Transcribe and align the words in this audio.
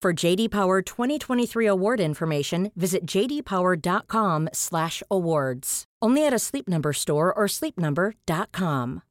For 0.00 0.14
JD 0.14 0.52
Power 0.52 0.80
2023 0.80 1.66
award 1.66 1.98
information, 1.98 2.70
visit 2.76 3.04
jdpower.com/awards. 3.04 5.84
Only 6.00 6.24
at 6.24 6.32
a 6.32 6.38
Sleep 6.38 6.68
Number 6.68 6.92
store 6.92 7.36
or 7.36 7.48
sleepnumber.com. 7.48 9.02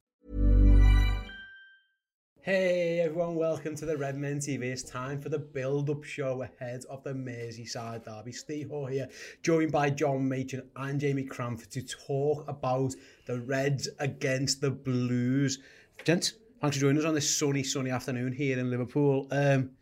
Hey 2.40 3.00
everyone, 3.00 3.34
welcome 3.34 3.76
to 3.76 3.84
the 3.84 3.98
Redmen 3.98 4.38
TV. 4.38 4.62
It's 4.62 4.82
time 4.82 5.20
for 5.20 5.28
the 5.28 5.38
build-up 5.38 6.04
show 6.04 6.40
ahead 6.40 6.86
of 6.88 7.04
the 7.04 7.12
Merseyside 7.12 8.06
derby. 8.06 8.32
Steve 8.32 8.70
Hoare 8.70 8.88
here, 8.88 9.10
joined 9.42 9.70
by 9.70 9.90
John 9.90 10.26
Machin 10.26 10.62
and 10.74 10.98
Jamie 10.98 11.24
Cranford 11.24 11.70
to 11.72 11.82
talk 11.82 12.48
about 12.48 12.94
the 13.26 13.42
Reds 13.42 13.90
against 13.98 14.62
the 14.62 14.70
Blues. 14.70 15.58
Gents, 16.02 16.32
thanks 16.62 16.78
for 16.78 16.80
joining 16.80 17.00
us 17.00 17.04
on 17.04 17.14
this 17.14 17.36
sunny, 17.36 17.62
sunny 17.62 17.90
afternoon 17.90 18.32
here 18.32 18.58
in 18.58 18.70
Liverpool. 18.70 19.28
Um, 19.30 19.72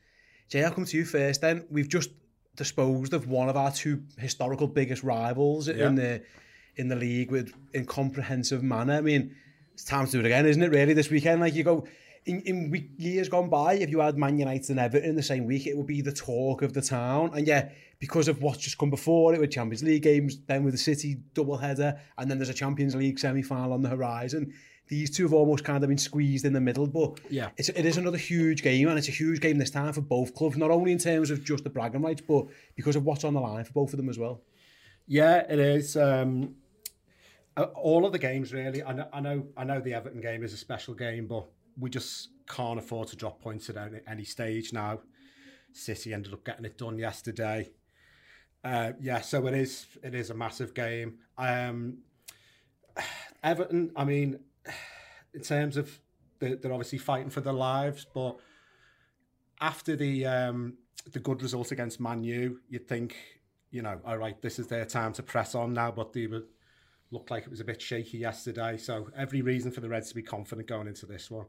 Jay, 0.48 0.64
I'll 0.64 0.70
come 0.70 0.84
to 0.84 0.96
you 0.96 1.04
first 1.04 1.40
then. 1.40 1.64
We've 1.70 1.88
just 1.88 2.10
disposed 2.56 3.12
of 3.12 3.28
one 3.28 3.48
of 3.48 3.56
our 3.56 3.70
two 3.70 4.02
historical 4.18 4.66
biggest 4.66 5.02
rivals 5.02 5.68
yeah. 5.68 5.86
in 5.86 5.94
the 5.94 6.22
in 6.76 6.88
the 6.88 6.96
league 6.96 7.30
with 7.30 7.52
in 7.74 7.86
comprehensive 7.86 8.62
manner. 8.62 8.94
I 8.94 9.00
mean, 9.00 9.34
it's 9.72 9.84
time 9.84 10.06
to 10.06 10.12
do 10.12 10.20
it 10.20 10.26
again, 10.26 10.46
isn't 10.46 10.62
it, 10.62 10.70
really, 10.70 10.92
this 10.92 11.10
weekend? 11.10 11.40
Like, 11.40 11.54
you 11.54 11.64
go, 11.64 11.86
in, 12.24 12.40
in 12.42 12.70
week, 12.70 12.90
years 12.96 13.28
gone 13.28 13.48
by, 13.48 13.74
if 13.74 13.90
you 13.90 14.00
had 14.00 14.16
Man 14.16 14.38
United 14.38 14.70
and 14.70 14.80
Everton 14.80 15.10
in 15.10 15.16
the 15.16 15.22
same 15.22 15.46
week, 15.46 15.66
it 15.66 15.76
would 15.76 15.86
be 15.86 16.00
the 16.00 16.12
talk 16.12 16.62
of 16.62 16.72
the 16.72 16.82
town. 16.82 17.30
And 17.34 17.46
yeah, 17.46 17.70
because 17.98 18.28
of 18.28 18.42
what's 18.42 18.58
just 18.58 18.78
come 18.78 18.90
before 18.90 19.34
it 19.34 19.40
with 19.40 19.50
Champions 19.50 19.82
League 19.82 20.02
games, 20.02 20.38
then 20.46 20.64
with 20.64 20.74
the 20.74 20.78
City 20.78 21.18
double 21.34 21.56
header, 21.56 21.98
and 22.18 22.30
then 22.30 22.38
there's 22.38 22.48
a 22.48 22.54
Champions 22.54 22.94
League 22.94 23.18
semi-final 23.18 23.72
on 23.72 23.82
the 23.82 23.88
horizon, 23.88 24.52
These 24.88 25.10
two 25.16 25.24
have 25.24 25.32
almost 25.32 25.64
kind 25.64 25.82
of 25.82 25.88
been 25.88 25.98
squeezed 25.98 26.44
in 26.44 26.52
the 26.52 26.60
middle, 26.60 26.86
but 26.86 27.18
Yeah. 27.28 27.50
it's, 27.56 27.68
it 27.70 27.84
is 27.84 27.96
another 27.96 28.18
huge 28.18 28.62
game, 28.62 28.88
and 28.88 28.96
it's 28.98 29.08
a 29.08 29.12
huge 29.12 29.40
game 29.40 29.58
this 29.58 29.70
time 29.70 29.92
for 29.92 30.00
both 30.00 30.34
clubs, 30.34 30.56
not 30.56 30.70
only 30.70 30.92
in 30.92 30.98
terms 30.98 31.30
of 31.30 31.42
just 31.42 31.64
the 31.64 31.70
bragging 31.70 32.02
rights, 32.02 32.20
but 32.26 32.46
because 32.76 32.94
of 32.94 33.04
what's 33.04 33.24
on 33.24 33.34
the 33.34 33.40
line 33.40 33.64
for 33.64 33.72
both 33.72 33.92
of 33.92 33.96
them 33.96 34.08
as 34.08 34.18
well. 34.18 34.42
Yeah, 35.08 35.38
it 35.50 35.58
is. 35.58 35.96
Um, 35.96 36.54
uh, 37.56 37.64
all 37.74 38.04
of 38.06 38.12
the 38.12 38.18
games 38.18 38.52
really. 38.52 38.82
I 38.84 38.92
know, 38.92 39.08
I 39.12 39.20
know. 39.20 39.46
I 39.56 39.64
know 39.64 39.80
the 39.80 39.94
Everton 39.94 40.20
game 40.20 40.44
is 40.44 40.52
a 40.52 40.56
special 40.56 40.94
game, 40.94 41.26
but 41.26 41.46
we 41.78 41.90
just 41.90 42.28
can't 42.48 42.78
afford 42.78 43.08
to 43.08 43.16
drop 43.16 43.40
points 43.40 43.68
at 43.70 43.76
any, 43.76 44.00
any 44.06 44.24
stage 44.24 44.72
now. 44.72 45.00
City 45.72 46.12
ended 46.14 46.32
up 46.32 46.44
getting 46.44 46.64
it 46.64 46.78
done 46.78 46.98
yesterday. 46.98 47.70
Uh, 48.62 48.92
yeah, 49.00 49.20
so 49.20 49.46
it 49.46 49.54
is. 49.54 49.86
It 50.02 50.14
is 50.14 50.30
a 50.30 50.34
massive 50.34 50.74
game. 50.74 51.18
Um, 51.38 51.98
Everton. 53.42 53.92
I 53.96 54.04
mean, 54.04 54.40
in 55.34 55.42
terms 55.42 55.76
of 55.76 55.98
they're, 56.38 56.56
they're 56.56 56.72
obviously 56.72 56.98
fighting 56.98 57.30
for 57.30 57.40
their 57.40 57.52
lives, 57.52 58.06
but 58.12 58.36
after 59.60 59.96
the 59.96 60.26
um, 60.26 60.74
the 61.12 61.20
good 61.20 61.42
result 61.42 61.72
against 61.72 62.00
Man 62.00 62.22
U, 62.24 62.60
you'd 62.68 62.88
think, 62.88 63.16
you 63.70 63.82
know, 63.82 64.00
all 64.04 64.18
right, 64.18 64.40
this 64.42 64.58
is 64.58 64.66
their 64.66 64.84
time 64.84 65.12
to 65.14 65.22
press 65.22 65.54
on 65.54 65.72
now, 65.72 65.90
but 65.90 66.12
they 66.12 66.26
were, 66.26 66.44
looked 67.10 67.30
like 67.30 67.44
it 67.44 67.50
was 67.50 67.60
a 67.60 67.64
bit 67.64 67.80
shaky 67.80 68.18
yesterday. 68.18 68.76
So 68.76 69.08
every 69.16 69.42
reason 69.42 69.70
for 69.70 69.80
the 69.80 69.88
Reds 69.88 70.08
to 70.08 70.14
be 70.14 70.22
confident 70.22 70.68
going 70.68 70.88
into 70.88 71.06
this 71.06 71.30
one. 71.30 71.46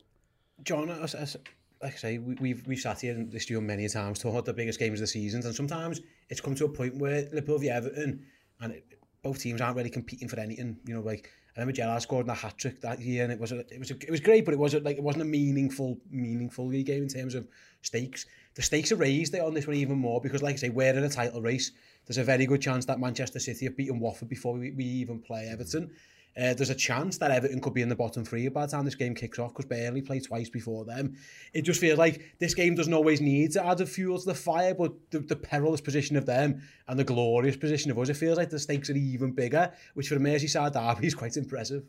John, 0.64 0.90
as, 0.90 1.16
as, 1.16 1.38
like 1.82 1.94
I 1.94 1.98
say, 1.98 2.18
we, 2.18 2.36
we've 2.36 2.66
we've 2.68 2.80
sat 2.80 3.02
here 3.02 3.14
in 3.14 3.30
this 3.30 3.44
studio 3.44 3.62
many 3.62 3.88
times 3.88 4.20
talking 4.20 4.32
about 4.32 4.46
the 4.46 4.54
biggest 4.54 4.80
games 4.80 5.00
of 5.00 5.04
the 5.04 5.08
seasons, 5.08 5.46
and 5.46 5.56
sometimes 5.56 6.02
it's 6.30 6.42
come 6.42 6.56
to 6.56 6.66
a 6.66 6.70
point 6.70 6.96
where 6.98 7.22
Liverpool 7.34 7.60
v 7.60 7.70
Everton, 7.70 8.26
and 8.62 8.74
it, 8.74 8.86
both 9.22 9.40
teams 9.40 9.62
aren't 9.62 9.78
really 9.78 9.90
competing 9.90 10.28
for 10.28 10.40
anything. 10.40 10.78
You 10.86 10.96
know, 10.96 11.02
like 11.02 11.30
And 11.58 11.64
remember 11.64 11.76
Gerrard 11.76 12.04
scored 12.04 12.28
a 12.28 12.36
hat 12.36 12.56
trick 12.60 12.82
that 12.82 13.02
year, 13.02 13.24
and 13.24 13.34
it 13.34 13.40
was 13.40 13.52
a, 13.52 13.62
it 13.74 13.80
was 13.80 13.90
a, 13.90 13.96
it 13.96 14.12
was 14.12 14.20
great, 14.20 14.46
but 14.46 14.54
it 14.54 14.60
wasn't 14.60 14.84
like 14.86 14.98
it 14.98 15.04
wasn't 15.04 15.24
a 15.24 15.26
meaningful 15.26 15.98
meaningful 16.12 16.68
league 16.68 16.86
game 16.86 17.02
in 17.02 17.10
terms 17.10 17.34
of 17.34 17.48
stakes. 17.82 18.28
The 18.54 18.62
stakes 18.62 18.92
are 18.92 18.96
raised 18.96 19.36
on 19.36 19.56
this 19.56 19.66
one 19.66 19.76
even 19.76 19.98
more 19.98 20.22
because, 20.22 20.44
like 20.44 20.54
I 20.54 20.58
say, 20.58 20.70
we're 20.70 20.96
in 20.96 21.04
a 21.04 21.10
title 21.10 21.42
race. 21.42 21.72
There's 22.06 22.20
a 22.20 22.24
very 22.24 22.46
good 22.46 22.62
chance 22.62 22.86
that 22.86 23.00
Manchester 23.00 23.40
City 23.40 23.66
have 23.66 23.76
beaten 23.76 24.00
Watford 24.00 24.30
before 24.30 24.54
we, 24.54 24.70
we 24.70 24.84
even 24.84 25.20
play 25.20 25.48
Everton. 25.48 25.88
Mm. 25.88 25.92
Uh, 26.38 26.54
there's 26.54 26.70
a 26.70 26.76
chance 26.76 27.18
that 27.18 27.32
Everton 27.32 27.60
could 27.60 27.74
be 27.74 27.82
in 27.82 27.90
the 27.90 27.96
bottom 27.96 28.24
three 28.24 28.48
by 28.50 28.66
the 28.66 28.72
time 28.72 28.86
this 28.86 28.96
game 28.96 29.16
kicks 29.16 29.40
off 29.40 29.54
because 29.54 29.66
Burnley 29.66 30.02
played 30.02 30.24
twice 30.24 30.50
before 30.50 30.86
them. 30.86 31.16
It 31.54 31.64
just 31.64 31.82
feels 31.82 31.98
like 31.98 32.36
this 32.40 32.54
game 32.54 32.76
doesn't 32.76 32.94
always 32.94 33.22
need 33.22 33.54
to 33.54 33.66
add 33.66 33.82
a 33.82 33.86
fuel 33.88 34.20
to 34.20 34.26
the 34.26 34.36
fire, 34.36 34.76
but 34.76 34.94
the, 35.10 35.20
the 35.20 35.36
perilous 35.36 35.82
position 35.82 36.16
of 36.16 36.28
them 36.28 36.62
and 36.88 37.00
the 37.00 37.04
glorious 37.04 37.58
position 37.58 37.90
of 37.90 37.98
us, 37.98 38.10
it 38.10 38.18
feels 38.18 38.38
like 38.38 38.52
the 38.52 38.60
stakes 38.60 38.90
are 38.90 38.96
even 38.96 39.32
bigger, 39.32 39.72
which 39.96 40.10
for 40.10 40.16
a 40.16 40.20
Merseyside 40.20 40.74
derby 40.74 41.08
is 41.08 41.16
quite 41.16 41.38
impressive. 41.38 41.84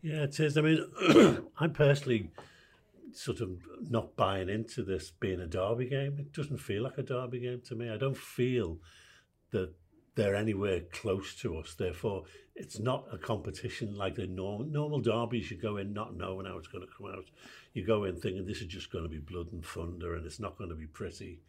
Yeah, 0.00 0.22
it 0.22 0.38
is. 0.38 0.56
I 0.56 0.60
mean, 0.60 0.86
I'm 1.58 1.72
personally 1.72 2.30
sort 3.12 3.40
of 3.40 3.50
not 3.88 4.14
buying 4.14 4.48
into 4.48 4.84
this 4.84 5.10
being 5.10 5.40
a 5.40 5.46
derby 5.46 5.86
game. 5.86 6.16
It 6.18 6.32
doesn't 6.32 6.58
feel 6.58 6.82
like 6.82 6.98
a 6.98 7.02
derby 7.02 7.40
game 7.40 7.62
to 7.66 7.74
me. 7.74 7.90
I 7.90 7.96
don't 7.96 8.16
feel 8.16 8.78
that 9.50 9.72
they're 10.16 10.34
anywhere 10.34 10.80
close 10.92 11.34
to 11.36 11.58
us. 11.58 11.74
Therefore, 11.78 12.24
it's 12.56 12.80
not 12.80 13.06
a 13.12 13.18
competition 13.18 13.94
like 13.94 14.16
the 14.16 14.26
normal 14.26 14.66
normal 14.66 15.00
derbies. 15.00 15.50
You 15.50 15.58
go 15.58 15.76
in 15.76 15.92
not 15.92 16.16
knowing 16.16 16.46
how 16.46 16.58
it's 16.58 16.68
going 16.68 16.84
to 16.84 16.92
come 16.96 17.14
out. 17.14 17.26
You 17.74 17.86
go 17.86 18.04
in 18.04 18.16
thinking 18.16 18.46
this 18.46 18.62
is 18.62 18.66
just 18.66 18.90
going 18.90 19.04
to 19.04 19.10
be 19.10 19.18
blood 19.18 19.52
and 19.52 19.64
thunder, 19.64 20.16
and 20.16 20.26
it's 20.26 20.40
not 20.40 20.58
going 20.58 20.70
to 20.70 20.76
be 20.76 20.86
pretty. 20.86 21.40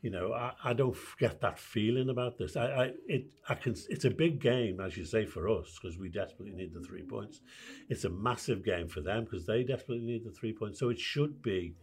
You 0.00 0.10
know, 0.10 0.32
I, 0.32 0.52
I 0.64 0.72
don't 0.72 0.96
get 1.18 1.42
that 1.42 1.58
feeling 1.58 2.08
about 2.08 2.38
this. 2.38 2.56
I, 2.56 2.64
I 2.64 2.92
it 3.06 3.26
I 3.50 3.54
can. 3.54 3.76
It's 3.90 4.06
a 4.06 4.10
big 4.10 4.40
game, 4.40 4.80
as 4.80 4.96
you 4.96 5.04
say, 5.04 5.26
for 5.26 5.46
us 5.50 5.78
because 5.80 5.98
we 5.98 6.08
desperately 6.08 6.54
need 6.54 6.72
the 6.72 6.80
three 6.80 7.02
points. 7.02 7.42
It's 7.90 8.04
a 8.04 8.10
massive 8.10 8.64
game 8.64 8.88
for 8.88 9.02
them 9.02 9.24
because 9.24 9.46
they 9.46 9.62
desperately 9.62 10.06
need 10.06 10.24
the 10.24 10.32
three 10.32 10.54
points. 10.54 10.78
So 10.78 10.88
it 10.88 10.98
should 10.98 11.42
be 11.42 11.74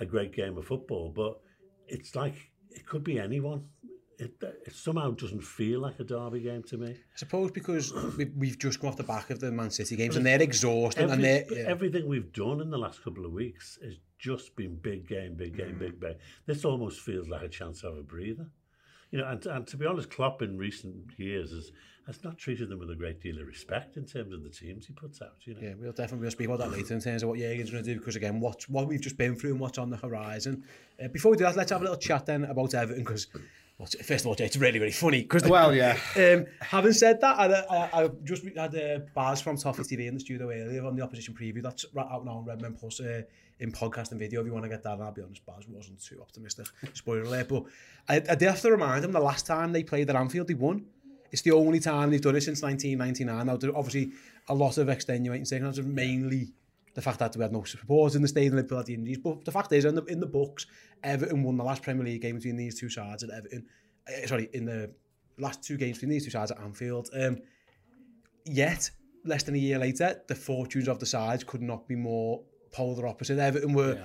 a 0.00 0.04
great 0.04 0.34
game 0.34 0.58
of 0.58 0.66
football, 0.66 1.12
but 1.14 1.40
it's 1.86 2.16
like 2.16 2.34
it 2.70 2.84
could 2.84 3.04
be 3.04 3.20
anyone. 3.20 3.66
It, 4.18 4.42
it 4.66 4.74
somehow 4.74 5.10
doesn't 5.10 5.44
feel 5.44 5.80
like 5.80 6.00
a 6.00 6.04
derby 6.04 6.40
game 6.40 6.62
to 6.64 6.78
me. 6.78 6.90
I 6.92 7.16
suppose 7.16 7.50
because 7.50 7.92
we, 8.16 8.24
we've 8.36 8.58
just 8.58 8.80
come 8.80 8.88
off 8.88 8.96
the 8.96 9.02
back 9.02 9.28
of 9.30 9.40
the 9.40 9.52
Man 9.52 9.70
City 9.70 9.94
games 9.94 10.16
and 10.16 10.24
they're 10.24 10.40
exhausting 10.40 11.10
and 11.10 11.22
they're. 11.22 11.44
Yeah. 11.50 11.64
Everything 11.66 12.08
we've 12.08 12.32
done 12.32 12.60
in 12.60 12.70
the 12.70 12.78
last 12.78 13.04
couple 13.04 13.26
of 13.26 13.32
weeks 13.32 13.78
has 13.82 13.98
just 14.18 14.56
been 14.56 14.76
big 14.76 15.06
game, 15.06 15.34
big 15.34 15.56
game, 15.56 15.76
big 15.78 16.00
game. 16.00 16.14
This 16.46 16.64
almost 16.64 17.00
feels 17.00 17.28
like 17.28 17.42
a 17.42 17.48
chance 17.48 17.82
to 17.82 17.88
have 17.88 17.96
a 17.98 18.02
breather. 18.02 18.46
You 19.10 19.18
know, 19.18 19.28
and, 19.28 19.44
and 19.46 19.66
to 19.68 19.76
be 19.76 19.86
honest, 19.86 20.10
Klopp 20.10 20.42
in 20.42 20.58
recent 20.58 21.12
years 21.16 21.52
has, 21.52 21.70
has 22.06 22.24
not 22.24 22.38
treated 22.38 22.68
them 22.68 22.80
with 22.80 22.90
a 22.90 22.96
great 22.96 23.20
deal 23.20 23.38
of 23.38 23.46
respect 23.46 23.96
in 23.96 24.04
terms 24.04 24.32
of 24.32 24.42
the 24.42 24.50
teams 24.50 24.86
he 24.86 24.92
puts 24.92 25.22
out. 25.22 25.36
You 25.44 25.54
know, 25.54 25.60
Yeah, 25.62 25.74
we'll 25.78 25.92
definitely 25.92 26.22
we'll 26.22 26.30
speak 26.32 26.48
about 26.48 26.58
that 26.58 26.72
later 26.72 26.94
in 26.94 27.00
terms 27.00 27.22
of 27.22 27.28
what 27.28 27.38
Jurgen's 27.38 27.70
going 27.70 27.84
to 27.84 27.94
do 27.94 27.98
because 27.98 28.16
again, 28.16 28.40
what 28.40 28.68
what 28.68 28.88
we've 28.88 29.00
just 29.00 29.16
been 29.16 29.36
through 29.36 29.52
and 29.52 29.60
what's 29.60 29.78
on 29.78 29.90
the 29.90 29.96
horizon. 29.96 30.64
Uh, 31.02 31.08
before 31.08 31.30
we 31.30 31.36
do 31.36 31.44
that, 31.44 31.56
let's 31.56 31.70
have 31.70 31.80
a 31.80 31.84
little 31.84 31.98
chat 31.98 32.26
then 32.26 32.44
about 32.44 32.74
Everton 32.74 33.04
because. 33.04 33.28
first 33.84 34.24
of 34.24 34.26
all, 34.26 34.34
it's 34.38 34.56
really, 34.56 34.78
really 34.78 34.92
funny. 34.92 35.22
Cause 35.24 35.42
the, 35.42 35.50
well, 35.50 35.74
yeah. 35.74 35.98
Um, 36.16 36.46
having 36.60 36.92
said 36.92 37.20
that, 37.20 37.38
I, 37.38 37.46
I, 37.46 38.04
I 38.04 38.08
just 38.24 38.44
had 38.56 38.74
uh, 38.74 39.00
Baz 39.14 39.42
from 39.42 39.56
Toffee 39.58 39.82
TV 39.82 40.06
in 40.06 40.14
the 40.14 40.20
studio 40.20 40.50
earlier 40.50 40.84
on 40.84 40.96
the 40.96 41.02
opposition 41.02 41.34
preview. 41.34 41.62
That's 41.62 41.84
right 41.92 42.06
out 42.10 42.24
now 42.24 42.38
on 42.38 42.44
Redmen 42.46 42.74
Plus 42.74 43.00
uh, 43.00 43.22
in 43.60 43.72
podcast 43.72 44.12
and 44.12 44.20
video. 44.20 44.40
If 44.40 44.46
you 44.46 44.52
want 44.52 44.64
to 44.64 44.70
get 44.70 44.82
that, 44.84 44.94
and 44.94 45.02
I'll 45.02 45.12
be 45.12 45.22
honest, 45.22 45.44
Baz 45.44 45.68
wasn't 45.68 46.02
too 46.02 46.20
optimistic. 46.22 46.66
Spoiler 46.94 47.22
alert. 47.22 47.48
But 47.48 47.64
I, 48.08 48.16
I 48.16 48.34
did 48.34 48.48
have 48.48 48.60
to 48.62 48.70
remind 48.70 49.04
them 49.04 49.12
the 49.12 49.20
last 49.20 49.46
time 49.46 49.72
they 49.72 49.82
played 49.82 50.08
at 50.08 50.16
Anfield, 50.16 50.48
they 50.48 50.54
won. 50.54 50.86
It's 51.30 51.42
the 51.42 51.52
only 51.52 51.80
time 51.80 52.10
they've 52.10 52.20
done 52.20 52.36
it 52.36 52.42
since 52.42 52.62
1999. 52.62 53.46
Now, 53.46 53.72
obviously, 53.76 54.12
a 54.48 54.54
lot 54.54 54.78
of 54.78 54.88
extenuating 54.88 55.44
circumstances, 55.44 55.84
mainly 55.84 56.48
the 56.96 57.02
fact 57.02 57.18
that 57.18 57.36
we 57.36 57.42
had 57.42 57.52
no 57.52 57.62
support 57.62 58.14
in 58.14 58.22
the 58.22 58.28
stadium, 58.28 58.56
Liverpool 58.56 58.78
had 58.78 58.86
the 58.86 58.94
injuries, 58.94 59.18
but 59.18 59.44
the 59.44 59.52
fact 59.52 59.70
is, 59.72 59.84
in 59.84 59.94
the, 59.94 60.04
in 60.06 60.18
the 60.18 60.26
books, 60.26 60.66
Everton 61.04 61.42
won 61.44 61.56
the 61.56 61.62
last 61.62 61.82
Premier 61.82 62.04
League 62.04 62.22
game 62.22 62.36
between 62.36 62.56
these 62.56 62.80
two 62.80 62.88
sides 62.88 63.22
at 63.22 63.30
Everton, 63.30 63.66
uh, 64.08 64.26
sorry, 64.26 64.48
in 64.54 64.64
the 64.64 64.90
last 65.38 65.62
two 65.62 65.76
games 65.76 65.98
between 65.98 66.10
these 66.10 66.24
two 66.24 66.30
sides 66.30 66.50
at 66.50 66.58
Anfield. 66.58 67.10
Um, 67.14 67.38
yet, 68.46 68.90
less 69.24 69.42
than 69.42 69.54
a 69.54 69.58
year 69.58 69.78
later, 69.78 70.20
the 70.26 70.34
fortunes 70.34 70.88
of 70.88 70.98
the 70.98 71.06
sides 71.06 71.44
could 71.44 71.62
not 71.62 71.86
be 71.86 71.96
more 71.96 72.42
polar 72.72 73.06
opposite. 73.06 73.38
Everton 73.38 73.74
were... 73.74 73.94
Yeah. 73.94 74.04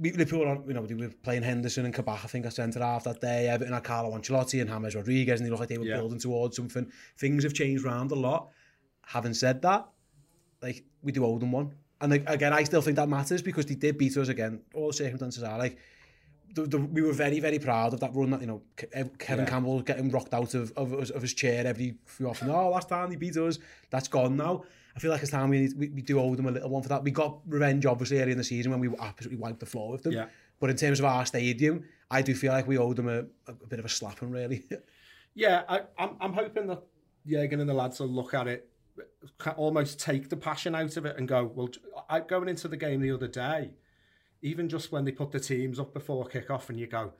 We, 0.00 0.10
Liverpool, 0.10 0.64
you 0.66 0.74
know, 0.74 0.82
we 0.82 0.96
were 0.96 1.10
playing 1.22 1.44
Henderson 1.44 1.84
and 1.84 1.94
Kabach, 1.94 2.24
I 2.24 2.26
think, 2.26 2.44
at 2.44 2.52
centre 2.52 2.80
half 2.80 3.04
that 3.04 3.20
day. 3.20 3.48
Everton 3.48 3.72
had 3.72 3.84
Carlo 3.84 4.18
Ancelotti 4.18 4.60
and 4.60 4.68
James 4.68 4.96
Rodriguez, 4.96 5.38
and 5.38 5.46
they 5.46 5.50
looked 5.50 5.60
like 5.60 5.68
they 5.68 5.78
were 5.78 5.84
yeah. 5.84 5.96
building 5.96 6.18
towards 6.18 6.56
something. 6.56 6.90
Things 7.18 7.44
have 7.44 7.54
changed 7.54 7.84
around 7.86 8.10
a 8.10 8.16
lot. 8.16 8.50
Having 9.06 9.34
said 9.34 9.62
that, 9.62 9.86
like, 10.60 10.84
we 11.02 11.12
do 11.12 11.24
owe 11.24 11.38
them 11.38 11.52
one. 11.52 11.72
And 12.00 12.12
like, 12.12 12.28
again, 12.28 12.52
I 12.52 12.64
still 12.64 12.82
think 12.82 12.96
that 12.96 13.08
matters 13.08 13.42
because 13.42 13.66
they 13.66 13.74
did 13.74 13.96
beat 13.96 14.16
us 14.16 14.28
again. 14.28 14.60
All 14.74 14.88
the 14.88 14.92
circumstances 14.92 15.42
are 15.42 15.58
like, 15.58 15.78
the, 16.54 16.62
the, 16.62 16.78
we 16.78 17.02
were 17.02 17.12
very, 17.12 17.40
very 17.40 17.58
proud 17.58 17.94
of 17.94 18.00
that 18.00 18.14
run 18.14 18.30
that, 18.30 18.40
you 18.40 18.46
know, 18.46 18.62
Kevin 18.76 19.10
yeah. 19.44 19.44
Campbell 19.44 19.80
getting 19.82 20.10
rocked 20.10 20.32
out 20.34 20.54
of, 20.54 20.72
of, 20.76 20.92
of 20.92 21.22
his 21.22 21.34
chair 21.34 21.66
every 21.66 21.96
few 22.06 22.28
often. 22.28 22.50
Oh, 22.50 22.70
last 22.70 22.88
time 22.88 23.10
he 23.10 23.16
beat 23.16 23.36
us. 23.36 23.58
That's 23.90 24.08
gone 24.08 24.36
now. 24.36 24.64
I 24.94 24.98
feel 24.98 25.10
like 25.10 25.20
it's 25.20 25.30
time 25.30 25.50
we, 25.50 25.60
need, 25.60 25.78
we, 25.78 25.88
we 25.90 26.02
do 26.02 26.18
owe 26.18 26.34
them 26.34 26.46
a 26.46 26.50
little 26.50 26.70
one 26.70 26.82
for 26.82 26.88
that. 26.88 27.02
We 27.02 27.10
got 27.10 27.40
revenge, 27.46 27.84
obviously, 27.84 28.20
early 28.20 28.32
in 28.32 28.38
the 28.38 28.44
season 28.44 28.72
when 28.72 28.80
we 28.80 28.88
absolutely 28.98 29.38
wiped 29.38 29.60
the 29.60 29.66
floor 29.66 29.92
with 29.92 30.02
them. 30.02 30.14
Yeah. 30.14 30.26
But 30.58 30.70
in 30.70 30.76
terms 30.76 30.98
of 30.98 31.04
our 31.04 31.26
stadium, 31.26 31.84
I 32.10 32.22
do 32.22 32.34
feel 32.34 32.52
like 32.52 32.66
we 32.66 32.78
owe 32.78 32.94
them 32.94 33.08
a, 33.08 33.18
a, 33.46 33.52
a 33.52 33.66
bit 33.68 33.78
of 33.78 33.84
a 33.84 33.90
slapping, 33.90 34.30
really. 34.30 34.64
yeah, 35.34 35.64
I, 35.68 35.82
I'm, 35.98 36.16
I'm 36.20 36.32
hoping 36.32 36.66
that 36.68 36.82
Jurgen 37.26 37.60
and 37.60 37.68
the 37.68 37.74
lads 37.74 38.00
will 38.00 38.08
look 38.08 38.32
at 38.32 38.46
it, 38.46 38.70
almost 39.56 40.00
take 40.00 40.28
the 40.28 40.36
passion 40.36 40.74
out 40.74 40.96
of 40.96 41.06
it 41.06 41.16
and 41.16 41.28
go, 41.28 41.50
well, 41.54 41.68
I, 42.08 42.20
going 42.20 42.48
into 42.48 42.68
the 42.68 42.76
game 42.76 43.00
the 43.00 43.12
other 43.12 43.28
day, 43.28 43.72
even 44.42 44.68
just 44.68 44.92
when 44.92 45.04
they 45.04 45.12
put 45.12 45.32
the 45.32 45.40
teams 45.40 45.80
up 45.80 45.92
before 45.92 46.26
kick-off 46.26 46.70
and 46.70 46.78
you 46.78 46.86
go, 46.86 47.12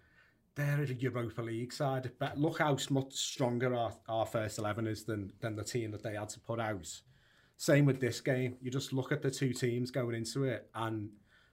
they're 0.54 0.82
a 0.82 0.86
Europa 0.86 1.42
League 1.42 1.72
side. 1.72 2.10
But 2.18 2.38
look 2.38 2.58
how 2.58 2.76
much 2.90 3.12
stronger 3.12 3.74
our, 3.74 3.92
our 4.08 4.26
first 4.26 4.58
11 4.58 4.86
is 4.86 5.04
than, 5.04 5.32
than 5.40 5.56
the 5.56 5.64
team 5.64 5.90
that 5.92 6.02
they 6.02 6.14
had 6.14 6.30
to 6.30 6.40
put 6.40 6.58
out. 6.58 6.88
Same 7.58 7.86
with 7.86 8.00
this 8.00 8.20
game. 8.20 8.56
You 8.60 8.70
just 8.70 8.92
look 8.92 9.12
at 9.12 9.22
the 9.22 9.30
two 9.30 9.52
teams 9.52 9.90
going 9.90 10.14
into 10.14 10.44
it, 10.44 10.68
and 10.74 11.10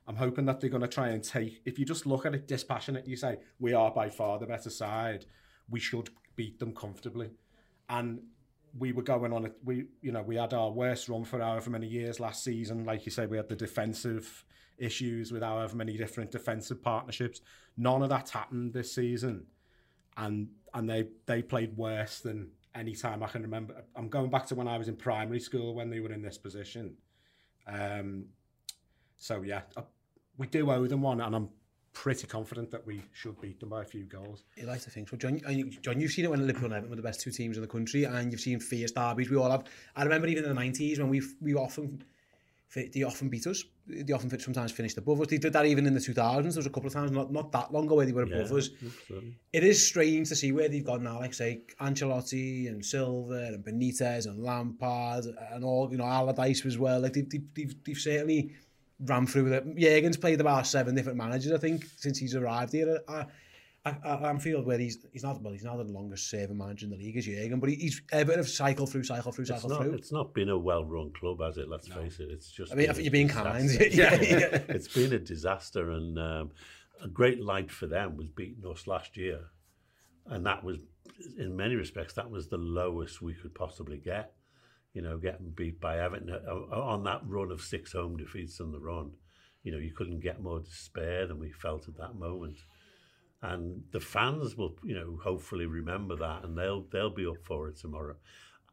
I'm 0.07 0.15
hoping 0.15 0.45
that 0.45 0.59
they're 0.59 0.69
going 0.69 0.81
to 0.81 0.87
try 0.87 1.09
and 1.09 1.23
take. 1.23 1.61
If 1.65 1.79
you 1.79 1.85
just 1.85 2.05
look 2.05 2.25
at 2.25 2.35
it 2.35 2.47
dispassionate, 2.47 3.07
you 3.07 3.15
say 3.15 3.37
we 3.59 3.73
are 3.73 3.91
by 3.91 4.09
far 4.09 4.37
the 4.37 4.45
better 4.45 4.69
side. 4.69 5.25
We 5.69 5.79
should 5.79 6.09
beat 6.35 6.59
them 6.59 6.73
comfortably, 6.73 7.31
and 7.89 8.21
we 8.77 8.91
were 8.91 9.03
going 9.03 9.33
on 9.33 9.45
it. 9.45 9.53
We, 9.63 9.85
you 10.01 10.11
know, 10.11 10.21
we 10.21 10.35
had 10.35 10.53
our 10.53 10.71
worst 10.71 11.09
run 11.09 11.23
for 11.23 11.39
however 11.39 11.69
many 11.69 11.87
years 11.87 12.19
last 12.19 12.43
season. 12.43 12.85
Like 12.85 13.05
you 13.05 13.11
said, 13.11 13.29
we 13.29 13.37
had 13.37 13.49
the 13.49 13.55
defensive 13.55 14.45
issues 14.77 15.31
with 15.31 15.43
however 15.43 15.75
many 15.75 15.95
different 15.97 16.31
defensive 16.31 16.81
partnerships. 16.81 17.41
None 17.77 18.01
of 18.01 18.09
that's 18.09 18.31
happened 18.31 18.73
this 18.73 18.93
season, 18.93 19.45
and 20.17 20.49
and 20.73 20.89
they 20.89 21.07
they 21.25 21.41
played 21.41 21.77
worse 21.77 22.19
than 22.19 22.49
any 22.75 22.95
time 22.95 23.21
I 23.21 23.27
can 23.27 23.43
remember. 23.43 23.83
I'm 23.95 24.09
going 24.09 24.31
back 24.31 24.47
to 24.47 24.55
when 24.55 24.67
I 24.67 24.77
was 24.77 24.87
in 24.87 24.95
primary 24.95 25.39
school 25.39 25.75
when 25.75 25.89
they 25.89 25.99
were 25.99 26.11
in 26.11 26.23
this 26.23 26.37
position. 26.37 26.95
Um, 27.67 28.25
so 29.17 29.43
yeah, 29.43 29.61
we 30.37 30.47
do 30.47 30.69
owe 30.71 30.87
them 30.87 31.01
one, 31.01 31.21
and 31.21 31.35
I'm 31.35 31.49
pretty 31.93 32.27
confident 32.27 32.71
that 32.71 32.85
we 32.85 33.01
should 33.13 33.39
beat 33.39 33.59
them 33.59 33.69
by 33.69 33.83
a 33.83 33.85
few 33.85 34.03
goals. 34.03 34.43
You 34.57 34.65
like 34.65 34.81
to 34.81 34.89
think 34.89 35.09
so. 35.09 35.17
John, 35.17 35.39
John, 35.81 35.99
you've 35.99 36.11
seen 36.11 36.25
it 36.25 36.31
when 36.31 36.45
Liverpool 36.45 36.73
and 36.73 36.89
were 36.89 36.95
the 36.95 37.01
best 37.01 37.21
two 37.21 37.31
teams 37.31 37.55
in 37.57 37.61
the 37.61 37.67
country, 37.67 38.03
and 38.03 38.31
you've 38.31 38.41
seen 38.41 38.59
fierce 38.59 38.91
derbies. 38.91 39.29
We 39.29 39.37
all 39.37 39.51
have. 39.51 39.63
I 39.95 40.03
remember 40.03 40.27
even 40.27 40.43
in 40.43 40.53
the 40.53 40.61
90s 40.61 40.99
when 40.99 41.09
we 41.09 41.21
we 41.41 41.53
often 41.53 42.03
they 42.73 43.03
often 43.03 43.29
beat 43.29 43.45
us. 43.45 43.63
They 43.85 44.13
often 44.13 44.39
sometimes 44.39 44.71
finished 44.71 44.97
above 44.97 45.21
us. 45.21 45.27
They 45.27 45.37
did 45.37 45.53
that 45.53 45.65
even 45.65 45.85
in 45.85 45.93
the 45.93 45.99
2000s. 45.99 46.15
There 46.41 46.43
was 46.43 46.65
a 46.65 46.69
couple 46.69 46.87
of 46.87 46.93
times 46.93 47.11
not, 47.11 47.31
not 47.31 47.51
that 47.51 47.71
long 47.71 47.85
ago 47.85 47.95
where 47.95 48.05
they 48.05 48.13
were 48.13 48.23
above 48.23 48.49
yeah, 48.49 48.57
us. 48.57 48.69
Absolutely. 48.69 49.37
It 49.51 49.63
is 49.63 49.85
strange 49.85 50.29
to 50.29 50.35
see 50.35 50.51
where 50.51 50.69
they've 50.69 50.83
gone 50.83 51.03
now. 51.03 51.19
Like 51.19 51.33
say 51.33 51.61
Ancelotti 51.79 52.67
and 52.67 52.83
Silva 52.83 53.51
and 53.53 53.63
Benitez 53.63 54.25
and 54.25 54.41
Lampard 54.41 55.25
and 55.51 55.63
all 55.63 55.89
you 55.91 55.97
know 55.97 56.05
Allardyce 56.05 56.65
as 56.65 56.77
well. 56.77 57.01
Like 57.01 57.13
they've, 57.13 57.29
they've, 57.29 57.53
they've, 57.53 57.83
they've 57.83 57.97
certainly 57.97 58.53
ran 59.05 59.27
through 59.27 59.49
that. 59.49 59.65
Jürgen's 59.75 60.17
played 60.17 60.41
about 60.41 60.67
seven 60.67 60.95
different 60.95 61.17
managers, 61.17 61.51
I 61.51 61.57
think, 61.57 61.85
since 61.97 62.17
he's 62.17 62.35
arrived 62.35 62.73
here 62.73 62.99
I, 63.07 63.25
at, 63.85 64.23
Anfield, 64.23 64.65
where 64.65 64.77
he's 64.77 65.05
he's 65.11 65.23
not 65.23 65.41
well, 65.41 65.51
he's 65.51 65.63
not 65.63 65.77
the 65.77 65.83
longest 65.83 66.29
serving 66.29 66.57
manager 66.57 66.85
in 66.85 66.91
the 66.91 66.97
league 66.97 67.17
as 67.17 67.27
Jürgen, 67.27 67.59
but 67.59 67.69
he, 67.69 67.75
he's 67.75 68.01
ever 68.11 68.33
of 68.33 68.47
cycle 68.47 68.87
through, 68.87 69.03
cycle 69.03 69.31
through, 69.31 69.45
cycle 69.45 69.69
it's 69.69 69.69
not, 69.69 69.83
through. 69.83 69.93
It's 69.93 70.11
not 70.11 70.33
been 70.33 70.49
a 70.49 70.57
well-run 70.57 71.11
club, 71.11 71.41
has 71.41 71.57
it? 71.57 71.67
Let's 71.69 71.89
no. 71.89 71.95
face 71.95 72.19
it. 72.19 72.29
It's 72.31 72.49
just. 72.49 72.71
I 72.71 72.75
mean, 72.75 72.89
you're 72.97 73.11
being 73.11 73.27
kind. 73.27 73.69
yeah, 73.91 74.15
yeah. 74.21 74.59
it's 74.69 74.87
been 74.87 75.13
a 75.13 75.19
disaster, 75.19 75.91
and 75.91 76.17
um, 76.17 76.51
a 77.03 77.07
great 77.07 77.41
light 77.41 77.71
for 77.71 77.87
them 77.87 78.15
was 78.15 78.27
beating 78.27 78.63
us 78.69 78.87
last 78.87 79.17
year, 79.17 79.41
and 80.27 80.45
that 80.45 80.63
was, 80.63 80.77
in 81.37 81.55
many 81.55 81.75
respects, 81.75 82.13
that 82.13 82.29
was 82.29 82.47
the 82.47 82.57
lowest 82.57 83.21
we 83.21 83.33
could 83.33 83.53
possibly 83.53 83.97
get. 83.97 84.33
You 84.93 85.01
know 85.01 85.17
getting 85.17 85.51
beat 85.51 85.79
by 85.79 85.99
Everton 85.99 86.29
uh, 86.29 86.79
on 86.79 87.03
that 87.03 87.21
run 87.25 87.51
of 87.51 87.61
six 87.61 87.93
home 87.93 88.17
defeats 88.17 88.59
on 88.59 88.71
the 88.71 88.79
run 88.79 89.11
you 89.63 89.71
know 89.71 89.77
you 89.77 89.91
couldn't 89.91 90.19
get 90.19 90.41
more 90.41 90.59
despair 90.59 91.27
than 91.27 91.39
we 91.39 91.51
felt 91.51 91.87
at 91.87 91.97
that 91.97 92.15
moment 92.15 92.57
and 93.43 93.83
the 93.91 93.99
fans 93.99 94.55
will, 94.55 94.77
you 94.83 94.95
know, 94.95 95.19
hopefully 95.21 95.65
remember 95.65 96.15
that, 96.15 96.45
and 96.45 96.57
they'll 96.57 96.85
they'll 96.91 97.13
be 97.13 97.27
up 97.27 97.43
for 97.43 97.67
it 97.67 97.77
tomorrow. 97.77 98.15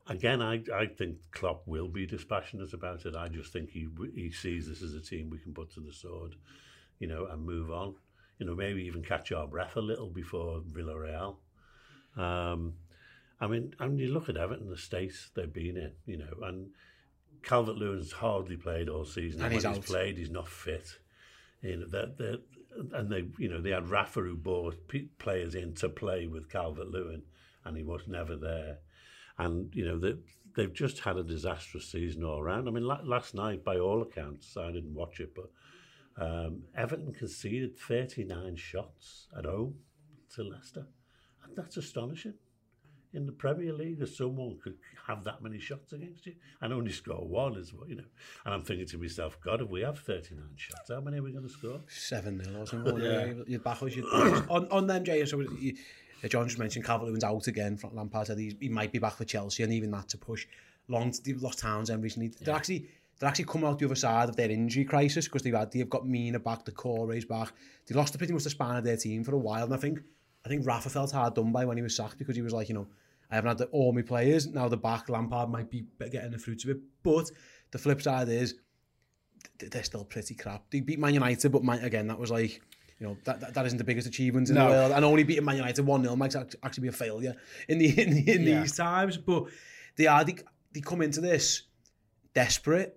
Again, 0.07 0.41
I 0.41 0.63
I 0.73 0.87
think 0.87 1.17
Klopp 1.33 1.67
will 1.67 1.89
be 1.89 2.07
dispassionate 2.07 2.73
about 2.73 3.05
it. 3.05 3.17
I 3.17 3.29
just 3.29 3.53
think 3.53 3.71
he 3.71 3.89
he 4.15 4.31
sees 4.31 4.69
this 4.69 4.81
as 4.81 4.95
a 4.95 5.01
team 5.01 5.29
we 5.29 5.39
can 5.39 5.53
put 5.53 5.75
to 5.75 5.81
the 5.81 5.93
sword, 5.93 6.37
you 7.01 7.09
know, 7.09 7.27
and 7.27 7.45
move 7.45 7.73
on. 7.73 7.97
You 8.39 8.47
know, 8.47 8.55
maybe 8.55 8.83
even 8.85 9.03
catch 9.03 9.33
our 9.33 9.47
breath 9.49 9.77
a 9.77 9.81
little 9.81 10.09
before 10.09 10.61
Villarreal. 10.61 11.37
Um, 12.17 12.75
I 13.41 13.47
mean, 13.47 13.75
I 13.79 13.87
mean, 13.87 13.99
you 13.99 14.13
look 14.13 14.29
at 14.29 14.37
Everton, 14.37 14.69
the 14.69 14.77
states 14.77 15.31
they've 15.35 15.53
been 15.53 15.77
in, 15.77 15.93
you 16.05 16.19
know, 16.19 16.35
and 16.43 16.69
Calvert 17.43 17.77
Lewin's 17.77 18.13
hardly 18.13 18.57
played 18.57 18.89
all 18.89 19.07
season. 19.07 19.41
And, 19.41 19.47
and 19.47 19.55
he's 19.55 19.65
when 19.65 19.75
he's 19.77 19.85
played, 19.85 20.19
he's 20.19 20.31
not 20.31 20.49
fit. 20.49 20.99
You 21.63 21.79
know, 21.79 21.87
they're, 21.89 22.11
they're, 22.19 22.37
and 22.93 23.11
they, 23.11 23.25
you 23.39 23.49
know, 23.49 23.61
they 23.61 23.71
had 23.71 23.89
Rafa 23.89 24.21
who 24.21 24.37
brought 24.37 24.77
players 25.19 25.55
in 25.55 25.75
to 25.77 25.89
play 25.89 26.27
with 26.27 26.51
Calvert 26.51 26.89
Lewin, 26.89 27.23
and 27.65 27.77
he 27.77 27.83
was 27.83 28.03
never 28.07 28.37
there. 28.37 28.79
And 29.39 29.75
you 29.75 29.87
know, 29.87 29.99
they, 29.99 30.15
they've 30.55 30.73
just 30.73 31.01
had 31.01 31.17
a 31.17 31.25
disastrous 31.25 31.91
season 31.91 32.25
all 32.25 32.41
around. 32.41 32.69
I 32.69 32.73
mean, 32.73 32.85
la- 32.85 33.01
last 33.05 33.35
night, 33.35 33.65
by 33.65 33.79
all 33.79 34.03
accounts, 34.03 34.57
I 34.57 34.71
didn't 34.71 34.95
watch 34.95 35.19
it, 35.19 35.35
but 35.35 35.51
um, 36.23 36.65
Everton 36.77 37.13
conceded 37.15 37.79
39 37.79 38.57
shots 38.57 39.29
at 39.37 39.47
home 39.47 39.77
to 40.35 40.43
Leicester. 40.43 40.87
And 41.45 41.57
that's 41.57 41.79
astonishing 41.79 42.35
in 43.13 43.27
the 43.27 43.33
Premier 43.33 43.73
League 43.73 43.99
that 43.99 44.09
someone 44.09 44.59
could 44.63 44.77
have 45.07 45.25
that 45.25 45.43
many 45.43 45.59
shots 45.59 45.93
against 45.93 46.27
you 46.27 46.35
and 46.61 46.73
only 46.73 46.93
score 46.93 47.27
one 47.27 47.57
as 47.57 47.73
well, 47.73 47.89
you 47.89 47.97
know. 47.97 48.05
And 48.45 48.55
I'm 48.55 48.63
thinking 48.63 48.87
to 48.87 48.99
myself, 48.99 49.39
God, 49.45 49.63
if 49.63 49.69
we 49.69 49.81
have 49.83 49.99
39 49.99 50.43
shots, 50.57 50.91
how 50.91 51.01
many 51.01 51.19
are 51.19 51.23
we 51.23 51.33
going 51.33 51.45
to 51.45 51.51
score? 51.51 51.81
7-0 51.89 52.61
or 52.61 52.67
something. 52.67 52.99
yeah. 53.01 53.33
You'd 53.47 53.65
back 53.65 53.83
us. 53.83 53.97
You'd 53.97 54.05
on, 54.05 54.69
on 54.71 54.87
them, 54.87 55.05
Jay, 55.05 55.25
so 55.25 55.41
you, 55.41 55.77
uh, 56.23 56.29
John 56.29 56.47
just 56.47 56.59
mentioned 56.59 56.85
Calvert-Lewin's 56.85 57.25
out 57.25 57.47
again. 57.47 57.77
Front 57.77 57.97
Lampard 57.97 58.29
said 58.29 58.39
he, 58.39 58.57
he 58.61 58.69
might 58.69 58.93
be 58.93 58.99
back 58.99 59.15
for 59.15 59.25
Chelsea 59.25 59.63
and 59.63 59.73
even 59.73 59.91
that 59.91 60.09
to 60.11 60.19
push. 60.19 60.47
Long, 60.89 61.13
they've 61.25 61.41
lost 61.41 61.61
Townsend 61.61 62.03
recently. 62.03 62.29
Yeah. 62.29 62.47
They're 62.47 62.57
actually 62.57 62.89
they're 63.19 63.29
actually 63.29 63.45
come 63.45 63.65
out 63.65 63.79
the 63.79 63.85
other 63.85 63.95
side 63.95 64.31
of 64.31 64.37
their 64.37 64.51
injury 64.51 64.85
crisis 64.85 65.27
because 65.27 65.43
they've 65.43 65.55
had, 65.55 65.71
they've 65.71 65.89
got 65.89 66.07
Mina 66.07 66.41
back, 66.41 66.65
the 66.65 66.73
Corey's 66.73 67.27
back. 67.27 67.53
They 67.87 67.95
lost 67.95 68.13
the, 68.13 68.19
pretty 68.19 68.33
much 68.33 68.45
the 68.45 68.51
span 68.51 68.77
of 68.77 68.85
their 68.85 68.97
team 68.97 69.25
for 69.25 69.35
a 69.35 69.39
while 69.39 69.65
and 69.65 69.75
I 69.75 69.77
think 69.77 70.01
I 70.45 70.49
think 70.49 70.67
Rafa 70.67 70.89
felt 70.89 71.11
hard 71.13 71.35
done 71.35 71.53
by 71.53 71.65
when 71.65 71.77
he 71.77 71.83
was 71.83 71.95
sacked 71.95 72.19
because 72.19 72.37
he 72.37 72.43
was 72.43 72.53
like, 72.53 72.69
you 72.69 72.75
know, 72.75 72.87
I 73.31 73.37
haven't 73.37 73.49
had 73.49 73.59
the, 73.59 73.67
all 73.67 73.93
my 73.93 74.03
players. 74.03 74.47
Now 74.47 74.69
the 74.69 74.77
back, 74.77 75.09
Lampard 75.09 75.51
might 75.51 75.71
be 75.71 75.85
getting 75.99 76.31
the 76.31 76.39
fruits 76.39 76.65
of 76.65 76.71
it. 76.71 76.79
But 77.03 77.31
the 77.71 77.79
flip 77.79 78.03
side 78.03 78.29
is 78.29 78.57
they're 79.59 79.85
still 79.85 80.05
pretty 80.05 80.35
crap. 80.35 80.65
They 80.71 80.81
beat 80.81 80.99
Man 80.99 81.15
United, 81.15 81.53
but 81.53 81.63
Man, 81.63 81.85
again, 81.85 82.09
that 82.09 82.19
was 82.19 82.31
like, 82.31 82.61
you 82.99 83.07
know, 83.07 83.17
that, 83.25 83.41
that, 83.41 83.55
that 83.55 83.67
isn't 83.67 83.79
the 83.79 83.85
biggest 83.85 84.09
achievement 84.09 84.49
in 84.49 84.57
no. 84.57 84.65
the 84.65 84.71
world. 84.71 84.93
And 84.93 85.05
only 85.05 85.23
beating 85.23 85.45
Man 85.45 85.57
United 85.57 85.85
1-0 85.85 86.17
might 86.17 86.35
actually 86.35 86.83
be 86.83 86.89
a 86.89 86.93
failure 86.93 87.37
in 87.69 87.79
the 87.79 88.01
in, 88.01 88.11
the, 88.11 88.33
in 88.33 88.43
yeah. 88.43 88.61
these 88.61 88.77
times. 88.77 89.17
But 89.17 89.45
they 89.97 90.07
are, 90.07 90.25
they, 90.25 90.37
they 90.73 90.81
come 90.81 91.03
into 91.03 91.21
this 91.21 91.63
desperate. 92.35 92.97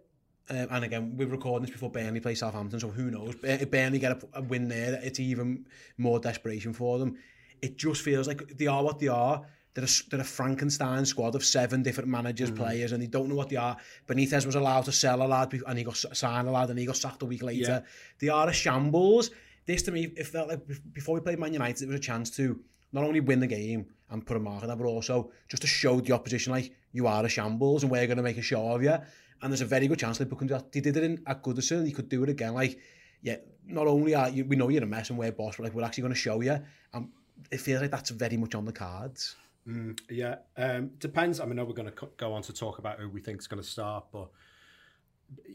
Um, 0.50 0.68
and 0.72 0.84
again, 0.84 1.16
we're 1.16 1.28
recording 1.28 1.66
this 1.66 1.72
before 1.72 1.90
Burnley 1.90 2.20
play 2.20 2.36
Southampton, 2.36 2.78
so 2.78 2.90
who 2.90 3.10
knows? 3.10 3.36
If 3.44 3.72
Burnley 3.72 4.00
get 4.00 4.12
a, 4.12 4.28
a 4.34 4.42
win 4.42 4.68
there, 4.68 5.00
it's 5.02 5.20
even 5.20 5.66
more 5.98 6.20
desperation 6.20 6.74
for 6.74 7.00
them. 7.00 7.18
it 7.64 7.78
just 7.78 8.02
feels 8.02 8.28
like 8.28 8.58
they 8.58 8.68
are 8.68 8.84
what 8.84 9.00
they 9.00 9.08
are. 9.08 9.42
They're 9.74 9.86
a, 9.86 10.10
they're 10.10 10.22
a 10.22 10.24
Frankenstein 10.24 11.04
squad 11.06 11.34
of 11.34 11.44
seven 11.44 11.82
different 11.82 12.10
managers, 12.10 12.52
mm. 12.52 12.58
players, 12.58 12.92
and 12.92 13.02
they 13.02 13.08
don't 13.08 13.28
know 13.30 13.36
what 13.36 13.50
they 13.50 13.56
are. 13.56 13.76
Benitez 14.08 14.46
was 14.46 14.56
allowed 14.56 14.86
to 14.86 14.92
sell 14.92 15.24
a 15.24 15.28
lad, 15.28 15.52
and 15.68 15.78
he 15.78 15.84
got 15.84 15.98
signed 15.98 16.48
a 16.48 16.52
lad, 16.52 16.70
and 16.70 16.78
he 16.78 16.86
got 16.86 16.98
sacked 16.98 17.24
a 17.24 17.26
week 17.26 17.42
later. 17.42 17.82
Yeah. 17.82 17.90
They 18.20 18.30
are 18.30 18.48
a 18.50 18.54
shambles. 18.54 19.32
This 19.66 19.82
to 19.84 19.92
me, 19.92 20.12
it 20.16 20.28
felt 20.28 20.50
like 20.50 20.62
before 20.92 21.16
we 21.16 21.22
played 21.22 21.40
Man 21.40 21.54
United, 21.54 21.84
it 21.84 21.88
was 21.88 22.00
a 22.00 22.04
chance 22.04 22.30
to 22.38 22.60
not 22.92 23.04
only 23.04 23.22
win 23.22 23.40
the 23.40 23.48
game 23.48 23.88
and 24.12 24.26
put 24.26 24.38
a 24.38 24.40
mark 24.40 24.62
on 24.62 24.70
that, 24.70 24.78
but 24.78 24.86
also 24.86 25.32
just 25.48 25.62
to 25.62 25.68
show 25.68 26.00
the 26.02 26.12
opposition, 26.12 26.54
like, 26.54 26.72
you 26.92 27.08
are 27.08 27.26
a 27.26 27.30
shambles 27.30 27.82
and 27.84 27.92
we're 27.92 28.06
going 28.06 28.18
to 28.18 28.24
make 28.24 28.38
a 28.38 28.42
show 28.44 28.68
of 28.68 28.84
you. 28.84 28.96
And 29.42 29.52
there's 29.52 29.62
a 29.62 29.66
very 29.66 29.88
good 29.88 29.98
chance 29.98 30.20
Liverpool 30.20 30.38
can 30.38 30.48
do 30.48 30.54
that. 30.54 30.72
They 30.72 30.82
did 30.82 30.98
it 30.98 31.04
in, 31.04 31.24
at 31.26 31.42
Goodison, 31.42 31.84
they 31.84 31.92
could 31.92 32.10
do 32.10 32.22
it 32.24 32.30
again. 32.30 32.54
Like, 32.54 32.78
yeah, 33.24 33.38
not 33.66 33.88
only 33.88 34.14
are 34.14 34.30
you, 34.30 34.46
we 34.46 34.56
know 34.56 34.70
you're 34.70 34.84
a 34.84 34.86
mess 34.86 35.10
and 35.10 35.18
we're 35.18 35.32
boss, 35.32 35.56
but 35.58 35.64
like, 35.64 35.74
we're 35.74 35.84
actually 35.84 36.04
going 36.04 36.14
to 36.14 36.20
show 36.20 36.40
you. 36.42 36.60
And 36.94 37.10
it 37.52 37.60
feels 37.60 37.82
like 37.82 37.92
that's 37.92 38.10
very 38.10 38.38
much 38.38 38.56
on 38.56 38.66
the 38.66 38.74
cards. 38.74 39.36
Mm, 39.68 40.00
yeah, 40.10 40.36
um, 40.58 40.92
depends. 40.98 41.40
I 41.40 41.46
mean, 41.46 41.58
we're 41.66 41.74
going 41.74 41.92
to 41.92 42.10
go 42.18 42.34
on 42.34 42.42
to 42.44 42.54
talk 42.54 42.80
about 42.80 43.00
who 43.00 43.10
we 43.10 43.22
think 43.22 43.40
is 43.40 43.48
going 43.48 43.62
to 43.62 43.68
start, 43.68 44.06
but 44.12 44.30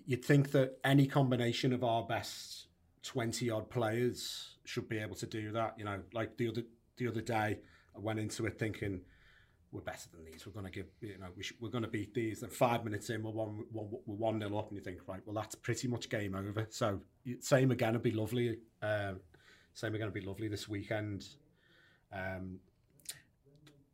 you'd 0.07 0.25
think 0.25 0.51
that 0.53 0.79
any 0.85 1.07
combination 1.07 1.73
of 1.73 1.85
our 1.85 2.03
best 2.05 2.67
twenty 3.03 3.51
odd 3.51 3.69
players 3.71 4.57
should 4.65 4.89
be 4.89 4.99
able 4.99 5.15
to 5.17 5.27
do 5.27 5.53
that. 5.53 5.75
You 5.79 5.85
know, 5.85 6.01
like 6.13 6.37
the 6.37 6.49
other 6.49 6.63
the 6.97 7.09
other 7.09 7.21
day, 7.21 7.59
I 7.95 7.99
went 7.99 8.19
into 8.19 8.47
it 8.47 8.59
thinking 8.59 9.03
we're 9.71 9.83
better 9.83 10.09
than 10.11 10.25
these. 10.25 10.47
We're 10.47 10.53
going 10.53 10.65
to 10.65 10.73
give, 10.73 10.87
you 11.03 11.19
know, 11.19 11.27
we 11.37 11.43
should, 11.43 11.59
we're 11.61 11.69
going 11.69 11.85
to 11.85 11.91
beat 11.91 12.15
these. 12.15 12.43
And 12.43 12.51
five 12.51 12.85
minutes 12.85 13.11
in, 13.11 13.23
we're 13.23 13.33
one, 13.33 13.65
one, 13.71 13.89
we're 14.07 14.17
one 14.17 14.39
nil 14.39 14.59
up, 14.59 14.69
and 14.69 14.79
you 14.79 14.83
think, 14.83 15.01
right, 15.07 15.21
well, 15.27 15.35
that's 15.35 15.55
pretty 15.55 15.89
much 15.89 16.09
game 16.09 16.35
over. 16.35 16.67
So 16.71 17.01
same 17.41 17.71
again 17.71 17.91
it'd 17.91 18.03
be 18.03 18.13
lovely. 18.13 18.59
Um, 18.81 19.21
same 19.75 19.95
again 19.95 20.09
it'd 20.09 20.15
be 20.15 20.23
lovely 20.23 20.49
this 20.49 20.69
weekend. 20.69 21.27
Um, 22.13 22.59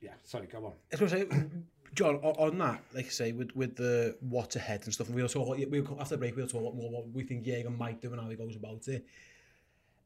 yeah, 0.01 0.13
sorry, 0.23 0.47
go 0.47 0.67
on. 0.67 0.73
I 0.93 0.97
going 0.97 1.11
to 1.11 1.17
say, 1.17 1.47
John, 1.95 2.17
on 2.17 2.59
that, 2.59 2.83
like 2.95 3.07
I 3.07 3.09
say, 3.09 3.33
with, 3.33 3.55
with 3.55 3.77
the 3.77 4.17
what 4.21 4.55
ahead 4.57 4.83
and 4.85 4.93
stuff, 4.93 5.07
and 5.07 5.17
we'll 5.17 5.29
talk, 5.29 5.57
we'll, 5.57 6.01
after 6.01 6.17
the 6.17 6.19
break, 6.19 6.37
we'll 6.37 6.47
talk 6.47 6.75
more 6.75 6.91
what 6.91 7.09
we 7.11 7.23
think 7.23 7.45
Jürgen 7.45 7.79
might 7.79 8.01
do 8.01 8.13
and 8.13 8.21
how 8.21 8.29
he 8.29 8.37
goes 8.37 8.57
about 8.57 8.87
it. 8.89 9.05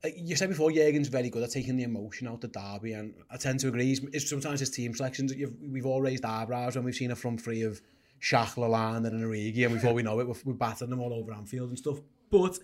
Uh, 0.04 0.08
you 0.16 0.36
said 0.36 0.48
before, 0.48 0.70
Jürgen's 0.70 1.08
very 1.08 1.28
good 1.28 1.42
at 1.42 1.50
taking 1.50 1.76
the 1.76 1.82
emotion 1.82 2.28
out 2.28 2.44
of 2.44 2.52
Derby, 2.52 2.92
and 2.92 3.14
I 3.30 3.36
tend 3.36 3.60
to 3.60 3.68
agree. 3.68 3.98
It's 4.12 4.28
sometimes 4.28 4.60
his 4.60 4.70
team 4.70 4.94
selections, 4.94 5.32
we've 5.60 5.86
all 5.86 6.00
raised 6.00 6.24
eyebrows 6.24 6.76
when 6.76 6.84
we've 6.84 6.94
seen 6.94 7.10
a 7.10 7.16
front 7.16 7.40
three 7.40 7.62
of 7.62 7.80
Shaq, 8.20 8.54
Lallana 8.54 9.08
and 9.08 9.24
Origi, 9.24 9.64
and 9.64 9.74
before 9.74 9.94
we 9.94 10.02
know 10.02 10.20
it, 10.20 10.28
we're, 10.28 10.36
we're 10.44 10.52
battering 10.54 10.90
them 10.90 11.00
all 11.00 11.12
over 11.12 11.32
Anfield 11.32 11.70
and 11.70 11.78
stuff. 11.78 11.98
But 12.30 12.58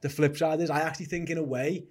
the 0.00 0.08
flip 0.08 0.36
side 0.36 0.60
is, 0.60 0.70
I 0.70 0.80
actually 0.80 1.06
think, 1.06 1.28
in 1.30 1.38
a 1.38 1.42
way, 1.42 1.84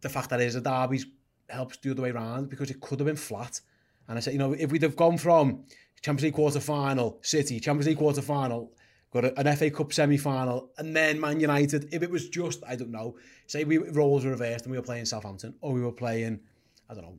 the 0.00 0.08
fact 0.08 0.30
that 0.30 0.40
it 0.40 0.46
is 0.46 0.54
a 0.54 0.60
Derby's 0.60 1.06
helps 1.52 1.76
the 1.78 1.90
other 1.90 2.02
way 2.02 2.10
around 2.10 2.48
because 2.48 2.70
it 2.70 2.80
could 2.80 2.98
have 3.00 3.06
been 3.06 3.16
flat. 3.16 3.60
And 4.08 4.18
I 4.18 4.20
said, 4.20 4.32
you 4.32 4.38
know, 4.38 4.52
if 4.52 4.70
we'd 4.70 4.82
have 4.82 4.96
gone 4.96 5.18
from 5.18 5.64
Champions 6.02 6.24
League 6.24 6.34
quarter 6.34 6.60
final, 6.60 7.18
City, 7.22 7.60
Champions 7.60 7.86
League 7.86 7.98
quarter 7.98 8.22
final, 8.22 8.72
got 9.12 9.24
an 9.24 9.56
FA 9.56 9.70
Cup 9.70 9.92
semi 9.92 10.16
final, 10.16 10.70
and 10.78 10.96
then 10.96 11.20
Man 11.20 11.38
United, 11.38 11.92
if 11.92 12.02
it 12.02 12.10
was 12.10 12.28
just, 12.28 12.62
I 12.66 12.76
don't 12.76 12.90
know, 12.90 13.16
say 13.46 13.64
we 13.64 13.78
roles 13.78 14.24
were 14.24 14.32
reversed 14.32 14.64
and 14.64 14.72
we 14.72 14.78
were 14.78 14.84
playing 14.84 15.04
Southampton, 15.04 15.54
or 15.60 15.72
we 15.72 15.80
were 15.80 15.92
playing, 15.92 16.40
I 16.88 16.94
don't 16.94 17.04
know, 17.04 17.18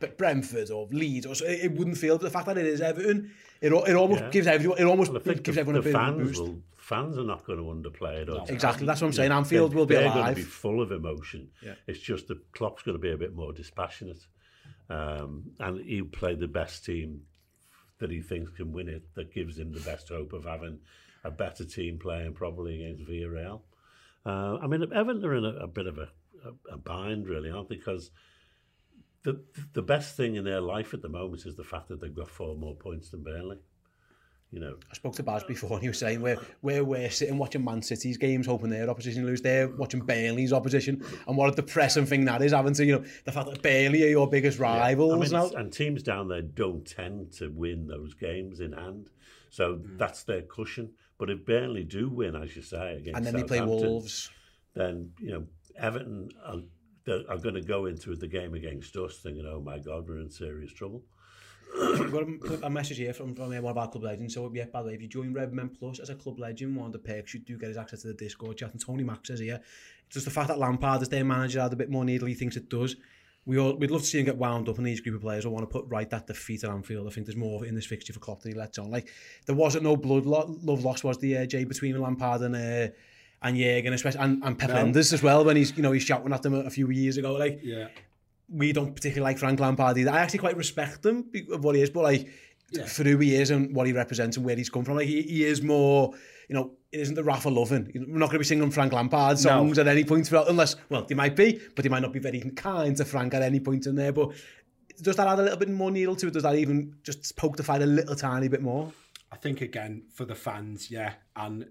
but 0.00 0.16
Brentford 0.18 0.70
or 0.70 0.88
Leeds, 0.90 1.26
or 1.26 1.34
so 1.34 1.44
it, 1.44 1.64
it 1.64 1.72
wouldn't 1.72 1.98
feel. 1.98 2.16
But 2.16 2.24
the 2.24 2.30
fact 2.30 2.46
that 2.46 2.58
it 2.58 2.66
is 2.66 2.80
Everton, 2.80 3.30
it, 3.60 3.72
it 3.72 3.94
almost 3.94 4.22
yeah. 4.22 4.30
gives 4.30 4.46
everyone, 4.46 4.78
it 4.78 4.84
almost 4.84 5.12
well, 5.12 5.20
gives 5.20 5.58
everyone 5.58 5.82
the 5.82 5.90
a 5.90 5.92
bit 5.92 5.94
of 5.94 6.08
a 6.08 6.24
boost. 6.24 6.40
Will 6.40 6.62
fans 6.90 7.16
are 7.16 7.24
not 7.24 7.46
going 7.46 7.58
to 7.58 7.64
underplay 7.64 8.22
it. 8.22 8.28
No. 8.28 8.44
Exactly, 8.48 8.84
that's 8.84 9.00
what 9.00 9.06
I'm 9.06 9.12
saying. 9.12 9.30
Anfield 9.30 9.70
they're, 9.70 9.78
will 9.78 9.86
be 9.86 9.94
they're 9.94 10.06
alive. 10.06 10.14
going 10.14 10.34
to 10.34 10.40
be 10.40 10.42
full 10.42 10.82
of 10.82 10.90
emotion. 10.90 11.48
Yeah. 11.62 11.74
It's 11.86 12.00
just 12.00 12.26
the 12.26 12.40
Klopp's 12.52 12.82
going 12.82 12.96
to 12.96 13.00
be 13.00 13.12
a 13.12 13.16
bit 13.16 13.32
more 13.32 13.52
dispassionate. 13.52 14.26
Um, 14.88 15.52
and 15.60 15.80
he'll 15.84 16.06
play 16.06 16.34
the 16.34 16.48
best 16.48 16.84
team 16.84 17.22
that 18.00 18.10
he 18.10 18.20
thinks 18.20 18.50
can 18.50 18.72
win 18.72 18.88
it, 18.88 19.04
that 19.14 19.32
gives 19.32 19.56
him 19.56 19.72
the 19.72 19.80
best 19.80 20.08
hope 20.08 20.32
of 20.32 20.44
having 20.44 20.80
a 21.22 21.30
better 21.30 21.64
team 21.64 21.98
playing 21.98 22.34
probably 22.34 22.82
against 22.82 23.08
Villarreal. 23.08 23.60
Uh, 24.26 24.58
I 24.60 24.66
mean, 24.66 24.82
Everton 24.92 25.24
are 25.24 25.36
in 25.36 25.44
a, 25.44 25.54
a 25.60 25.66
bit 25.68 25.86
of 25.86 25.96
a, 25.98 26.08
a, 26.44 26.74
a, 26.74 26.76
bind, 26.76 27.28
really, 27.28 27.50
aren't 27.50 27.68
they? 27.68 27.76
Because 27.76 28.10
the 29.22 29.40
the 29.74 29.82
best 29.82 30.16
thing 30.16 30.34
in 30.34 30.44
their 30.44 30.60
life 30.60 30.92
at 30.92 31.02
the 31.02 31.08
moment 31.08 31.46
is 31.46 31.54
the 31.54 31.62
fact 31.62 31.88
that 31.88 32.00
they've 32.00 32.14
got 32.14 32.30
four 32.30 32.56
more 32.56 32.74
points 32.74 33.10
than 33.10 33.22
Burnley. 33.22 33.58
You 34.52 34.58
know, 34.58 34.76
I 34.90 34.94
spoke 34.94 35.14
to 35.14 35.22
Baz 35.22 35.44
before 35.44 35.74
and 35.74 35.82
he 35.82 35.88
was 35.88 35.98
saying 35.98 36.20
where 36.20 36.36
where 36.60 36.84
we're 36.84 37.10
sitting 37.10 37.38
watching 37.38 37.64
Man 37.64 37.82
City's 37.82 38.16
games, 38.16 38.46
hoping 38.46 38.68
their 38.68 38.90
opposition 38.90 39.24
lose. 39.24 39.40
They're 39.40 39.68
watching 39.68 40.00
Burnley's 40.00 40.52
opposition, 40.52 41.04
and 41.28 41.36
what 41.36 41.52
a 41.52 41.54
depressing 41.54 42.04
thing 42.04 42.24
that 42.24 42.42
is, 42.42 42.50
having 42.50 42.74
to 42.74 42.84
you 42.84 42.98
know 42.98 43.04
the 43.24 43.30
fact 43.30 43.48
that 43.48 43.62
Burnley 43.62 44.02
are 44.02 44.08
your 44.08 44.28
biggest 44.28 44.58
rivals 44.58 45.30
yeah. 45.30 45.38
I 45.38 45.44
mean. 45.44 45.56
And 45.56 45.72
teams 45.72 46.02
down 46.02 46.26
there 46.26 46.42
don't 46.42 46.84
tend 46.84 47.32
to 47.34 47.48
win 47.48 47.86
those 47.86 48.14
games 48.14 48.58
in 48.58 48.72
hand, 48.72 49.10
so 49.50 49.76
mm. 49.76 49.96
that's 49.96 50.24
their 50.24 50.42
cushion. 50.42 50.94
But 51.16 51.30
if 51.30 51.46
Burnley 51.46 51.84
do 51.84 52.08
win, 52.08 52.34
as 52.34 52.56
you 52.56 52.62
say, 52.62 52.96
against 52.96 53.18
and 53.18 53.24
then 53.24 53.34
they 53.34 53.44
play 53.44 53.60
Wolves, 53.60 54.30
then 54.74 55.12
you 55.20 55.30
know 55.30 55.44
Everton 55.78 56.28
are, 56.44 56.58
are 57.28 57.38
going 57.38 57.54
to 57.54 57.62
go 57.62 57.86
into 57.86 58.16
the 58.16 58.26
game 58.26 58.54
against 58.54 58.96
us 58.96 59.18
thinking, 59.18 59.46
"Oh 59.46 59.60
my 59.60 59.78
God, 59.78 60.08
we're 60.08 60.18
in 60.18 60.28
serious 60.28 60.72
trouble." 60.72 61.04
I've 61.78 62.12
got 62.12 62.22
a, 62.22 62.66
a 62.66 62.70
message 62.70 62.98
here 62.98 63.12
from, 63.12 63.34
from 63.34 63.52
uh, 63.52 63.60
one 63.60 63.70
of 63.70 63.78
our 63.78 63.88
club 63.88 64.04
legends. 64.04 64.34
So, 64.34 64.50
yeah, 64.52 64.66
by 64.72 64.82
the 64.82 64.88
way, 64.88 64.94
if 64.94 65.02
you 65.02 65.08
join 65.08 65.32
Redmen 65.32 65.70
Plus 65.70 65.98
as 66.00 66.10
a 66.10 66.14
club 66.14 66.38
legend, 66.38 66.76
one 66.76 66.86
of 66.86 66.92
the 66.92 66.98
perks 66.98 67.34
you 67.34 67.40
do 67.40 67.58
get 67.58 67.70
is 67.70 67.76
access 67.76 68.02
to 68.02 68.08
the 68.08 68.14
Discord 68.14 68.56
chat. 68.58 68.72
And 68.72 68.84
Tony 68.84 69.04
Max 69.04 69.28
says 69.28 69.40
here, 69.40 69.60
it's 70.06 70.14
just 70.14 70.26
the 70.26 70.32
fact 70.32 70.48
that 70.48 70.58
Lampard, 70.58 71.02
as 71.02 71.08
their 71.08 71.24
manager, 71.24 71.60
had 71.60 71.72
a 71.72 71.76
bit 71.76 71.90
more 71.90 72.04
needle 72.04 72.28
he 72.28 72.34
thinks 72.34 72.56
it 72.56 72.68
does. 72.68 72.96
We 73.46 73.58
all, 73.58 73.74
we'd 73.74 73.90
love 73.90 74.02
to 74.02 74.06
see 74.06 74.18
him 74.18 74.26
get 74.26 74.36
wound 74.36 74.68
up, 74.68 74.76
and 74.76 74.86
these 74.86 75.00
group 75.00 75.14
of 75.14 75.22
players 75.22 75.46
will 75.46 75.52
want 75.52 75.68
to 75.68 75.72
put 75.72 75.88
right 75.88 76.08
that 76.10 76.26
defeat 76.26 76.62
at 76.62 76.70
Anfield. 76.70 77.06
I 77.06 77.10
think 77.10 77.26
there's 77.26 77.36
more 77.36 77.64
in 77.64 77.74
this 77.74 77.86
fixture 77.86 78.12
for 78.12 78.20
Klopp 78.20 78.42
than 78.42 78.52
he 78.52 78.58
lets 78.58 78.78
on. 78.78 78.90
Like, 78.90 79.08
there 79.46 79.56
wasn't 79.56 79.84
no 79.84 79.96
blood 79.96 80.26
lo 80.26 80.58
love 80.62 80.84
lost, 80.84 81.04
was 81.04 81.18
the 81.18 81.38
uh, 81.38 81.46
Jay, 81.46 81.64
between 81.64 81.98
Lampard 81.98 82.42
and 82.42 82.54
uh, 82.54 82.92
and 83.42 83.56
Jürgen, 83.56 83.94
especially, 83.94 84.20
and, 84.20 84.44
and 84.44 84.58
Pep 84.58 84.68
no. 84.68 84.98
as 84.98 85.22
well, 85.22 85.44
when 85.44 85.56
he's, 85.56 85.74
you 85.74 85.82
know, 85.82 85.92
he's 85.92 86.02
shouting 86.02 86.32
at 86.32 86.42
them 86.42 86.54
a, 86.54 86.60
a 86.60 86.70
few 86.70 86.90
years 86.90 87.16
ago. 87.16 87.32
Like, 87.32 87.60
yeah. 87.62 87.88
We 88.50 88.72
don't 88.72 88.94
particularly 88.94 89.32
like 89.32 89.38
Frank 89.38 89.60
Lampard 89.60 89.96
either. 89.98 90.10
I 90.10 90.20
actually 90.20 90.40
quite 90.40 90.56
respect 90.56 91.04
him 91.06 91.30
of 91.52 91.64
what 91.64 91.76
he 91.76 91.82
is, 91.82 91.90
but 91.90 92.02
like 92.02 92.28
yeah. 92.72 92.84
for 92.86 93.04
who 93.04 93.18
he 93.18 93.34
is 93.34 93.50
and 93.50 93.74
what 93.74 93.86
he 93.86 93.92
represents 93.92 94.36
and 94.36 94.44
where 94.44 94.56
he's 94.56 94.68
come 94.68 94.84
from, 94.84 94.96
like 94.96 95.06
he, 95.06 95.22
he 95.22 95.44
is 95.44 95.62
more, 95.62 96.12
you 96.48 96.54
know, 96.54 96.72
it 96.92 97.00
isn't 97.00 97.14
the 97.14 97.22
Rafa 97.22 97.48
loving. 97.48 97.90
We're 97.94 98.18
not 98.18 98.26
going 98.26 98.32
to 98.32 98.38
be 98.38 98.44
singing 98.44 98.70
Frank 98.70 98.92
Lampard 98.92 99.38
songs 99.38 99.76
no. 99.76 99.82
at 99.82 99.88
any 99.88 100.04
point 100.04 100.26
throughout, 100.26 100.48
unless, 100.48 100.74
well, 100.88 101.04
they 101.04 101.14
might 101.14 101.36
be, 101.36 101.60
but 101.76 101.84
they 101.84 101.88
might 101.88 102.02
not 102.02 102.12
be 102.12 102.18
very 102.18 102.40
kind 102.40 102.96
to 102.96 103.04
Frank 103.04 103.34
at 103.34 103.42
any 103.42 103.60
point 103.60 103.86
in 103.86 103.94
there. 103.94 104.12
But 104.12 104.32
does 105.00 105.16
that 105.16 105.28
add 105.28 105.38
a 105.38 105.42
little 105.42 105.58
bit 105.58 105.68
more 105.68 105.92
needle 105.92 106.16
to 106.16 106.26
it? 106.26 106.32
Does 106.32 106.42
that 106.42 106.56
even 106.56 106.96
just 107.04 107.36
poke 107.36 107.56
the 107.56 107.62
fight 107.62 107.82
a 107.82 107.86
little 107.86 108.16
tiny 108.16 108.48
bit 108.48 108.62
more? 108.62 108.92
I 109.30 109.36
think 109.36 109.60
again 109.60 110.02
for 110.12 110.24
the 110.24 110.34
fans, 110.34 110.90
yeah, 110.90 111.12
and 111.36 111.66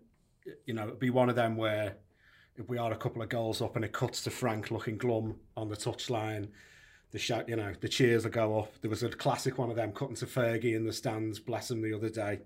you 0.66 0.74
know, 0.74 0.84
it'd 0.84 1.00
be 1.00 1.10
one 1.10 1.30
of 1.30 1.36
them 1.36 1.58
where 1.58 1.98
we 2.68 2.78
are 2.78 2.92
a 2.92 2.98
couple 2.98 3.22
of 3.22 3.30
goals 3.30 3.62
up 3.62 3.76
and 3.76 3.86
it 3.86 3.94
cuts 3.94 4.24
to 4.24 4.30
Frank 4.30 4.72
looking 4.72 4.98
glum 4.98 5.36
on 5.56 5.70
the 5.70 5.76
touchline. 5.76 6.48
The 7.12 7.20
shout, 7.20 7.50
you 7.50 7.56
know, 7.56 7.74
the 7.80 7.88
cheers 7.88 8.24
will 8.24 8.32
go 8.32 8.60
up. 8.60 8.74
There 8.82 8.90
was 8.90 9.04
a 9.04 9.10
classic 9.10 9.58
one 9.58 9.70
of 9.70 9.76
them 9.76 9.92
cutting 9.92 10.16
to 10.18 10.26
Fergie 10.26 10.76
in 10.76 10.86
the 10.86 10.94
stands, 10.94 11.40
bless 11.40 11.72
him 11.72 11.82
the 11.82 11.94
other 11.94 12.10
day. 12.10 12.40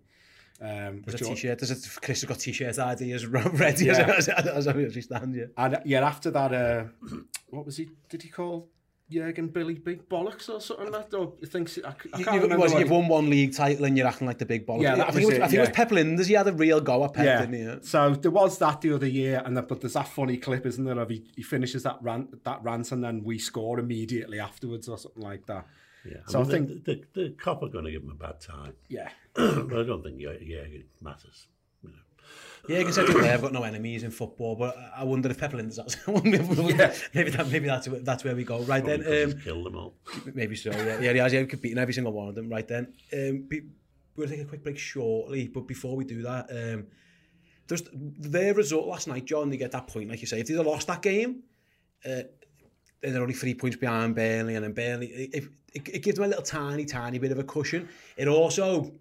Um, 0.62 1.02
there's 1.06 1.22
a 1.22 1.26
t-shirt, 1.26 1.60
there's 1.60 1.72
a, 1.72 2.00
Chris 2.00 2.22
has 2.22 2.28
got 2.28 2.40
t-shirt 2.40 2.80
ideas 2.80 3.26
ready 3.28 3.86
yeah. 3.86 4.14
as, 4.18 4.30
as, 4.30 4.48
as, 4.48 4.68
as, 4.68 5.04
stand, 5.04 5.36
yeah. 5.36 5.46
And 5.58 5.80
yeah, 5.84 6.08
after 6.08 6.32
that, 6.32 6.54
uh, 6.54 6.84
what 7.50 7.66
was 7.66 7.78
he, 7.78 7.90
did 8.08 8.22
he 8.22 8.30
call 8.30 8.70
Jurgen 9.10 9.48
Billy 9.48 9.76
Big 9.76 10.08
Bollocks 10.10 10.50
or 10.50 10.60
something 10.60 10.92
like 10.92 11.10
that? 11.10 11.18
Or 11.18 11.34
thinks, 11.46 11.78
I, 11.84 11.90
I 11.90 11.94
can't 11.94 12.36
you, 12.36 12.42
remember. 12.42 12.58
Was, 12.64 12.74
you've 12.74 12.90
won 12.90 13.08
one 13.08 13.30
league 13.30 13.54
title 13.54 13.86
and 13.86 13.98
you're 13.98 14.08
acting 14.08 14.28
like 14.28 14.38
the 14.38 14.46
Big 14.46 14.66
Bollocks. 14.66 14.84
Yeah, 14.84 15.04
I 15.04 15.12
think, 15.12 15.24
it 15.24 15.26
was, 15.26 15.36
I 15.36 15.40
think 15.42 15.54
yeah. 15.54 15.58
it 15.58 15.62
was 15.62 15.70
Pep 15.70 15.92
Linders. 15.92 16.28
He 16.28 16.34
had 16.34 16.48
a 16.48 16.54
real 16.54 16.82
go 16.82 17.04
at 17.04 17.14
Pep, 17.14 17.26
yeah. 17.26 17.46
didn't 17.46 17.82
he? 17.82 17.88
So 17.88 18.16
there 18.16 18.32
was 18.32 18.58
that 18.60 18.82
the 18.82 18.94
other 18.94 19.08
year, 19.08 19.42
and 19.46 19.56
the, 19.58 19.62
but 19.62 19.82
there's 19.82 19.94
that 19.94 20.08
funny 20.08 20.38
clip, 20.38 20.66
isn't 20.66 20.84
there, 20.84 20.98
of 21.00 21.10
he, 21.10 21.26
he 21.36 21.44
finishes 21.44 21.84
that 21.84 21.98
rant, 22.02 22.44
that 22.44 22.64
rant 22.64 22.92
and 22.92 23.04
then 23.04 23.24
we 23.24 23.38
score 23.38 23.80
immediately 23.80 24.40
afterwards 24.40 24.88
or 24.88 24.98
something 24.98 25.24
like 25.24 25.46
that. 25.46 25.68
Yeah, 26.06 26.18
so 26.28 26.42
I, 26.42 26.44
mean, 26.44 26.50
I 26.50 26.54
think 26.54 26.86
the, 26.86 27.04
the, 27.14 27.22
the 27.22 27.30
cop 27.32 27.64
are 27.64 27.70
going 27.70 27.86
to 27.86 27.92
give 27.92 28.04
him 28.04 28.12
a 28.12 28.16
bad 28.16 28.42
time. 28.42 28.74
Yeah, 28.90 29.10
but 29.34 29.74
I 29.74 29.84
don't 29.84 30.04
think 30.04 30.20
Jurgen 30.20 30.84
matters. 31.02 31.48
Yeah, 32.68 32.80
because 32.80 32.98
I 32.98 33.04
I've 33.04 33.42
got 33.42 33.52
no 33.52 33.64
enemies 33.64 34.04
in 34.04 34.12
football, 34.12 34.56
but 34.56 34.76
I 34.96 35.04
wonder 35.04 35.30
if 35.30 35.38
Pepperlin's 35.38 35.76
that's 35.76 35.98
yeah. 36.08 36.94
maybe 37.14 37.30
that 37.32 37.50
maybe 37.52 37.68
that's 37.68 37.90
that's 38.04 38.24
where 38.24 38.36
we 38.36 38.46
go. 38.46 38.60
Right 38.62 38.84
Probably 38.84 39.04
then, 39.04 39.32
um, 39.32 39.40
kill 39.42 39.64
them 39.64 39.76
all. 39.76 39.96
Maybe 40.34 40.56
so. 40.56 40.72
Yeah, 40.72 41.00
yeah, 41.02 41.12
he 41.12 41.20
has. 41.20 41.34
Yeah, 41.34 41.44
beaten 41.44 41.78
every 41.78 41.94
single 41.94 42.14
one 42.14 42.30
of 42.30 42.36
them. 42.36 42.50
Right 42.50 42.66
then, 42.66 42.94
um, 43.12 43.46
be, 43.50 43.64
we're 44.16 44.26
gonna 44.26 44.38
take 44.38 44.46
a 44.46 44.50
quick 44.50 44.64
break 44.64 44.78
shortly, 44.78 45.50
but 45.50 45.68
before 45.68 45.98
we 45.98 46.06
do 46.06 46.22
that, 46.22 46.50
um, 46.52 46.88
just 47.68 47.90
their 47.92 48.54
result 48.54 48.88
last 48.88 49.10
night, 49.10 49.26
John, 49.26 49.50
they 49.50 49.58
get 49.58 49.74
that 49.74 49.88
point, 49.88 50.10
like 50.10 50.22
you 50.22 50.28
say, 50.28 50.40
if 50.40 50.48
they'd 50.48 50.56
have 50.56 50.66
lost 50.66 50.88
that 50.88 51.02
game. 51.02 51.44
Uh, 52.06 52.24
they're 53.02 53.22
only 53.22 53.34
three 53.34 53.54
points 53.54 53.76
behind 53.76 54.16
Burnley 54.16 54.56
and 54.56 54.64
then 54.64 54.72
Burnley 54.72 55.08
it, 55.08 55.44
it, 55.74 55.90
it 55.90 56.04
gives 56.04 56.18
them 56.18 56.26
a 56.26 56.28
little 56.30 56.44
tiny 56.44 56.86
tiny 56.86 57.20
bit 57.20 57.32
of 57.34 57.40
a 57.40 57.44
cushion 57.44 57.90
it 58.16 58.30
also 58.30 58.94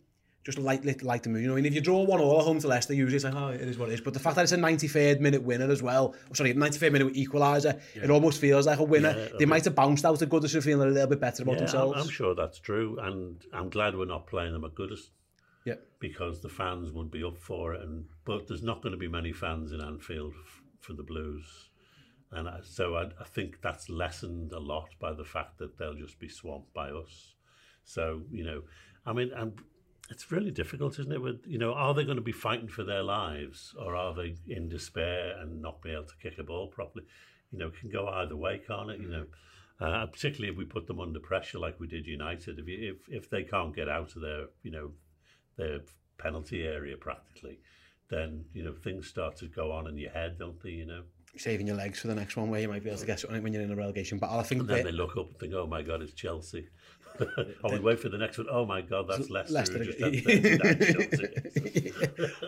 just 0.44 0.58
like 0.58 0.82
the 0.82 1.28
move. 1.28 1.42
You 1.42 1.49
know, 1.49 1.56
and 1.56 1.66
if 1.66 1.75
you 1.75 1.80
draw 1.80 2.02
one 2.02 2.20
all 2.20 2.40
at 2.40 2.44
home 2.44 2.58
to 2.58 2.66
Leicester, 2.66 2.94
usually 2.94 3.16
it's 3.16 3.25
like, 3.25 3.34
oh, 3.34 3.49
it 3.49 3.61
is 3.61 3.78
what 3.78 3.88
it 3.88 3.94
is. 3.94 4.00
But 4.00 4.14
the 4.14 4.20
fact 4.20 4.37
that 4.37 4.42
it's 4.42 4.52
a 4.52 4.56
93rd 4.56 5.20
minute 5.20 5.42
winner 5.42 5.70
as 5.70 5.82
well, 5.82 6.14
oh, 6.30 6.34
sorry, 6.34 6.52
93rd 6.54 6.92
minute 6.92 7.14
equaliser, 7.14 7.80
yeah. 7.94 8.04
it 8.04 8.11
almost 8.11 8.40
feels 8.40 8.66
like 8.66 8.80
a 8.80 8.84
winner. 8.84 9.14
Yeah, 9.16 9.38
they 9.38 9.44
might 9.44 9.64
have 9.64 9.75
bounced 9.75 10.04
out 10.04 10.20
of 10.20 10.28
Goodison 10.28 10.62
feeling 10.62 10.88
a 10.88 10.90
little 10.90 11.08
bit 11.08 11.20
better 11.20 11.42
about 11.44 11.54
yeah, 11.54 11.58
themselves. 11.61 11.94
I'm, 11.96 12.02
I'm 12.02 12.08
sure 12.08 12.34
that's 12.34 12.58
true, 12.58 12.99
and 13.00 13.42
I'm 13.52 13.70
glad 13.70 13.96
we're 13.96 14.04
not 14.04 14.26
playing 14.26 14.52
them 14.52 14.64
at 14.64 14.75
Goodison. 14.75 15.11
Yeah. 15.64 15.75
Because 16.00 16.40
the 16.40 16.49
fans 16.49 16.90
would 16.90 17.12
be 17.12 17.22
up 17.22 17.38
for 17.38 17.75
it, 17.75 17.82
and 17.82 18.06
but 18.25 18.49
there's 18.49 18.64
not 18.64 18.82
going 18.82 18.92
to 18.92 18.99
be 18.99 19.08
many 19.08 19.32
fans 19.32 19.70
in 19.72 19.80
Anfield 19.80 20.34
f- 20.44 20.62
for 20.80 20.94
the 20.94 21.04
Blues. 21.04 21.70
And 22.32 22.49
I, 22.49 22.61
so 22.64 22.96
I, 22.96 23.04
I 23.20 23.25
think 23.25 23.61
that's 23.62 23.88
lessened 23.88 24.52
a 24.52 24.58
lot 24.58 24.88
by 24.99 25.12
the 25.12 25.25
fact 25.25 25.58
that 25.58 25.78
they'll 25.78 25.94
just 25.94 26.18
be 26.18 26.28
swamped 26.28 26.72
by 26.72 26.88
us. 26.88 27.34
So, 27.84 28.22
you 28.32 28.42
know, 28.42 28.62
I 29.04 29.12
mean, 29.12 29.30
and 29.37 29.58
it's 30.11 30.30
really 30.30 30.50
difficult, 30.50 30.99
isn't 30.99 31.12
it? 31.12 31.21
With 31.21 31.47
you 31.47 31.59
know, 31.59 31.73
are 31.73 31.94
they 31.94 32.04
going 32.04 32.16
to 32.16 32.23
be 32.23 32.32
fighting 32.32 32.68
for 32.68 32.85
their 32.85 33.02
lives, 33.02 33.75
or 33.78 33.94
are 33.94 34.14
they 34.14 34.37
in 34.49 34.68
despair 34.68 35.38
and 35.38 35.62
not 35.62 35.82
be 35.82 35.90
able 35.90 36.04
to 36.04 36.16
kick 36.23 36.38
a 36.38 36.42
ball 36.42 36.68
properly? 36.68 37.04
You 37.50 37.59
know, 37.59 37.68
it 37.68 37.78
can 37.78 37.90
go 37.90 38.09
either 38.09 38.37
way, 38.37 38.61
can't 38.66 38.90
it? 38.90 39.00
You 39.00 39.09
know, 39.09 39.26
uh, 39.80 40.06
particularly 40.06 40.52
if 40.52 40.59
we 40.59 40.64
put 40.64 40.87
them 40.87 41.00
under 41.00 41.21
pressure 41.21 41.59
like 41.59 41.78
we 41.78 41.87
did 41.87 42.06
United. 42.06 42.59
If 42.59 42.68
you, 42.68 42.97
if 43.09 43.25
if 43.25 43.30
they 43.30 43.42
can't 43.42 43.75
get 43.75 43.88
out 43.88 44.14
of 44.14 44.23
their 44.23 44.47
you 44.62 44.71
know 44.71 44.90
their 45.56 45.80
penalty 46.18 46.62
area 46.64 46.97
practically, 46.97 47.61
then 48.11 48.44
you 48.52 48.64
know 48.64 48.75
things 48.75 49.09
start 49.09 49.37
to 49.37 49.47
go 49.47 49.73
on 49.73 49.87
in 49.87 49.97
your 49.97 50.11
head, 50.11 50.38
don't 50.38 50.61
they? 50.62 50.71
You 50.71 50.87
know 50.87 51.02
saving 51.37 51.66
your 51.66 51.76
legs 51.76 51.99
for 51.99 52.09
the 52.09 52.14
next 52.14 52.37
one 52.37 52.50
where 52.50 52.61
you 52.61 52.68
might 52.68 52.82
be 52.82 52.90
able 52.90 53.00
to 53.00 53.06
get 53.06 53.21
something 53.21 53.42
when 53.42 53.52
you're 53.52 53.62
in 53.62 53.71
a 53.71 53.76
relegation 53.76 54.18
battle. 54.18 54.38
I 54.38 54.42
think 54.42 54.62
and 54.62 54.71
then 54.71 54.85
they 54.85 54.92
look 54.92 55.16
up 55.16 55.28
and 55.28 55.38
think, 55.38 55.54
"Oh 55.54 55.66
my 55.66 55.82
God, 55.82 56.02
it's 56.02 56.12
Chelsea." 56.12 56.68
oh, 57.64 57.73
we 57.73 57.79
wait 57.79 58.00
for 58.00 58.09
the 58.09 58.19
next 58.19 58.38
one. 58.38 58.47
Oh 58.50 58.64
my 58.64 58.81
God, 58.81 59.07
that's 59.09 59.31
Leicester. 59.31 59.55
Leicester 59.55 59.85
yeah. 59.99 60.09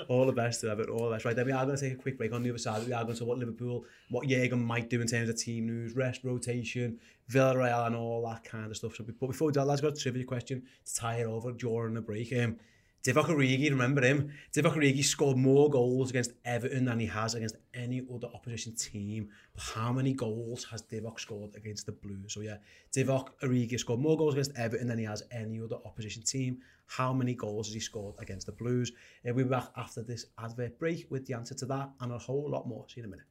all 0.09 0.26
the 0.26 0.33
best 0.33 0.61
to 0.61 0.73
it. 0.73 0.88
all 0.88 1.07
the 1.07 1.14
best. 1.14 1.25
Right, 1.25 1.37
then 1.37 1.47
we 1.47 1.52
are 1.52 1.64
going 1.64 1.76
to 1.76 1.83
take 1.83 1.99
a 1.99 2.02
quick 2.02 2.19
break 2.19 2.33
on 2.33 2.43
the 2.43 2.50
other 2.50 2.59
side. 2.59 2.87
We 2.87 2.93
are 2.93 3.04
going 3.04 3.16
to 3.16 3.25
what 3.25 3.38
Liverpool, 3.38 3.85
what 4.11 4.26
Jürgen 4.26 4.62
might 4.62 4.90
do 4.90 5.00
in 5.00 5.07
terms 5.07 5.28
of 5.28 5.37
team 5.37 5.66
news, 5.66 5.95
rest, 5.95 6.25
rotation, 6.25 6.99
Villarreal 7.31 7.87
and 7.87 7.97
all 7.97 8.26
that 8.28 8.45
kind 8.45 8.71
of 8.71 8.76
stuff. 8.76 8.97
So, 8.97 9.04
but 9.04 9.26
before 9.26 9.47
we 9.47 9.52
do 9.52 9.61
that, 9.61 9.66
lads, 9.66 9.81
go 9.81 9.88
got 9.88 9.99
a 9.99 10.00
trivia 10.00 10.25
question 10.25 10.62
to 10.85 10.95
tie 10.95 11.16
it 11.16 11.26
over 11.26 11.52
during 11.52 11.95
the 11.95 12.00
break. 12.00 12.33
Um, 12.33 12.57
Divock 13.04 13.26
Origi, 13.26 13.68
remember 13.68 14.02
him. 14.02 14.32
Divock 14.50 14.76
Origi 14.76 15.04
scored 15.04 15.37
more 15.37 15.68
goals 15.68 16.08
against 16.08 16.32
Everton 16.46 16.87
than 16.87 16.99
he 16.99 17.04
has 17.04 17.34
against 17.34 17.56
any 17.75 18.00
other 18.11 18.28
opposition 18.32 18.75
team. 18.75 19.28
But 19.54 19.62
how 19.62 19.92
many 19.92 20.14
goals 20.14 20.64
has 20.70 20.80
Divock 20.80 21.20
scored 21.20 21.54
against 21.54 21.84
the 21.84 21.92
Blues? 21.92 22.32
So 22.32 22.40
yeah, 22.40 22.56
Divock 22.96 23.32
Origi 23.42 23.78
scored 23.78 24.00
more 24.00 24.16
goals 24.16 24.32
against 24.32 24.56
Everton 24.56 24.88
than 24.88 24.99
he 24.99 25.04
has 25.04 25.23
any 25.30 25.61
other 25.61 25.76
opposition 25.84 26.23
team. 26.23 26.61
How 26.87 27.12
many 27.12 27.34
goals 27.34 27.66
has 27.66 27.75
he 27.75 27.80
scored 27.80 28.14
against 28.20 28.46
the 28.46 28.52
Blues? 28.52 28.90
Uh, 29.28 29.34
we'll 29.34 29.44
be 29.44 29.50
back 29.50 29.68
after 29.76 30.02
this 30.02 30.25
advert 30.38 30.78
break 30.78 31.06
with 31.11 31.26
the 31.26 31.34
answer 31.34 31.54
to 31.56 31.66
that 31.66 31.90
and 32.00 32.11
a 32.11 32.16
whole 32.16 32.49
lot 32.49 32.66
more. 32.66 32.87
See 32.88 33.00
you 33.00 33.02
in 33.02 33.11
a 33.11 33.11
minute. 33.11 33.26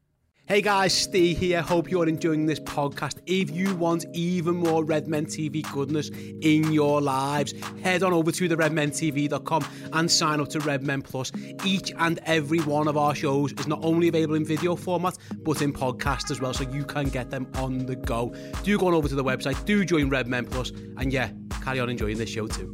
Hey 0.46 0.62
guys, 0.62 0.94
Steve 0.94 1.38
here. 1.38 1.62
Hope 1.62 1.90
you're 1.90 2.10
enjoying 2.10 2.46
this 2.46 2.60
podcast. 2.60 3.20
If 3.26 3.50
you 3.50 3.74
want 3.76 4.06
even 4.12 4.56
more 4.56 4.84
Redmen 4.84 5.26
TV 5.28 5.64
goodness 5.72 6.10
in 6.10 6.74
your 6.74 7.00
lives, 7.00 7.54
head 7.82 8.04
on 8.04 8.12
over 8.12 8.30
to 8.34 8.50
the 8.50 8.58
redmentv.com 8.58 9.66
and 9.94 10.12
sign 10.12 10.42
up 10.42 10.50
to 10.50 10.60
Redmen 10.60 11.02
Plus. 11.02 11.32
Each 11.64 11.94
and 11.98 12.20
every 12.26 12.60
one 12.60 12.90
of 12.90 12.98
our 12.98 13.16
shows 13.16 13.54
is 13.54 13.68
not 13.68 13.80
only 13.86 14.10
available 14.10 14.36
in 14.36 14.44
video 14.44 14.76
format, 14.76 15.18
but 15.44 15.62
in 15.62 15.72
podcast 15.72 16.30
as 16.30 16.42
well, 16.42 16.54
so 16.54 16.70
you 16.70 16.84
can 16.84 17.08
get 17.08 17.30
them 17.30 17.50
on 17.56 17.86
the 17.86 17.96
go. 17.96 18.36
Do 18.64 18.78
go 18.78 18.88
on 18.88 18.94
over 18.94 19.08
to 19.08 19.16
the 19.16 19.24
website, 19.24 19.64
do 19.64 19.86
join 19.86 20.10
Redmen 20.10 20.48
Plus, 20.48 20.72
and 20.98 21.14
yeah, 21.14 21.32
carry 21.64 21.80
on 21.80 21.90
enjoying 21.90 22.18
this 22.18 22.30
show 22.30 22.48
too. 22.48 22.74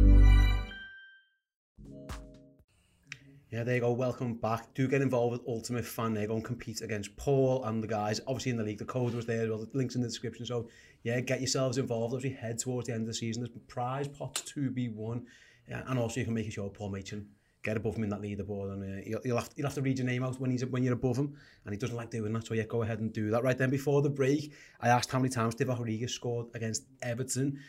Yeah, 3.51 3.65
there 3.65 3.75
you 3.75 3.81
go. 3.81 3.91
Welcome 3.91 4.35
back. 4.35 4.73
Do 4.75 4.87
get 4.87 5.01
involved 5.01 5.33
with 5.33 5.41
Ultimate 5.45 5.83
Fan. 5.83 6.13
They're 6.13 6.25
go 6.25 6.35
and 6.35 6.43
compete 6.43 6.79
against 6.79 7.17
Paul 7.17 7.65
and 7.65 7.83
the 7.83 7.87
guys. 7.87 8.21
Obviously 8.25 8.51
in 8.51 8.57
the 8.57 8.63
league, 8.63 8.77
the 8.77 8.85
code 8.85 9.13
was 9.13 9.25
there. 9.25 9.49
Well, 9.49 9.57
the 9.57 9.77
links 9.77 9.95
in 9.95 10.01
the 10.01 10.07
description. 10.07 10.45
So 10.45 10.69
yeah, 11.03 11.19
get 11.19 11.41
yourselves 11.41 11.77
involved. 11.77 12.13
Obviously 12.13 12.37
head 12.37 12.59
towards 12.59 12.87
the 12.87 12.93
end 12.93 13.01
of 13.01 13.07
the 13.07 13.13
season. 13.13 13.43
There's 13.43 13.53
prize 13.67 14.07
pots 14.07 14.39
to 14.53 14.69
be 14.69 14.87
won, 14.87 15.25
yeah, 15.67 15.83
and 15.87 15.99
also 15.99 16.21
you 16.21 16.25
can 16.25 16.33
make 16.33 16.49
sure 16.49 16.69
Paul 16.69 16.91
Machin 16.91 17.27
get 17.61 17.75
above 17.75 17.97
him 17.97 18.05
in 18.05 18.09
that 18.11 18.21
leaderboard, 18.21 18.71
and 18.71 18.83
uh, 18.83 19.03
you'll, 19.05 19.19
you'll 19.25 19.37
have 19.37 19.49
you'll 19.57 19.67
have 19.67 19.75
to 19.75 19.81
read 19.81 19.97
your 19.97 20.07
name 20.07 20.23
out 20.23 20.39
when 20.39 20.49
he's 20.49 20.65
when 20.65 20.81
you're 20.81 20.93
above 20.93 21.17
him, 21.17 21.35
and 21.65 21.73
he 21.73 21.77
doesn't 21.77 21.97
like 21.97 22.09
doing 22.09 22.31
that. 22.31 22.47
So 22.47 22.53
yeah, 22.53 22.63
go 22.63 22.83
ahead 22.83 23.01
and 23.01 23.11
do 23.11 23.31
that. 23.31 23.43
Right 23.43 23.57
then, 23.57 23.69
before 23.69 24.01
the 24.01 24.09
break, 24.09 24.53
I 24.79 24.87
asked 24.87 25.11
how 25.11 25.19
many 25.19 25.29
times 25.29 25.55
Divock 25.55 25.77
Rodriguez 25.79 26.13
scored 26.13 26.47
against 26.53 26.83
Everton. 27.01 27.59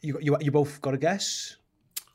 You 0.00 0.16
you 0.20 0.36
you 0.40 0.52
both 0.52 0.80
got 0.80 0.94
a 0.94 0.98
guess. 0.98 1.56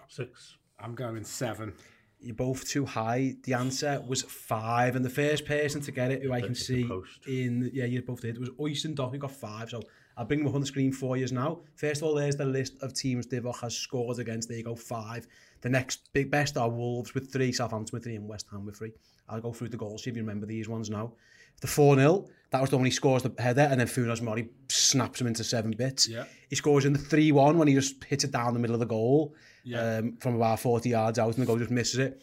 Six. 0.08 0.56
I'm 0.80 0.96
going 0.96 1.26
seven 1.26 1.74
you're 2.20 2.36
both 2.36 2.68
too 2.68 2.86
high. 2.86 3.36
The 3.44 3.54
answer 3.54 4.04
was 4.06 4.24
five, 4.24 4.96
and 4.96 5.06
the 5.06 5.10
first 5.10 5.46
person 5.46 5.82
to 5.82 5.92
get 5.92 6.12
it, 6.12 6.24
who 6.24 6.34
I 6.34 6.42
can 6.42 6.56
see 6.56 6.90
in 7.28 7.70
yeah, 7.74 7.86
you 7.86 8.02
both 8.02 8.22
did 8.22 8.38
was 8.38 8.50
Oyson 8.60 8.96
Dock, 8.96 9.12
who 9.12 9.18
got 9.18 9.32
five. 9.32 9.70
So 9.70 9.82
I'll 10.18 10.26
bring 10.26 10.40
them 10.40 10.50
up 10.50 10.56
on 10.56 10.62
the 10.62 10.68
screen 10.68 10.92
for 10.92 11.16
you 11.16 11.28
now. 11.28 11.60
First 11.76 12.02
of 12.02 12.08
all, 12.08 12.16
there's 12.16 12.36
the 12.36 12.46
list 12.46 12.74
of 12.82 12.94
teams 12.94 13.26
Divock 13.26 13.62
has 13.62 13.76
scored 13.76 14.20
against. 14.20 14.50
There 14.50 14.58
you 14.58 14.64
go, 14.64 14.76
five. 14.76 15.28
The 15.62 15.70
next 15.70 16.12
big 16.14 16.30
best 16.30 16.58
are 16.58 16.70
Wolves 16.70 17.14
with 17.14 17.32
three, 17.32 17.52
Southampton 17.52 17.96
with 17.96 18.04
three, 18.04 18.16
and 18.16 18.28
West 18.28 18.48
Ham 18.52 18.66
with 18.66 18.78
three. 18.78 18.92
I'll 19.30 19.42
go 19.42 19.54
through 19.54 19.70
the 19.70 19.78
goals, 19.78 20.04
see 20.04 20.10
if 20.10 20.16
you 20.16 20.24
remember 20.24 20.46
these 20.46 20.68
ones 20.68 20.90
now. 20.90 21.14
The 21.62 21.68
4 21.68 21.96
0 21.96 22.26
That 22.52 22.62
was 22.62 22.72
the 22.72 22.78
one 22.78 22.86
he 22.86 22.92
scores 22.92 23.24
the 23.24 23.34
header, 23.42 23.62
and 23.62 23.80
then 23.80 23.88
Funes 23.88 24.22
Mori 24.22 24.50
snaps 24.70 25.22
him 25.22 25.28
into 25.28 25.44
seven 25.44 25.72
bits. 25.72 26.08
Yeah. 26.08 26.26
He 26.50 26.56
scores 26.56 26.86
in 26.86 26.94
the 26.94 27.00
3-1 27.00 27.56
when 27.56 27.68
he 27.68 27.76
just 27.76 28.04
hits 28.04 28.24
it 28.24 28.32
down 28.32 28.54
the 28.54 28.60
middle 28.60 28.76
of 28.76 28.80
the 28.80 28.88
goal 28.88 29.36
yeah. 29.64 29.98
um, 29.98 30.18
from 30.20 30.36
about 30.36 30.60
40 30.60 30.90
yards 30.90 31.20
out, 31.20 31.34
and 31.34 31.44
the 31.44 31.46
goal 31.46 31.58
just 31.58 31.70
misses 31.70 32.00
it. 32.00 32.22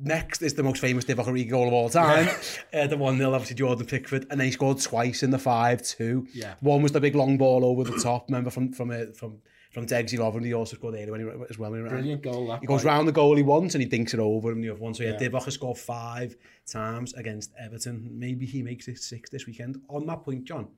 Next 0.00 0.42
is 0.42 0.54
the 0.54 0.62
most 0.62 0.80
famous 0.80 1.04
Divock 1.04 1.26
Origi 1.26 1.50
goal 1.50 1.66
of 1.66 1.74
all 1.74 1.88
time. 1.88 2.26
Yeah. 2.26 2.34
Uh, 2.82 2.86
the 2.86 2.96
1-0, 2.96 3.34
obviously, 3.34 3.56
Jordan 3.56 3.84
Pickford. 3.84 4.26
And 4.30 4.40
then 4.40 4.46
he 4.46 4.50
scored 4.50 4.80
twice 4.80 5.22
in 5.22 5.30
the 5.30 5.36
5-2. 5.36 6.28
Yeah. 6.32 6.54
One 6.60 6.80
was 6.82 6.92
the 6.92 7.00
big 7.00 7.14
long 7.14 7.36
ball 7.36 7.66
over 7.66 7.84
the 7.84 8.00
top, 8.00 8.30
remember, 8.30 8.48
from, 8.48 8.72
from, 8.72 8.90
uh, 8.90 9.12
from 9.14 9.42
from 9.72 9.86
Degsy 9.86 10.18
Love 10.18 10.36
and 10.36 10.44
he 10.44 10.52
also 10.52 10.76
scored 10.76 10.94
there 10.94 11.10
when 11.10 11.20
he, 11.20 11.44
as 11.48 11.58
well. 11.58 11.70
When 11.70 11.82
he 11.82 11.88
Brilliant 11.88 12.22
goal. 12.22 12.46
That 12.48 12.60
he 12.60 12.66
goes 12.66 12.84
round 12.84 13.08
the 13.08 13.12
goal 13.12 13.36
he 13.36 13.42
wants 13.42 13.74
and 13.74 13.82
he 13.82 13.88
dinks 13.88 14.12
it 14.12 14.20
over 14.20 14.52
him 14.52 14.60
the 14.60 14.70
other 14.70 14.80
one. 14.80 14.94
So 14.94 15.02
yeah, 15.02 15.16
yeah. 15.18 15.28
Divock 15.28 15.44
has 15.44 15.54
scored 15.54 15.78
five 15.78 16.36
times 16.70 17.14
against 17.14 17.52
Everton. 17.58 18.08
Maybe 18.12 18.44
he 18.44 18.62
makes 18.62 18.86
it 18.88 18.98
six 18.98 19.30
this 19.30 19.46
weekend. 19.46 19.80
On 19.88 20.06
that 20.06 20.24
point, 20.24 20.44
John, 20.44 20.68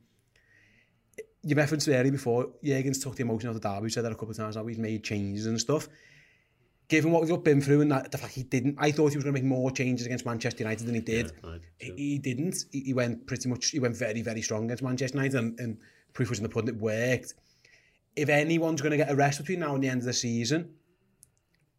you 1.43 1.57
referenced 1.57 1.89
earlier 1.89 2.13
before, 2.13 2.51
Jürgen's 2.65 3.03
took 3.03 3.17
the 3.17 3.23
emotion 3.23 3.49
out 3.49 3.57
of 3.57 3.63
the 3.63 3.69
derby. 3.69 3.91
Said 3.91 4.05
that 4.05 4.13
a 4.13 4.15
couple 4.15 4.31
of 4.31 4.37
times 4.37 4.55
that 4.55 4.65
He's 4.67 4.79
made 4.79 5.03
changes 5.03 5.47
and 5.47 5.61
stuff. 5.61 5.89
Given 6.87 7.11
what 7.11 7.27
we've 7.27 7.43
been 7.43 7.63
through 7.63 7.81
and 7.81 7.91
that, 7.91 8.13
the 8.13 8.19
fact 8.19 8.35
he 8.35 8.43
didn't, 8.43 8.77
I 8.79 8.93
thought 8.93 9.11
he 9.11 9.17
was 9.17 9.25
going 9.25 9.35
to 9.35 9.41
make 9.41 9.49
more 9.49 9.71
changes 9.71 10.07
against 10.07 10.27
Manchester 10.27 10.63
United 10.63 10.87
than 10.87 10.95
he 10.95 11.01
did. 11.01 11.33
Yeah, 11.43 11.51
right, 11.51 11.61
he, 11.79 11.93
he 11.97 12.19
didn't. 12.19 12.57
He, 12.71 12.81
he 12.81 12.95
went 12.95 13.27
pretty 13.27 13.49
much, 13.49 13.71
he 13.71 13.79
went 13.79 13.97
very, 13.97 14.21
very 14.21 14.43
strong 14.43 14.67
against 14.67 14.83
Manchester 14.83 15.17
United 15.17 15.39
and, 15.39 15.59
and 15.59 15.79
proof 16.13 16.29
was 16.29 16.39
in 16.39 16.43
the 16.43 16.49
pudding, 16.51 16.69
it 16.69 16.81
worked. 16.81 17.33
If 18.17 18.29
anyone's 18.29 18.81
going 18.81 18.93
to 18.93 18.97
get 18.97 19.11
a 19.11 19.17
rest 19.17 19.39
between 19.41 19.61
now 19.61 19.75
and 19.75 19.83
the 19.83 19.89
end 19.89 20.01
of 20.01 20.07
the 20.07 20.13
season, 20.13 20.71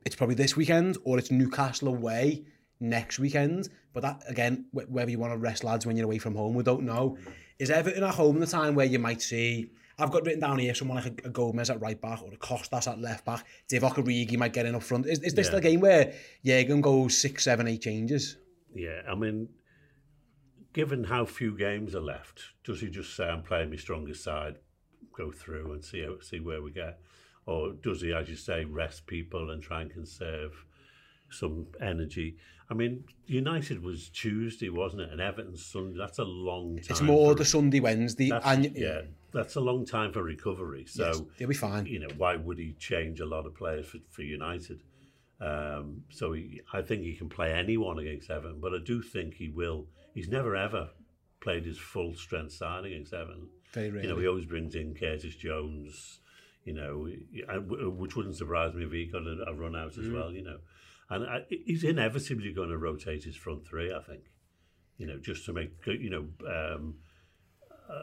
it's 0.05 0.15
probably 0.15 0.35
this 0.35 0.55
weekend 0.55 0.97
or 1.03 1.17
it's 1.17 1.31
Newcastle 1.31 1.87
away 1.87 2.43
next 2.79 3.19
weekend. 3.19 3.69
But 3.93 4.01
that, 4.01 4.23
again, 4.27 4.65
whether 4.71 5.09
you 5.09 5.17
want 5.19 5.33
to 5.33 5.37
rest 5.37 5.63
lads 5.63 5.85
when 5.85 5.95
you're 5.95 6.05
away 6.05 6.17
from 6.17 6.35
home, 6.35 6.53
we 6.53 6.63
don't 6.63 6.83
know. 6.83 7.17
Is 7.57 7.69
Everton 7.71 8.03
at 8.03 8.13
home 8.15 8.35
in 8.35 8.41
the 8.41 8.47
time 8.47 8.75
where 8.75 8.85
you 8.85 8.99
might 8.99 9.21
see, 9.21 9.71
I've 9.97 10.11
got 10.11 10.25
written 10.25 10.41
down 10.41 10.59
here, 10.59 10.75
someone 10.75 10.97
like 10.97 11.23
a, 11.23 11.27
a 11.27 11.31
Gomez 11.31 11.69
at 11.69 11.79
right 11.79 11.99
back 11.99 12.21
or 12.21 12.33
a 12.33 12.37
Costas 12.37 12.87
at 12.87 12.99
left 12.99 13.23
back, 13.23 13.45
Divock 13.71 13.93
Origi 13.93 14.37
might 14.37 14.51
get 14.51 14.65
in 14.65 14.75
up 14.75 14.83
front. 14.83 15.05
Is, 15.05 15.19
is 15.19 15.33
this 15.33 15.47
Yeah. 15.47 15.55
the 15.55 15.61
game 15.61 15.79
where 15.79 16.13
Jürgen 16.45 16.81
goes 16.81 17.17
six, 17.17 17.45
seven, 17.45 17.67
eight 17.69 17.81
changes? 17.81 18.35
Yeah, 18.73 19.03
I 19.09 19.15
mean, 19.15 19.47
given 20.73 21.05
how 21.05 21.23
few 21.23 21.57
games 21.57 21.95
are 21.95 22.01
left, 22.01 22.41
does 22.65 22.81
he 22.81 22.89
just 22.89 23.15
say, 23.15 23.23
I'm 23.23 23.41
playing 23.43 23.69
my 23.69 23.77
strongest 23.77 24.21
side, 24.21 24.57
go 25.17 25.31
through 25.31 25.73
and 25.73 25.83
see 25.83 26.01
how, 26.03 26.19
see 26.21 26.39
where 26.39 26.61
we 26.61 26.71
get? 26.71 26.99
Or 27.45 27.73
does 27.73 28.01
he, 28.01 28.13
as 28.13 28.27
you 28.29 28.35
say, 28.35 28.65
rest 28.65 29.05
people 29.05 29.51
and 29.51 29.61
try 29.61 29.81
and 29.81 29.91
conserve 29.91 30.65
some 31.29 31.67
energy? 31.81 32.37
I 32.69 32.73
mean, 32.73 33.03
United 33.27 33.83
was 33.83 34.09
Tuesday, 34.09 34.69
wasn't 34.69 35.03
it? 35.03 35.11
And 35.11 35.21
Everton 35.21 35.55
Sunday. 35.55 35.97
That's 35.99 36.17
a 36.17 36.23
long 36.23 36.77
time. 36.77 36.85
It's 36.89 37.01
more 37.01 37.31
for- 37.33 37.37
the 37.37 37.45
Sunday, 37.45 37.79
Wednesday. 37.79 38.31
and 38.43 38.75
yeah, 38.75 39.01
that's 39.31 39.55
a 39.55 39.61
long 39.61 39.85
time 39.85 40.11
for 40.11 40.23
recovery. 40.23 40.85
So 40.87 41.05
Yes, 41.05 41.21
they'll 41.37 41.47
be 41.47 41.53
fine. 41.53 41.85
You 41.85 41.99
know, 41.99 42.07
why 42.17 42.35
would 42.35 42.57
he 42.57 42.73
change 42.79 43.19
a 43.19 43.25
lot 43.25 43.45
of 43.45 43.53
players 43.53 43.85
for, 43.85 43.99
for 44.09 44.23
United? 44.23 44.81
Um, 45.39 46.01
so 46.09 46.31
he, 46.31 46.61
I 46.73 46.81
think 46.81 47.03
he 47.03 47.13
can 47.13 47.29
play 47.29 47.51
anyone 47.53 47.99
against 47.99 48.31
Everton, 48.31 48.59
but 48.59 48.73
I 48.73 48.79
do 48.83 49.01
think 49.01 49.35
he 49.35 49.49
will. 49.49 49.85
He's 50.13 50.29
never 50.29 50.55
ever 50.55 50.89
played 51.41 51.65
his 51.65 51.77
full 51.77 52.15
strength 52.15 52.53
side 52.53 52.85
against 52.85 53.13
Everton. 53.13 53.47
Very 53.75 54.01
You 54.03 54.09
know, 54.09 54.19
he 54.19 54.27
always 54.27 54.45
brings 54.45 54.73
in 54.75 54.95
Curtis 54.95 55.35
Jones. 55.35 56.19
You 56.63 56.73
know, 56.73 57.07
which 57.99 58.15
wouldn't 58.15 58.35
surprise 58.37 58.73
me 58.73 58.85
if 58.85 58.91
he 58.91 59.05
got 59.05 59.21
a, 59.21 59.53
run 59.53 59.75
out 59.75 59.91
Mm. 59.93 60.05
as 60.07 60.09
well. 60.11 60.31
You 60.31 60.43
know, 60.43 60.57
and 61.11 61.23
I, 61.25 61.45
he's 61.49 61.83
inevitably 61.83 62.51
going 62.53 62.69
to 62.69 62.77
rotate 62.77 63.23
his 63.23 63.35
front 63.35 63.67
three. 63.67 63.93
I 63.93 64.01
think. 64.01 64.23
You 64.97 65.05
know, 65.07 65.19
just 65.19 65.45
to 65.45 65.53
make 65.53 65.71
you 65.85 66.09
know. 66.09 66.25
Um, 66.51 66.95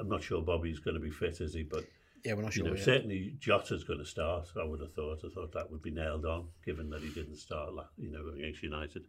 I'm 0.01 0.09
not 0.09 0.23
sure 0.23 0.41
Bobby's 0.41 0.79
going 0.79 0.95
to 0.95 1.01
be 1.01 1.11
fit, 1.11 1.41
is 1.41 1.55
he? 1.55 1.65
But 1.65 1.85
Yeah, 2.25 2.35
we're 2.35 2.43
not 2.43 2.53
sure. 2.53 2.65
you 2.65 2.71
know, 2.71 2.77
yet. 2.77 2.85
certainly 2.85 3.35
Jota's 3.41 3.85
going 3.85 3.99
to 3.99 4.05
start. 4.05 4.49
I 4.61 4.65
would 4.65 4.81
have 4.81 4.93
thought. 4.93 5.25
I 5.25 5.29
thought 5.29 5.53
that 5.53 5.71
would 5.71 5.83
be 5.83 5.91
nailed 5.91 6.25
on, 6.25 6.49
given 6.65 6.89
that 6.91 7.03
he 7.03 7.11
didn't 7.11 7.37
start, 7.37 7.71
you 7.99 8.13
know, 8.13 8.29
against 8.37 8.63
United. 8.63 9.05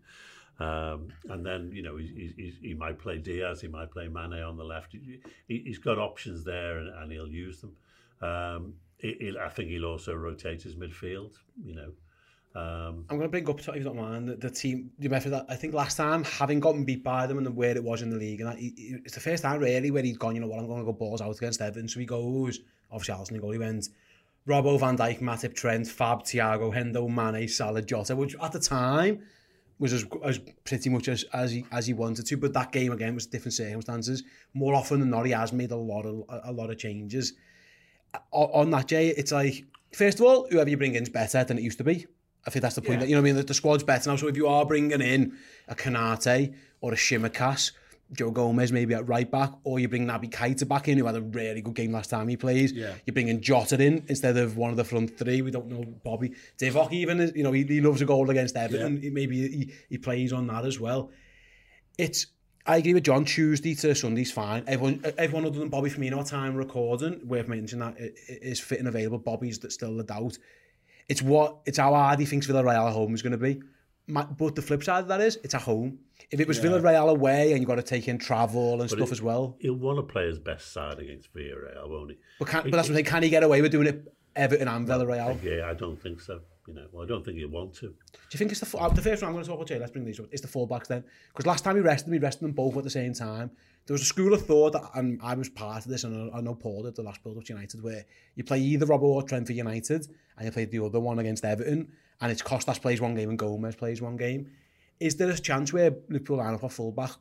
Um, 0.59 1.11
and 1.29 1.43
then 1.45 1.71
you 1.73 1.81
know 1.81 1.97
he, 1.97 2.31
he, 2.37 2.53
he 2.61 2.73
might 2.75 2.99
play 2.99 3.17
Diaz, 3.17 3.61
he 3.61 3.67
might 3.67 3.89
play 3.91 4.07
Mane 4.07 4.41
on 4.43 4.55
the 4.55 4.63
left. 4.63 4.93
He, 4.93 5.19
he's 5.47 5.79
got 5.79 5.97
options 5.97 6.43
there, 6.43 6.77
and, 6.77 6.89
and 6.89 7.11
he'll 7.11 7.27
use 7.27 7.61
them. 7.61 7.75
Um, 8.21 8.73
he, 8.97 9.35
I 9.39 9.49
think 9.49 9.69
he'll 9.69 9.85
also 9.85 10.13
rotate 10.13 10.61
his 10.61 10.75
midfield. 10.75 11.33
You 11.63 11.75
know, 11.75 11.91
um, 12.55 13.05
I'm 13.09 13.17
going 13.17 13.21
to 13.21 13.29
bring 13.29 13.49
up, 13.49 13.59
if 13.59 13.67
you 13.67 13.83
don't 13.83 13.97
mind, 13.97 14.29
the, 14.29 14.35
the 14.35 14.49
team. 14.49 14.91
You 14.99 15.09
remember 15.09 15.29
that? 15.29 15.47
I 15.49 15.55
think 15.55 15.73
last 15.73 15.97
time, 15.97 16.23
having 16.23 16.59
gotten 16.59 16.85
beat 16.85 17.03
by 17.03 17.25
them 17.25 17.39
and 17.39 17.55
where 17.55 17.75
it 17.75 17.83
was 17.83 18.03
in 18.03 18.11
the 18.11 18.17
league, 18.17 18.41
and 18.41 18.49
that, 18.49 18.59
he, 18.59 18.99
it's 19.03 19.15
the 19.15 19.21
first 19.21 19.41
time 19.41 19.59
really 19.59 19.89
where 19.89 20.03
he'd 20.03 20.19
gone. 20.19 20.35
You 20.35 20.41
know 20.41 20.47
what? 20.47 20.59
I'm 20.59 20.67
going 20.67 20.79
to 20.79 20.85
go 20.85 20.93
balls 20.93 21.21
out 21.21 21.35
against 21.35 21.61
Everton. 21.61 21.87
So 21.87 21.99
he 21.99 22.05
goes. 22.05 22.59
obviously 22.93 23.15
Alisson 23.15 23.41
goal, 23.41 23.51
he 23.51 23.57
went 23.57 23.89
Robbo, 24.47 24.79
Van 24.79 24.97
Dijk, 24.97 25.19
Matip, 25.19 25.55
Trent, 25.55 25.87
Fab, 25.87 26.23
Thiago, 26.23 26.73
Hendo, 26.73 27.09
Mane, 27.09 27.47
Salah, 27.47 27.81
Jota, 27.81 28.15
which 28.15 28.35
at 28.41 28.51
the 28.51 28.59
time 28.59 29.21
was 29.79 29.93
as, 29.93 30.05
as 30.23 30.39
pretty 30.63 30.89
much 30.89 31.07
as, 31.07 31.23
as, 31.33 31.51
he, 31.51 31.65
as 31.71 31.87
he 31.87 31.93
wanted 31.93 32.25
to. 32.25 32.37
But 32.37 32.53
that 32.53 32.71
game 32.71 32.91
again 32.91 33.15
was 33.15 33.25
different 33.25 33.53
circumstances. 33.53 34.23
More 34.53 34.75
often 34.75 34.99
than 34.99 35.09
not, 35.09 35.25
he 35.25 35.31
has 35.31 35.51
made 35.51 35.71
a 35.71 35.75
lot 35.75 36.05
of, 36.05 36.23
a, 36.29 36.51
a 36.51 36.51
lot 36.51 36.69
of 36.69 36.77
changes. 36.77 37.33
O, 38.31 38.47
on 38.47 38.69
that 38.71 38.87
day, 38.87 39.09
it's 39.09 39.31
like, 39.31 39.65
first 39.93 40.19
of 40.19 40.25
all, 40.25 40.47
whoever 40.49 40.69
you 40.69 40.77
bring 40.77 40.95
in 40.95 41.03
is 41.03 41.09
better 41.09 41.43
than 41.43 41.57
it 41.57 41.63
used 41.63 41.77
to 41.79 41.83
be. 41.83 42.05
I 42.45 42.49
think 42.49 42.61
that's 42.61 42.75
the 42.75 42.81
point. 42.81 42.93
Yeah. 42.93 42.99
That, 42.99 43.09
you 43.09 43.15
know 43.15 43.21
what 43.21 43.29
I 43.29 43.31
mean? 43.31 43.35
The, 43.37 43.43
the 43.43 43.53
squad's 43.53 43.83
better 43.83 44.09
now. 44.09 44.17
So 44.17 44.27
if 44.27 44.35
you 44.35 44.47
are 44.47 44.65
bringing 44.65 45.01
in 45.01 45.37
a 45.69 45.75
Kanate 45.75 46.53
or 46.81 46.91
a 46.91 46.97
Shimakas, 46.97 47.71
Joe 48.13 48.31
Gomez 48.31 48.71
maybe 48.71 48.93
at 48.93 49.07
right 49.07 49.29
back, 49.29 49.51
or 49.63 49.79
you 49.79 49.87
bring 49.87 50.05
Naby 50.07 50.29
Keita 50.31 50.67
back 50.67 50.87
in, 50.87 50.97
who 50.97 51.05
had 51.05 51.15
a 51.15 51.21
really 51.21 51.61
good 51.61 51.75
game 51.75 51.91
last 51.91 52.09
time 52.09 52.27
he 52.27 52.37
plays. 52.37 52.71
Yeah. 52.71 52.93
You 53.05 53.13
bring 53.13 53.27
in 53.27 53.41
Jota 53.41 53.81
in 53.81 54.03
instead 54.07 54.37
of 54.37 54.55
one 54.57 54.71
of 54.71 54.77
the 54.77 54.83
front 54.83 55.17
three. 55.17 55.41
We 55.41 55.51
don't 55.51 55.67
know 55.67 55.83
Bobby. 56.03 56.33
Divock 56.59 56.91
even, 56.91 57.19
is- 57.19 57.33
you 57.35 57.43
know, 57.43 57.51
he, 57.51 57.63
he 57.63 57.81
loves 57.81 58.01
a 58.01 58.05
goal 58.05 58.29
against 58.29 58.55
Everton. 58.55 59.01
He- 59.01 59.09
Maybe 59.09 59.47
he, 59.47 59.71
he 59.89 59.97
plays 59.97 60.31
on 60.33 60.47
that 60.47 60.65
as 60.65 60.79
well. 60.79 61.11
It's 61.97 62.27
I 62.65 62.77
agree 62.77 62.93
with 62.93 63.03
John. 63.03 63.25
Tuesday 63.25 63.75
to 63.75 63.93
Sunday's 63.93 64.31
fine. 64.31 64.63
Everyone, 64.67 65.03
everyone 65.17 65.45
other 65.45 65.59
than 65.59 65.67
Bobby 65.69 65.89
for 65.89 65.99
Firmino 65.99 66.19
at 66.21 66.27
time 66.27 66.55
recording, 66.55 67.19
worth 67.27 67.47
mentioning 67.49 67.85
that 67.85 68.01
i- 68.01 68.49
i- 68.49 68.53
fit 68.53 68.79
and 68.79 68.87
available. 68.87 69.17
Bobby's 69.17 69.59
that 69.59 69.71
still 69.73 69.95
the 69.97 70.03
doubt. 70.03 70.37
It's 71.09 71.21
what 71.21 71.57
it's 71.65 71.77
how 71.77 71.93
hard 71.93 72.19
he 72.19 72.25
thinks 72.25 72.47
Villarreal 72.47 72.87
at 72.87 72.93
home 72.93 73.13
is 73.13 73.21
going 73.21 73.31
to 73.33 73.37
be. 73.37 73.61
but 74.07 74.55
the 74.55 74.61
flip 74.61 74.83
side 74.83 74.99
of 74.99 75.07
that 75.07 75.21
is, 75.21 75.37
it's 75.43 75.55
at 75.55 75.61
home. 75.61 75.99
If 76.31 76.39
it 76.39 76.47
was 76.47 76.57
yeah. 76.57 76.71
Villarreal 76.71 77.09
away 77.09 77.51
and 77.51 77.59
you've 77.59 77.67
got 77.67 77.75
to 77.75 77.83
take 77.83 78.07
in 78.07 78.17
travel 78.17 78.81
and 78.81 78.89
but 78.89 78.89
stuff 78.89 79.09
it, 79.09 79.11
as 79.11 79.21
well. 79.21 79.55
He'll 79.59 79.75
want 79.75 79.97
to 79.97 80.03
play 80.03 80.25
his 80.27 80.39
best 80.39 80.71
side 80.71 80.99
against 80.99 81.33
Villarreal, 81.33 81.89
won't 81.89 82.11
he? 82.11 82.17
But, 82.39 82.47
can, 82.47 82.63
but 82.63 82.71
that's 82.71 82.89
what 82.89 82.91
I'm 82.91 82.95
saying, 82.95 83.05
can 83.05 83.23
he 83.23 83.29
get 83.29 83.43
away 83.43 83.61
with 83.61 83.71
doing 83.71 83.87
it 83.87 84.13
Everton 84.35 84.67
and 84.67 84.87
Villarreal? 84.87 85.41
Yeah, 85.43 85.69
I 85.69 85.73
don't 85.73 86.01
think 86.01 86.21
so. 86.21 86.41
You 86.67 86.73
know, 86.75 86.87
well, 86.93 87.03
I 87.03 87.07
don't 87.07 87.25
think 87.25 87.37
he'll 87.37 87.49
want 87.49 87.73
to. 87.75 87.87
Do 87.87 87.95
you 88.31 88.37
think 88.37 88.51
it's 88.51 88.61
the, 88.61 88.65
the 88.95 89.01
first 89.01 89.21
one 89.21 89.29
I'm 89.29 89.33
going 89.33 89.43
to 89.43 89.49
talk 89.49 89.57
about, 89.57 89.67
Jay, 89.67 89.77
let's 89.77 89.91
bring 89.91 90.05
these 90.05 90.19
up, 90.19 90.27
it's 90.31 90.41
the 90.41 90.47
fullbacks 90.47 90.87
then? 90.87 91.03
Because 91.27 91.45
last 91.45 91.65
time 91.65 91.75
he 91.75 91.81
rested 91.81 92.07
them, 92.07 92.13
he 92.13 92.19
rested 92.19 92.45
them 92.45 92.53
both 92.53 92.77
at 92.77 92.85
the 92.85 92.89
same 92.89 93.13
time. 93.13 93.51
There 93.85 93.93
was 93.93 94.01
a 94.01 94.05
school 94.05 94.33
of 94.33 94.45
thought, 94.45 94.71
that, 94.71 94.89
and 94.95 95.19
I 95.21 95.35
was 95.35 95.49
part 95.49 95.83
of 95.83 95.91
this, 95.91 96.05
and 96.05 96.31
I 96.33 96.39
know 96.39 96.55
Paul 96.55 96.83
did 96.83 96.95
the 96.95 97.03
last 97.03 97.21
build-up 97.21 97.43
to 97.43 97.53
United, 97.53 97.83
where 97.83 98.05
you 98.35 98.45
play 98.45 98.59
either 98.59 98.85
Robbo 98.85 99.03
or 99.03 99.23
Trent 99.23 99.45
for 99.45 99.51
United, 99.51 100.07
and 100.37 100.45
you 100.45 100.51
play 100.53 100.63
the 100.63 100.81
other 100.85 101.01
one 101.01 101.19
against 101.19 101.43
Everton. 101.43 101.91
And 102.21 102.31
it's 102.31 102.41
Costas 102.41 102.79
plays 102.79 103.01
one 103.01 103.15
game 103.15 103.29
and 103.29 103.39
Gomez 103.39 103.75
plays 103.75 104.01
one 104.01 104.17
game. 104.17 104.49
Is 104.99 105.15
there 105.15 105.29
a 105.29 105.37
chance 105.37 105.73
where 105.73 105.93
Liverpool 106.09 106.37
line 106.37 106.53
up 106.53 106.63
a 106.63 106.69
fullback 106.69 107.11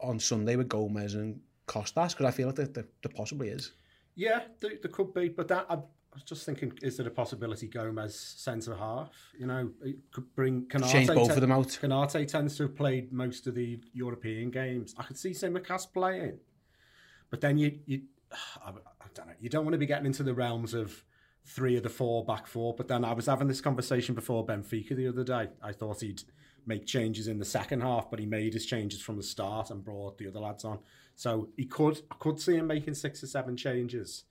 on 0.00 0.20
Sunday 0.20 0.56
with 0.56 0.68
Gomez 0.68 1.14
and 1.14 1.40
Costas? 1.66 2.14
Because 2.14 2.26
I 2.26 2.30
feel 2.30 2.48
like 2.48 2.56
there, 2.56 2.66
there, 2.66 2.88
there 3.02 3.12
possibly 3.14 3.48
is. 3.48 3.72
Yeah, 4.14 4.42
there, 4.60 4.72
there 4.80 4.90
could 4.90 5.12
be, 5.12 5.28
but 5.28 5.48
that 5.48 5.66
I, 5.68 5.74
I 5.74 5.78
was 6.14 6.22
just 6.22 6.46
thinking: 6.46 6.72
is 6.82 6.96
there 6.96 7.08
a 7.08 7.10
possibility 7.10 7.66
Gomez 7.66 8.18
centre 8.36 8.76
half? 8.76 9.10
You 9.36 9.48
know, 9.48 9.70
it 9.82 9.96
could 10.12 10.32
bring 10.36 10.66
Konaté. 10.66 10.92
Change 10.92 11.08
both 11.08 11.28
te- 11.28 11.34
of 11.34 11.40
them 11.40 11.50
out. 11.50 11.66
Konaté 11.66 12.26
tends 12.28 12.56
to 12.58 12.64
have 12.64 12.76
played 12.76 13.12
most 13.12 13.48
of 13.48 13.56
the 13.56 13.80
European 13.92 14.50
games. 14.50 14.94
I 14.96 15.02
could 15.02 15.18
see 15.18 15.30
Tsimikas 15.30 15.92
playing, 15.92 16.38
but 17.30 17.40
then 17.40 17.58
you 17.58 17.80
you 17.86 18.02
I, 18.64 18.70
I 18.70 19.06
don't 19.14 19.26
know. 19.26 19.34
You 19.40 19.48
don't 19.48 19.64
want 19.64 19.74
to 19.74 19.78
be 19.78 19.86
getting 19.86 20.06
into 20.06 20.22
the 20.22 20.34
realms 20.34 20.74
of 20.74 21.04
three 21.44 21.76
of 21.76 21.82
the 21.82 21.88
four 21.88 22.24
back 22.24 22.46
four. 22.46 22.74
But 22.74 22.88
then 22.88 23.04
I 23.04 23.12
was 23.12 23.26
having 23.26 23.48
this 23.48 23.60
conversation 23.60 24.14
before 24.14 24.46
Benfica 24.46 24.96
the 24.96 25.08
other 25.08 25.24
day. 25.24 25.48
I 25.62 25.72
thought 25.72 26.00
he'd 26.00 26.22
make 26.66 26.86
changes 26.86 27.28
in 27.28 27.38
the 27.38 27.44
second 27.44 27.82
half, 27.82 28.10
but 28.10 28.18
he 28.18 28.26
made 28.26 28.54
his 28.54 28.66
changes 28.66 29.02
from 29.02 29.16
the 29.16 29.22
start 29.22 29.70
and 29.70 29.84
brought 29.84 30.18
the 30.18 30.28
other 30.28 30.40
lads 30.40 30.64
on. 30.64 30.78
So 31.14 31.48
he 31.56 31.66
could 31.66 32.00
I 32.10 32.14
could 32.18 32.40
see 32.40 32.56
him 32.56 32.66
making 32.66 32.94
six 32.94 33.22
or 33.22 33.26
seven 33.26 33.56
changes. 33.56 34.24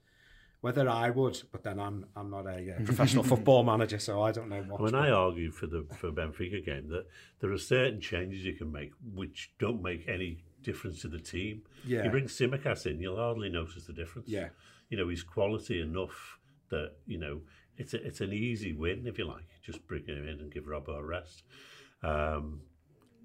Whether 0.62 0.88
I 0.88 1.10
would, 1.10 1.42
but 1.52 1.64
then 1.64 1.78
I'm 1.78 2.06
I'm 2.16 2.30
not 2.30 2.46
a 2.48 2.76
uh, 2.76 2.80
professional 2.86 3.24
football 3.24 3.64
manager, 3.64 4.00
so 4.00 4.22
I 4.22 4.32
don't 4.32 4.48
know 4.48 4.64
what. 4.64 4.80
When 4.80 4.96
I 4.96 5.10
argue 5.12 5.52
for 5.52 5.68
the 5.68 5.86
for 5.98 6.10
Benfica 6.12 6.66
game 6.66 6.88
that 6.90 7.06
there 7.40 7.52
are 7.52 7.58
certain 7.58 8.00
changes 8.00 8.46
you 8.46 8.54
can 8.54 8.72
make 8.72 8.92
which 9.14 9.52
don't 9.60 9.82
make 9.82 10.08
any 10.08 10.44
difference 10.64 11.02
to 11.02 11.10
the 11.10 11.20
team. 11.20 11.64
Yeah. 11.86 12.06
You 12.06 12.10
bring 12.10 12.26
Tsimikas 12.26 12.86
in, 12.86 13.02
you'll 13.02 13.18
hardly 13.18 13.50
notice 13.50 13.86
the 13.86 13.94
difference. 13.94 14.30
Yeah. 14.30 14.50
You 14.90 14.98
know, 14.98 15.10
he's 15.10 15.24
quality 15.24 15.82
enough 15.82 16.40
that, 16.74 16.92
you 17.06 17.18
know, 17.18 17.42
it's 17.78 17.94
a, 17.94 18.06
it's 18.06 18.22
an 18.22 18.34
easy 18.34 18.74
win, 18.74 19.08
if 19.08 19.18
you 19.18 19.26
like. 19.26 19.48
Just 19.64 19.88
bring 19.88 20.06
him 20.06 20.28
in 20.28 20.40
and 20.40 20.52
give 20.52 20.66
Robbo 20.66 20.98
a 21.00 21.04
rest. 21.04 21.44
Um, 22.04 22.62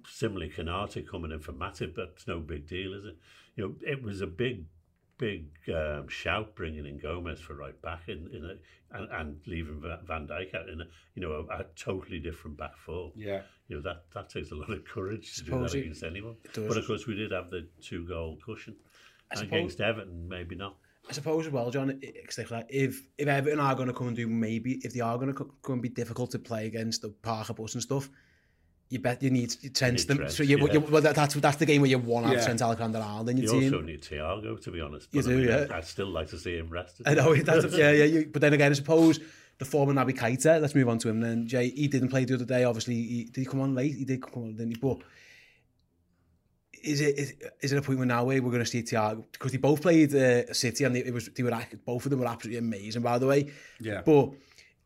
similarly, 0.07 0.53
Konaté 0.57 1.07
coming 1.07 1.33
in 1.33 1.41
for 1.41 1.53
Matip, 1.53 1.95
that's 1.97 2.27
no 2.27 2.39
big 2.41 2.67
deal, 2.69 2.95
is 2.95 3.05
it? 3.05 3.17
You 3.57 3.65
know, 3.65 3.75
it 3.87 4.03
was 4.03 4.21
a 4.21 4.27
big, 4.27 4.65
big 5.19 5.49
um, 5.75 6.09
shout 6.09 6.55
bringing 6.55 6.87
in 6.87 6.99
Gomez 6.99 7.41
for 7.41 7.55
right 7.55 7.81
back 7.83 8.03
in, 8.09 8.29
in 8.33 8.45
a, 8.45 8.97
and, 8.97 9.09
and 9.13 9.41
leaving 9.47 9.83
Van 10.07 10.27
Dijk 10.27 10.55
out 10.55 10.69
in 10.69 10.81
a, 10.81 10.85
you 11.15 11.23
know, 11.23 11.33
a, 11.51 11.61
a 11.61 11.65
totally 11.77 12.19
different 12.21 12.57
back 12.57 12.77
four. 12.77 13.13
yeah, 13.17 13.43
You 13.69 13.77
know, 13.77 13.83
that, 13.83 14.05
that 14.15 14.31
takes 14.31 14.51
a 14.53 14.55
lot 14.55 14.71
of 14.71 14.85
courage 14.85 15.35
to 15.37 15.45
do 15.45 15.51
that 15.51 15.75
against 15.83 16.03
anyone. 16.05 16.37
But 16.69 16.77
of 16.79 16.87
course, 16.87 17.07
we 17.07 17.15
did 17.15 17.33
have 17.33 17.51
the 17.51 17.67
two 17.83 18.07
goal 18.07 18.39
cushion. 18.45 18.77
Against 19.43 19.81
Everton, 19.83 20.27
maybe 20.27 20.55
not. 20.57 20.77
I 21.09 21.12
suppose 21.12 21.47
as 21.47 21.53
well, 21.53 21.71
John, 21.71 21.99
if, 22.03 22.38
if 23.18 23.29
Everton 23.29 23.61
are 23.61 23.75
going 23.75 23.88
to 23.88 23.94
come 23.94 24.09
and 24.09 24.16
do 24.16 24.27
maybe, 24.27 24.75
if 24.85 24.92
they 24.92 25.01
are 25.01 25.16
going 25.16 25.33
to 25.33 25.35
come 25.35 25.73
and 25.75 25.83
be 25.83 25.88
difficult 25.88 26.31
to 26.33 26.38
play 26.38 26.66
against 26.66 27.03
the 27.03 27.09
Parker 27.09 27.55
bus 27.55 27.75
and 27.75 27.83
stuff, 27.83 28.11
you 28.90 28.99
bet 28.99 29.23
you 29.23 29.31
need 29.31 29.55
Trent. 29.75 29.99
Need 29.99 30.09
them, 30.09 30.16
Trent 30.18 30.33
so 30.33 30.42
you, 30.42 30.59
yeah. 30.59 30.73
you, 30.73 30.81
well, 30.81 31.03
that's, 31.03 31.35
that's 31.35 31.57
the 31.57 31.66
game 31.66 31.83
where 31.83 31.90
you 31.90 31.99
want 31.99 32.27
out 32.27 32.33
yeah. 32.35 32.44
Trent 32.44 32.61
Alexander-Arnold 32.61 33.29
in 33.31 33.37
your 33.38 33.47
you 33.47 33.53
team. 33.53 33.62
You 33.62 33.75
also 33.75 33.87
need 33.87 34.03
Thiago, 34.03 34.62
to 34.62 34.71
be 34.71 34.81
honest. 34.81 35.09
But 35.11 35.16
you 35.16 35.23
do, 35.23 35.31
I 35.31 35.37
mean, 35.37 35.68
yeah. 35.68 35.77
I'd 35.77 35.85
still 35.85 36.09
like 36.09 36.29
to 36.29 36.38
see 36.38 36.57
him 36.57 36.68
rested. 36.68 37.09
I 37.09 37.14
know, 37.14 37.35
that's, 37.35 37.75
yeah, 37.77 37.92
yeah. 37.92 38.05
You, 38.05 38.31
but 38.33 38.42
then 38.42 38.53
again, 38.53 38.71
I 38.71 38.75
suppose 38.75 39.21
the 39.59 39.64
former 39.64 39.92
Naby 39.92 40.16
Keita, 40.16 40.61
let's 40.61 40.75
move 40.75 40.88
on 40.88 40.99
to 40.99 41.09
him 41.09 41.21
then. 41.21 41.47
Jay, 41.47 41.71
he 41.71 41.88
didn't 41.88 42.09
play 42.09 42.25
the 42.25 42.35
other 42.35 42.44
day, 42.44 42.64
obviously. 42.64 42.94
He, 42.94 43.25
did 43.25 43.40
he 43.40 43.47
come 43.47 43.61
on 43.61 43.75
late? 43.75 43.94
He 43.94 44.05
did 44.05 44.23
come 44.23 44.42
on, 44.42 44.57
didn't 44.57 44.73
he? 44.73 44.79
But 44.81 44.99
is 46.83 47.01
it 47.01 47.19
is, 47.19 47.35
is 47.61 47.73
it 47.73 47.79
a 47.79 47.83
point 47.83 47.99
where 47.99 48.07
now 48.07 48.25
we're 48.25 48.41
going 48.41 48.59
to 48.59 48.67
see 48.67 48.83
Thiago 48.83 49.25
because 49.33 49.53
they 49.53 49.59
both 49.59 49.83
played 49.83 50.14
uh, 50.14 50.53
City 50.53 50.85
and 50.85 50.95
they, 50.95 51.01
it 51.01 51.14
was 51.14 51.29
they 51.29 51.43
were 51.43 51.57
both 51.85 52.05
of 52.05 52.11
them 52.11 52.21
were 52.21 52.27
absolutely 52.27 52.59
amazing 52.59 53.03
by 53.03 53.19
the 53.19 53.27
way. 53.27 53.51
Yeah. 53.81 54.03
But 54.05 54.31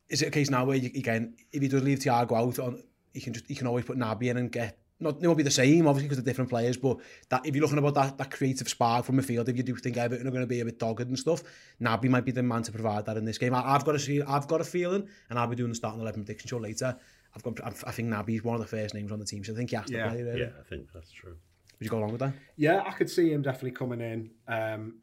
is 0.08 0.22
it 0.22 0.28
a 0.28 0.30
case 0.30 0.50
now 0.50 0.64
where 0.64 0.76
you, 0.76 0.90
again 0.94 1.34
if 1.52 1.62
he 1.62 1.68
does 1.68 1.82
leave 1.82 1.98
Thiago 1.98 2.36
out 2.36 2.58
on 2.58 2.82
he 3.12 3.20
can 3.20 3.32
just 3.32 3.46
he 3.46 3.54
can 3.54 3.66
always 3.66 3.84
put 3.84 3.96
Naby 3.96 4.24
in 4.24 4.36
and 4.36 4.52
get 4.52 4.78
not 5.00 5.16
it 5.20 5.26
won't 5.26 5.36
be 5.36 5.42
the 5.42 5.50
same 5.50 5.86
obviously 5.86 6.08
because 6.08 6.22
they're 6.22 6.32
different 6.32 6.50
players 6.50 6.76
but 6.76 6.98
that 7.28 7.44
if 7.44 7.54
you're 7.54 7.62
looking 7.62 7.78
about 7.78 7.94
that 7.94 8.18
that 8.18 8.30
creative 8.30 8.68
spark 8.68 9.04
from 9.04 9.16
the 9.16 9.22
field 9.22 9.48
if 9.48 9.56
you 9.56 9.62
do 9.62 9.74
think 9.76 9.96
Everton 9.96 10.26
are 10.26 10.30
going 10.30 10.42
to 10.42 10.46
be 10.46 10.60
a 10.60 10.64
bit 10.64 10.78
dogged 10.78 11.00
and 11.00 11.18
stuff 11.18 11.42
Naby 11.80 12.08
might 12.08 12.24
be 12.24 12.32
the 12.32 12.42
man 12.42 12.62
to 12.62 12.72
provide 12.72 13.06
that 13.06 13.16
in 13.16 13.24
this 13.24 13.38
game. 13.38 13.54
I, 13.54 13.74
I've 13.74 13.84
got 13.84 13.94
a 13.94 13.98
see 13.98 14.22
I've 14.22 14.48
got 14.48 14.60
a 14.60 14.64
feeling 14.64 15.08
and 15.30 15.38
I'll 15.38 15.48
be 15.48 15.56
doing 15.56 15.70
the 15.70 15.74
starting 15.74 16.00
11 16.00 16.24
prediction 16.24 16.48
show 16.48 16.58
later. 16.58 16.96
I've 17.34 17.42
got 17.42 17.60
I 17.64 17.90
think 17.90 18.08
Naby's 18.08 18.44
one 18.44 18.54
of 18.54 18.60
the 18.60 18.66
first 18.66 18.94
names 18.94 19.10
on 19.12 19.18
the 19.18 19.24
team 19.24 19.44
so 19.44 19.52
I 19.52 19.56
think 19.56 19.70
he 19.70 19.76
has 19.76 19.86
to 19.86 19.92
yeah, 19.92 20.08
play 20.08 20.22
really. 20.22 20.40
Yeah, 20.40 20.50
I 20.58 20.68
think 20.68 20.88
that's 20.92 21.10
true. 21.10 21.36
Would 21.82 21.86
you 21.86 21.90
go 21.90 21.98
along 21.98 22.12
with 22.12 22.20
that? 22.20 22.34
Yeah, 22.56 22.84
I 22.86 22.92
could 22.92 23.10
see 23.10 23.32
him 23.32 23.42
definitely 23.42 23.72
coming 23.72 24.00
in. 24.00 24.30
Um, 24.46 24.98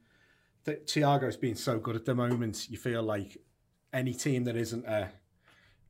the, 0.64 0.76
Thiago's 0.76 1.36
been 1.36 1.56
so 1.56 1.78
good 1.78 1.98
at 1.98 2.06
the 2.06 2.16
moment. 2.16 2.70
You 2.70 2.78
feel 2.78 3.04
like 3.04 3.38
any 3.92 4.14
team 4.14 4.46
that 4.46 4.56
isn't 4.56 4.86
a, 4.86 5.10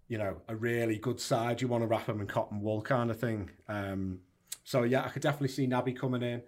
you 0.08 0.18
know, 0.18 0.42
a 0.48 0.56
really 0.56 0.98
good 0.98 1.20
side, 1.20 1.62
you 1.62 1.68
want 1.68 1.84
to 1.84 1.88
wrap 1.88 2.08
them 2.08 2.22
in 2.22 2.26
cotton 2.26 2.62
wool 2.62 2.82
kind 2.82 3.12
of 3.12 3.20
thing. 3.20 3.52
Um, 3.68 4.22
so 4.64 4.82
yeah, 4.82 5.04
I 5.06 5.10
could 5.10 5.22
definitely 5.22 5.50
see 5.50 5.68
Naby 5.68 5.96
coming 5.96 6.24
in. 6.24 6.42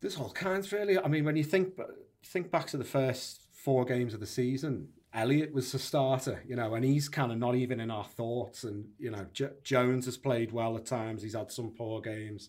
There's 0.00 0.16
all 0.16 0.30
kinds 0.30 0.72
really. 0.72 0.98
I 0.98 1.06
mean, 1.08 1.26
when 1.26 1.36
you 1.36 1.44
think 1.44 1.78
think 2.24 2.50
back 2.50 2.68
to 2.68 2.78
the 2.78 2.84
first 2.84 3.42
four 3.52 3.84
games 3.84 4.14
of 4.14 4.20
the 4.20 4.26
season, 4.26 4.88
Elliot 5.12 5.52
was 5.52 5.70
the 5.70 5.78
starter, 5.78 6.42
you 6.48 6.56
know, 6.56 6.74
and 6.76 6.82
he's 6.82 7.10
kind 7.10 7.30
of 7.30 7.36
not 7.36 7.56
even 7.56 7.78
in 7.78 7.90
our 7.90 8.04
thoughts. 8.04 8.64
And 8.64 8.86
you 8.98 9.10
know, 9.10 9.26
J- 9.34 9.50
Jones 9.62 10.06
has 10.06 10.16
played 10.16 10.50
well 10.50 10.78
at 10.78 10.86
times. 10.86 11.22
He's 11.22 11.34
had 11.34 11.52
some 11.52 11.74
poor 11.76 12.00
games. 12.00 12.48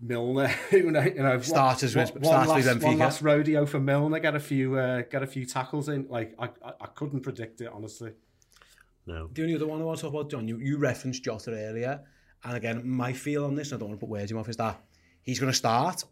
Milner, 0.00 0.54
you 0.72 0.90
know, 0.90 1.02
you 1.02 1.22
know 1.22 1.40
starters, 1.40 1.96
one, 1.96 2.06
one, 2.06 2.24
starters 2.24 2.66
last, 2.66 2.82
one 2.82 2.98
last 2.98 3.22
rodeo 3.22 3.66
for 3.66 3.80
Milner. 3.80 4.20
Got 4.20 4.36
a 4.36 4.40
few, 4.40 4.78
uh, 4.78 5.02
got 5.02 5.22
a 5.22 5.26
few 5.26 5.44
tackles 5.44 5.88
in. 5.88 6.06
Like 6.08 6.34
I, 6.38 6.46
I, 6.64 6.72
I 6.80 6.86
couldn't 6.94 7.20
predict 7.20 7.60
it 7.60 7.70
honestly. 7.72 8.12
No. 9.06 9.28
The 9.32 9.42
only 9.42 9.56
other 9.56 9.66
one 9.66 9.80
I 9.80 9.84
want 9.84 9.98
to 9.98 10.02
talk 10.02 10.14
about, 10.14 10.30
John, 10.30 10.46
you, 10.46 10.58
you 10.58 10.78
referenced 10.78 11.24
Jota 11.24 11.50
earlier, 11.50 12.02
and 12.44 12.56
again, 12.56 12.88
my 12.88 13.12
feel 13.12 13.44
on 13.44 13.56
this, 13.56 13.72
and 13.72 13.78
I 13.78 13.80
don't 13.80 13.88
want 13.88 14.00
to 14.00 14.06
put 14.06 14.10
words 14.10 14.30
in 14.30 14.36
my 14.36 14.40
mouth, 14.40 14.48
is 14.48 14.56
that 14.58 14.80
he's 15.22 15.40
going 15.40 15.50
to 15.50 15.56
start. 15.56 16.04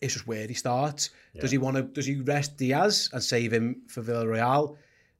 It's 0.00 0.12
just 0.12 0.26
where 0.26 0.46
he 0.46 0.52
starts. 0.52 1.10
Yeah. 1.32 1.40
Does 1.40 1.50
he 1.50 1.58
want 1.58 1.76
to? 1.76 1.82
Does 1.82 2.04
he 2.04 2.16
rest 2.16 2.58
Diaz 2.58 3.08
and 3.12 3.22
save 3.22 3.52
him 3.52 3.82
for 3.88 4.02
Villarreal? 4.02 4.76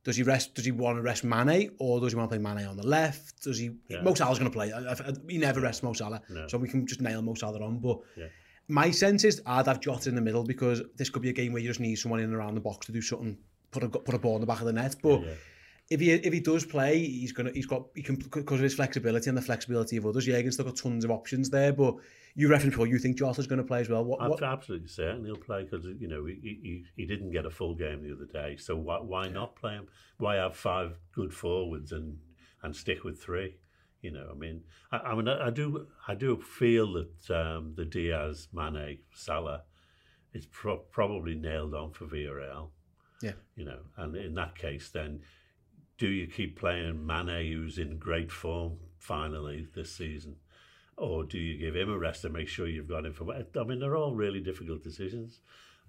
Does 0.06 0.16
he 0.16 0.22
rest? 0.22 0.54
Does 0.54 0.64
he 0.64 0.70
want 0.70 0.98
to 0.98 1.02
rest 1.02 1.24
Mane, 1.24 1.72
or 1.80 1.98
does 1.98 2.12
he 2.12 2.16
want 2.16 2.30
to 2.30 2.38
play 2.38 2.54
Mane 2.54 2.64
on 2.64 2.76
the 2.76 2.86
left? 2.86 3.42
Does 3.42 3.58
he? 3.58 3.72
Yeah. 3.88 4.02
Mo 4.02 4.14
Salah's 4.14 4.38
going 4.38 4.48
to 4.48 4.56
play. 4.56 4.70
I, 4.70 4.92
I, 4.92 4.96
he 5.28 5.36
never 5.36 5.60
rests 5.60 5.82
Mo 5.82 5.94
Salah, 5.94 6.22
no. 6.28 6.46
so 6.46 6.58
we 6.58 6.68
can 6.68 6.86
just 6.86 7.00
nail 7.00 7.22
Mo 7.22 7.34
Salah 7.34 7.60
on. 7.60 7.80
But 7.80 7.98
yeah. 8.16 8.26
my 8.68 8.92
sense 8.92 9.24
is 9.24 9.42
I'd 9.46 9.66
have 9.66 9.80
Jota 9.80 10.08
in 10.08 10.14
the 10.14 10.20
middle 10.20 10.44
because 10.44 10.80
this 10.94 11.10
could 11.10 11.22
be 11.22 11.30
a 11.30 11.32
game 11.32 11.52
where 11.52 11.60
you 11.60 11.68
just 11.68 11.80
need 11.80 11.96
someone 11.96 12.20
in 12.20 12.26
and 12.26 12.34
around 12.36 12.54
the 12.54 12.60
box 12.60 12.86
to 12.86 12.92
do 12.92 13.02
something, 13.02 13.36
put 13.72 13.82
a 13.82 13.88
put 13.88 14.14
a 14.14 14.18
ball 14.18 14.36
in 14.36 14.40
the 14.42 14.46
back 14.46 14.60
of 14.60 14.66
the 14.66 14.72
net. 14.72 14.94
But 15.02 15.22
yeah, 15.22 15.26
yeah 15.26 15.34
if 15.88 16.00
he 16.00 16.10
if 16.10 16.32
he 16.32 16.40
does 16.40 16.64
play, 16.64 16.98
he's 16.98 17.32
gonna 17.32 17.52
he's 17.52 17.66
got 17.66 17.86
he 17.94 18.02
can 18.02 18.16
because 18.16 18.58
of 18.58 18.64
his 18.64 18.74
flexibility 18.74 19.28
and 19.28 19.38
the 19.38 19.42
flexibility 19.42 19.96
of 19.96 20.06
others. 20.06 20.26
Jürgen's 20.26 20.54
still 20.54 20.66
got 20.66 20.76
tons 20.76 21.04
of 21.04 21.10
options 21.10 21.48
there, 21.48 21.72
but 21.72 21.94
you 22.34 22.48
referenced 22.48 22.72
before 22.72 22.88
you 22.88 22.98
think 22.98 23.16
Jota's 23.16 23.46
going 23.46 23.60
to 23.60 23.64
play 23.64 23.80
as 23.80 23.88
well. 23.88 24.04
What, 24.04 24.20
what? 24.28 24.42
Absolutely 24.42 24.88
certain 24.88 25.24
he'll 25.24 25.36
play 25.36 25.62
because 25.62 25.86
you 25.98 26.08
know 26.08 26.24
he, 26.26 26.34
he 26.42 26.84
he 26.96 27.06
didn't 27.06 27.30
get 27.30 27.46
a 27.46 27.50
full 27.50 27.74
game 27.74 28.02
the 28.02 28.14
other 28.14 28.26
day, 28.26 28.56
so 28.56 28.76
why 28.76 28.98
why 28.98 29.26
yeah. 29.26 29.32
not 29.32 29.54
play 29.54 29.74
him? 29.74 29.86
Why 30.18 30.36
have 30.36 30.56
five 30.56 30.96
good 31.12 31.32
forwards 31.32 31.92
and 31.92 32.18
and 32.62 32.74
stick 32.74 33.04
with 33.04 33.22
three? 33.22 33.56
You 34.02 34.10
know, 34.10 34.28
I 34.30 34.34
mean, 34.34 34.62
I, 34.90 34.96
I 34.98 35.14
mean, 35.14 35.28
I, 35.28 35.46
I 35.46 35.50
do 35.50 35.86
I 36.08 36.14
do 36.14 36.40
feel 36.40 36.92
that 36.94 37.30
um, 37.30 37.74
the 37.76 37.84
Diaz, 37.84 38.48
Mane, 38.52 38.98
Salah 39.14 39.62
is 40.34 40.46
pro- 40.46 40.78
probably 40.78 41.34
nailed 41.36 41.74
on 41.74 41.92
for 41.92 42.06
Villarreal. 42.06 42.70
Yeah, 43.22 43.32
you 43.54 43.64
know, 43.64 43.78
and 43.96 44.16
in 44.16 44.34
that 44.34 44.56
case, 44.56 44.90
then 44.90 45.22
do 45.98 46.08
you 46.08 46.26
keep 46.26 46.58
playing 46.58 47.06
Mane, 47.06 47.52
who's 47.52 47.78
in 47.78 47.98
great 47.98 48.30
form 48.30 48.78
finally 48.98 49.68
this 49.74 49.94
season? 49.94 50.36
or 50.96 51.24
do 51.24 51.38
you 51.38 51.58
give 51.58 51.76
him 51.76 51.90
a 51.90 51.98
rest 51.98 52.24
and 52.24 52.32
make 52.32 52.48
sure 52.48 52.66
you've 52.66 52.88
got 52.88 53.04
him 53.04 53.12
for? 53.12 53.26
I 53.32 53.64
mean, 53.64 53.78
they're 53.78 53.96
all 53.96 54.14
really 54.14 54.40
difficult 54.40 54.82
decisions. 54.82 55.40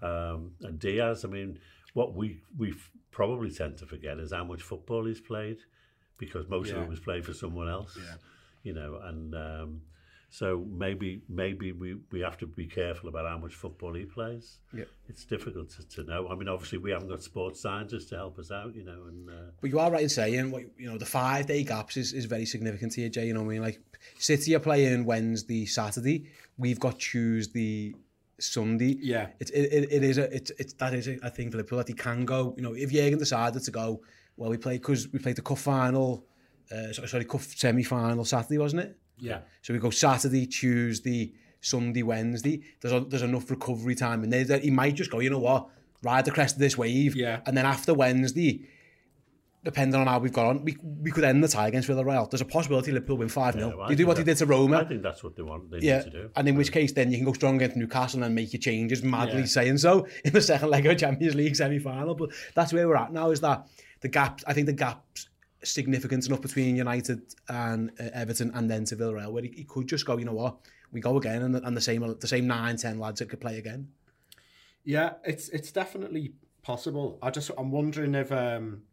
Um, 0.01 0.51
and 0.61 0.79
Diaz, 0.79 1.23
I 1.23 1.29
mean, 1.29 1.59
what 1.93 2.13
we 2.13 2.41
we 2.57 2.73
probably 3.11 3.51
tend 3.51 3.77
to 3.77 3.85
forget 3.85 4.19
is 4.19 4.33
how 4.33 4.43
much 4.43 4.61
football 4.61 5.05
he's 5.05 5.21
played, 5.21 5.57
because 6.17 6.47
most 6.47 6.71
of 6.71 6.83
it 6.83 6.89
was 6.89 6.99
played 6.99 7.25
for 7.25 7.33
someone 7.33 7.69
else. 7.69 7.97
Yeah. 7.97 8.15
You 8.63 8.73
know, 8.73 8.99
and 9.03 9.33
um, 9.33 9.81
So 10.29 10.65
maybe 10.69 11.21
maybe 11.29 11.71
we, 11.71 11.95
we 12.11 12.19
have 12.19 12.37
to 12.39 12.47
be 12.47 12.65
careful 12.65 13.07
about 13.09 13.25
how 13.25 13.37
much 13.37 13.55
football 13.55 13.93
he 13.93 14.03
plays. 14.05 14.57
Yeah. 14.73 14.83
It's 15.07 15.23
difficult 15.23 15.69
to, 15.71 15.87
to 15.87 16.03
know. 16.03 16.27
I 16.29 16.35
mean, 16.35 16.49
obviously 16.49 16.79
we 16.79 16.91
haven't 16.91 17.07
got 17.07 17.23
sports 17.23 17.61
scientists 17.61 18.05
to 18.09 18.17
help 18.17 18.37
us 18.37 18.51
out, 18.51 18.75
you 18.75 18.83
know. 18.83 19.05
And 19.07 19.29
uh... 19.29 19.51
but 19.61 19.69
you 19.69 19.79
are 19.79 19.89
right 19.89 20.03
in 20.03 20.09
saying 20.09 20.51
what 20.51 20.63
you 20.77 20.89
know 20.91 20.97
the 20.97 21.05
five 21.05 21.47
day 21.47 21.63
gaps 21.63 21.95
is, 21.95 22.13
is 22.13 22.25
very 22.25 22.45
significant 22.45 22.93
here, 22.93 23.09
Jay. 23.09 23.27
You 23.27 23.33
know, 23.33 23.41
I 23.41 23.45
mean, 23.45 23.61
like 23.61 23.79
City 24.19 24.53
are 24.55 24.59
playing 24.59 25.05
Wednesday, 25.05 25.65
Saturday. 25.65 26.29
We've 26.57 26.79
got 26.79 26.99
Tuesday, 26.99 27.95
Sunday. 28.37 28.97
Yeah. 28.99 29.27
It 29.39 29.49
it, 29.51 29.73
it, 29.73 29.91
it 29.91 30.03
is 30.03 30.17
a 30.17 30.35
it's 30.35 30.51
it's 30.59 30.73
that 30.73 30.93
is 30.93 31.07
a, 31.07 31.17
I 31.23 31.29
think 31.29 31.51
for 31.51 31.57
Liverpool 31.57 31.77
that 31.77 31.87
he 31.87 31.93
can 31.93 32.25
go. 32.25 32.53
You 32.57 32.63
know, 32.63 32.73
if 32.73 32.91
Jurgen 32.91 33.17
decided 33.17 33.63
to 33.63 33.71
go, 33.71 34.01
well, 34.35 34.49
we 34.49 34.57
play 34.57 34.77
because 34.77 35.07
we 35.07 35.19
played 35.19 35.37
the 35.37 35.41
cup 35.41 35.57
final. 35.57 36.25
Uh, 36.71 36.91
so- 36.93 37.05
sorry, 37.05 37.25
cup 37.25 37.41
semi 37.41 37.83
final 37.83 38.25
Saturday, 38.25 38.57
wasn't 38.57 38.83
it? 38.83 38.97
Yeah. 39.19 39.39
So 39.61 39.73
we 39.73 39.79
go 39.79 39.89
Saturday, 39.89 40.45
Tuesday, 40.45 41.33
Sunday, 41.59 42.03
Wednesday. 42.03 42.61
There's 42.81 42.93
a, 42.93 42.99
there's 43.01 43.23
enough 43.23 43.49
recovery 43.49 43.95
time 43.95 44.23
and 44.23 44.33
he 44.33 44.69
might 44.71 44.95
just 44.95 45.09
go, 45.11 45.19
you 45.19 45.29
know 45.29 45.39
what, 45.39 45.67
ride 46.03 46.25
the 46.25 46.31
crest 46.31 46.55
of 46.55 46.59
this 46.59 46.77
wave. 46.77 47.15
Yeah. 47.15 47.41
And 47.45 47.57
then 47.57 47.65
after 47.65 47.93
Wednesday, 47.93 48.61
depending 49.63 49.99
on 49.99 50.07
how 50.07 50.19
we've 50.19 50.31
got 50.31 50.45
on, 50.45 50.63
we, 50.63 50.77
we 51.01 51.11
could 51.11 51.23
end 51.23 51.43
the 51.43 51.47
tie 51.47 51.67
against 51.67 51.89
Villarreal. 51.89 52.29
There's 52.29 52.41
a 52.41 52.45
possibility 52.45 52.91
Liverpool 52.91 53.17
win 53.17 53.27
5 53.27 53.55
0. 53.55 53.75
well, 53.77 53.89
you 53.89 53.95
do 53.95 54.05
what 54.05 54.17
he 54.17 54.23
did 54.23 54.37
to 54.37 54.45
Roma. 54.45 54.77
I 54.77 54.85
think 54.85 55.01
that's 55.01 55.23
what 55.23 55.35
they 55.35 55.41
want. 55.43 55.71
They 55.71 55.79
yeah, 55.81 55.97
need 55.97 56.03
to 56.05 56.09
do. 56.11 56.29
and 56.35 56.47
in 56.47 56.55
which 56.55 56.71
case, 56.71 56.91
then 56.91 57.11
you 57.11 57.17
can 57.17 57.25
go 57.25 57.33
strong 57.33 57.55
against 57.55 57.75
Newcastle 57.75 58.23
and 58.23 58.33
make 58.35 58.53
your 58.53 58.61
changes, 58.61 59.03
madly 59.03 59.39
Yeah. 59.39 59.45
saying 59.45 59.79
so 59.79 60.07
in 60.23 60.31
the 60.31 60.41
second 60.41 60.69
leg 60.69 60.85
of 60.85 60.97
Champions 60.97 61.35
League 61.35 61.55
semi 61.55 61.79
final. 61.79 62.15
But 62.15 62.29
that's 62.55 62.71
where 62.71 62.87
we're 62.87 62.95
at 62.95 63.11
now. 63.11 63.31
Is 63.31 63.41
that 63.41 63.67
the 64.01 64.07
gap? 64.07 64.41
I 64.45 64.53
think 64.53 64.67
the 64.67 64.73
gap's 64.73 65.27
significant 65.63 66.25
enough 66.27 66.41
between 66.41 66.75
United 66.75 67.21
and 67.49 67.91
uh, 67.99 68.09
Everton, 68.13 68.51
and 68.53 68.69
then 68.69 68.85
to 68.85 68.95
Villarreal, 68.95 69.31
where 69.31 69.43
he, 69.43 69.49
he 69.55 69.63
could 69.63 69.87
just 69.87 70.05
go. 70.05 70.17
You 70.17 70.25
know 70.25 70.33
what? 70.33 70.57
We 70.91 71.01
go 71.01 71.17
again, 71.17 71.41
and, 71.41 71.53
the- 71.55 71.63
and 71.65 71.75
the 71.75 71.81
same 71.81 72.15
the 72.19 72.27
same 72.27 72.47
nine, 72.47 72.77
ten 72.77 72.99
lads 72.99 73.19
that 73.19 73.29
could 73.29 73.41
play 73.41 73.57
again. 73.57 73.89
Yeah, 74.83 75.13
it's 75.25 75.49
it's 75.49 75.71
definitely 75.71 76.33
possible. 76.63 77.19
I 77.21 77.29
just 77.29 77.51
I'm 77.57 77.71
wondering 77.71 78.15
if 78.15 78.31
um 78.31 78.83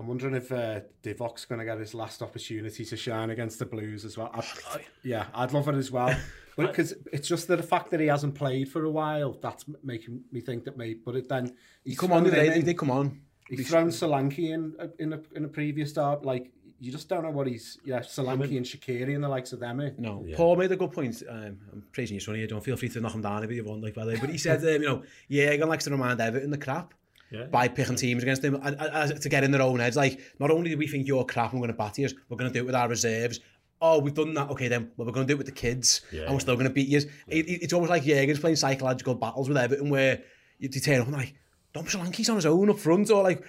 I'm 0.00 0.08
wondering 0.08 0.34
if 0.34 0.50
uh, 0.50 0.80
Divock's 1.04 1.44
going 1.44 1.60
to 1.60 1.64
get 1.64 1.78
his 1.78 1.94
last 1.94 2.20
opportunity 2.20 2.84
to 2.84 2.96
shine 2.96 3.30
against 3.30 3.60
the 3.60 3.64
Blues 3.64 4.04
as 4.04 4.18
well. 4.18 4.28
I, 4.34 4.40
I, 4.74 4.80
yeah, 5.04 5.26
I'd 5.32 5.52
love 5.52 5.68
it 5.68 5.76
as 5.76 5.90
well. 5.90 6.14
Because 6.56 6.94
it's 7.12 7.26
just 7.26 7.48
that 7.48 7.56
the 7.56 7.64
fact 7.64 7.90
that 7.90 7.98
he 7.98 8.06
hasn't 8.06 8.36
played 8.36 8.68
for 8.68 8.84
a 8.84 8.90
while 8.90 9.32
that's 9.42 9.64
making 9.82 10.20
me 10.30 10.40
think 10.40 10.62
that 10.66 10.76
maybe. 10.76 11.00
But 11.04 11.16
it, 11.16 11.28
then 11.28 11.52
He 11.84 11.96
come 11.96 12.12
on, 12.12 12.22
they, 12.22 12.60
they 12.60 12.74
come 12.74 12.92
on. 12.92 13.22
He 13.48 13.56
thrown 13.56 13.88
Solanke 13.88 14.50
in 14.50 14.74
uh, 14.78 14.88
in 14.98 15.12
a, 15.12 15.20
in 15.34 15.44
a 15.44 15.48
previous 15.48 15.90
start. 15.90 16.24
Like 16.24 16.50
you 16.80 16.90
just 16.90 17.08
don't 17.08 17.22
know 17.22 17.30
what 17.30 17.46
he's 17.46 17.78
yeah 17.84 18.00
Solanke 18.00 18.28
I 18.28 18.46
mean, 18.46 18.56
and 18.58 18.66
Shakiri 18.66 19.14
and 19.14 19.24
the 19.24 19.28
likes 19.28 19.52
of 19.52 19.60
them. 19.60 19.80
Eh? 19.80 19.90
No, 19.98 20.24
yeah. 20.26 20.36
Paul 20.36 20.56
made 20.56 20.72
a 20.72 20.76
good 20.76 20.92
point. 20.92 21.22
Um, 21.28 21.58
I'm 21.72 21.84
praising 21.92 22.14
you, 22.14 22.20
Sonny. 22.20 22.42
I 22.42 22.46
don't 22.46 22.64
feel 22.64 22.76
free 22.76 22.88
to 22.90 23.00
knock 23.00 23.14
him 23.14 23.22
down 23.22 23.44
if 23.44 23.50
you 23.50 23.64
want, 23.64 23.82
like 23.82 23.94
by 23.94 24.04
the 24.04 24.12
way. 24.12 24.18
But 24.20 24.30
he 24.30 24.38
said, 24.38 24.60
um, 24.60 24.82
you 24.82 24.88
know, 24.88 25.02
yeah, 25.28 25.56
going 25.56 25.68
likes 25.68 25.84
to 25.84 25.90
remind 25.90 26.20
Everton 26.20 26.50
the 26.50 26.58
crap. 26.58 26.94
Yeah. 27.30 27.46
by 27.46 27.66
picking 27.66 27.96
teams 27.96 28.22
against 28.22 28.42
them 28.42 28.54
and, 28.62 28.76
and, 28.78 29.10
and 29.10 29.20
to 29.20 29.28
get 29.28 29.42
in 29.42 29.50
their 29.50 29.62
own 29.62 29.80
heads 29.80 29.96
like 29.96 30.20
not 30.38 30.52
only 30.52 30.70
do 30.70 30.76
we 30.76 30.86
think 30.86 31.08
you're 31.08 31.24
crap 31.24 31.50
and 31.50 31.60
we're 31.60 31.66
going 31.66 31.76
to 31.76 31.82
bat 31.82 31.98
you 31.98 32.08
we're 32.28 32.36
going 32.36 32.52
to 32.52 32.56
do 32.56 32.62
it 32.62 32.66
with 32.66 32.76
our 32.76 32.86
reserves 32.86 33.40
oh, 33.84 33.98
we've 33.98 34.14
done 34.14 34.34
that, 34.34 34.50
okay 34.50 34.68
then, 34.68 34.90
well, 34.96 35.06
we're 35.06 35.12
going 35.12 35.26
to 35.26 35.30
do 35.30 35.36
it 35.36 35.38
with 35.38 35.46
the 35.46 35.52
kids, 35.52 36.00
yeah. 36.10 36.22
and 36.22 36.32
we're 36.32 36.40
still 36.40 36.54
going 36.54 36.66
to 36.66 36.72
beat 36.72 36.88
you. 36.88 36.98
It, 36.98 37.08
it, 37.28 37.62
it's 37.62 37.72
almost 37.72 37.90
like 37.90 38.02
Jaeger's 38.02 38.40
playing 38.40 38.56
psychological 38.56 39.14
battles 39.14 39.48
with 39.48 39.58
Everton, 39.58 39.90
where 39.90 40.22
you, 40.58 40.68
you 40.72 40.80
turn 40.80 41.00
up 41.00 41.06
and 41.06 41.16
like, 41.16 41.34
Dom 41.74 41.84
Solanke's 41.84 42.28
on 42.30 42.36
his 42.36 42.46
own 42.46 42.70
up 42.70 42.78
front, 42.78 43.10
or 43.10 43.22
like, 43.22 43.42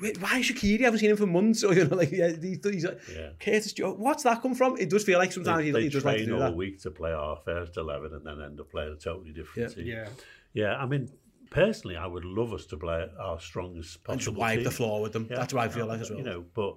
"Wait, 0.00 0.20
why 0.20 0.38
is 0.38 0.46
Shaqiri? 0.50 0.80
I 0.80 0.84
haven't 0.84 0.98
seen 1.00 1.10
him 1.10 1.16
for 1.16 1.26
months, 1.26 1.64
or 1.64 1.72
you 1.74 1.84
know, 1.86 1.96
like, 1.96 2.10
yeah, 2.10 2.32
he's, 2.40 2.58
he's 2.64 2.84
like, 2.84 3.00
Yeah. 3.14 3.30
Curtis 3.40 3.72
Jones. 3.72 3.96
What's 3.98 4.24
that 4.24 4.42
come 4.42 4.54
from? 4.54 4.76
It 4.76 4.90
does 4.90 5.04
feel 5.04 5.18
like 5.18 5.32
sometimes 5.32 5.58
they, 5.60 5.64
he, 5.66 5.70
they 5.70 5.82
he 5.84 5.88
does 5.88 6.04
like 6.04 6.18
to 6.18 6.24
train 6.24 6.28
do 6.28 6.34
all 6.42 6.50
that. 6.50 6.56
week 6.56 6.80
to 6.82 6.90
play 6.90 7.12
our 7.12 7.36
first 7.44 7.76
11 7.76 8.12
and 8.12 8.26
then 8.26 8.42
end 8.44 8.60
up 8.60 8.70
playing 8.70 8.92
a 8.92 8.96
totally 8.96 9.32
different 9.32 9.70
Yeah. 9.70 9.74
team. 9.76 9.86
Yeah. 9.86 10.08
Yeah, 10.54 10.76
I 10.76 10.86
mean, 10.86 11.08
personally, 11.50 11.96
I 11.96 12.06
would 12.06 12.24
love 12.24 12.52
us 12.52 12.66
to 12.66 12.76
play 12.76 13.06
our 13.20 13.38
strongest 13.38 13.98
and 14.08 14.18
just 14.18 14.26
possible 14.26 14.40
wipe 14.40 14.56
team. 14.56 14.64
the 14.64 14.70
floor 14.72 15.00
with 15.02 15.12
them. 15.12 15.26
Yeah, 15.30 15.36
That's 15.36 15.54
what 15.54 15.64
I 15.64 15.68
feel 15.68 15.86
like 15.86 16.00
as 16.00 16.10
well. 16.10 16.18
You 16.18 16.24
know, 16.24 16.44
but 16.54 16.74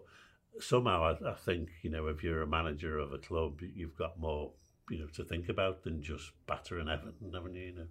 somehow 0.59 1.03
I, 1.03 1.29
I 1.31 1.33
think, 1.33 1.69
you 1.81 1.89
know, 1.89 2.07
if 2.07 2.23
you're 2.23 2.41
a 2.43 2.47
manager 2.47 2.99
of 2.99 3.13
a 3.13 3.17
club, 3.17 3.61
you've 3.73 3.97
got 3.97 4.19
more, 4.19 4.51
you 4.89 4.99
know, 4.99 5.07
to 5.15 5.23
think 5.23 5.49
about 5.49 5.83
than 5.83 6.03
just 6.03 6.31
battering 6.47 6.89
Everton, 6.89 7.31
haven't 7.33 7.55
you? 7.55 7.63
you 7.67 7.73
know? 7.75 7.87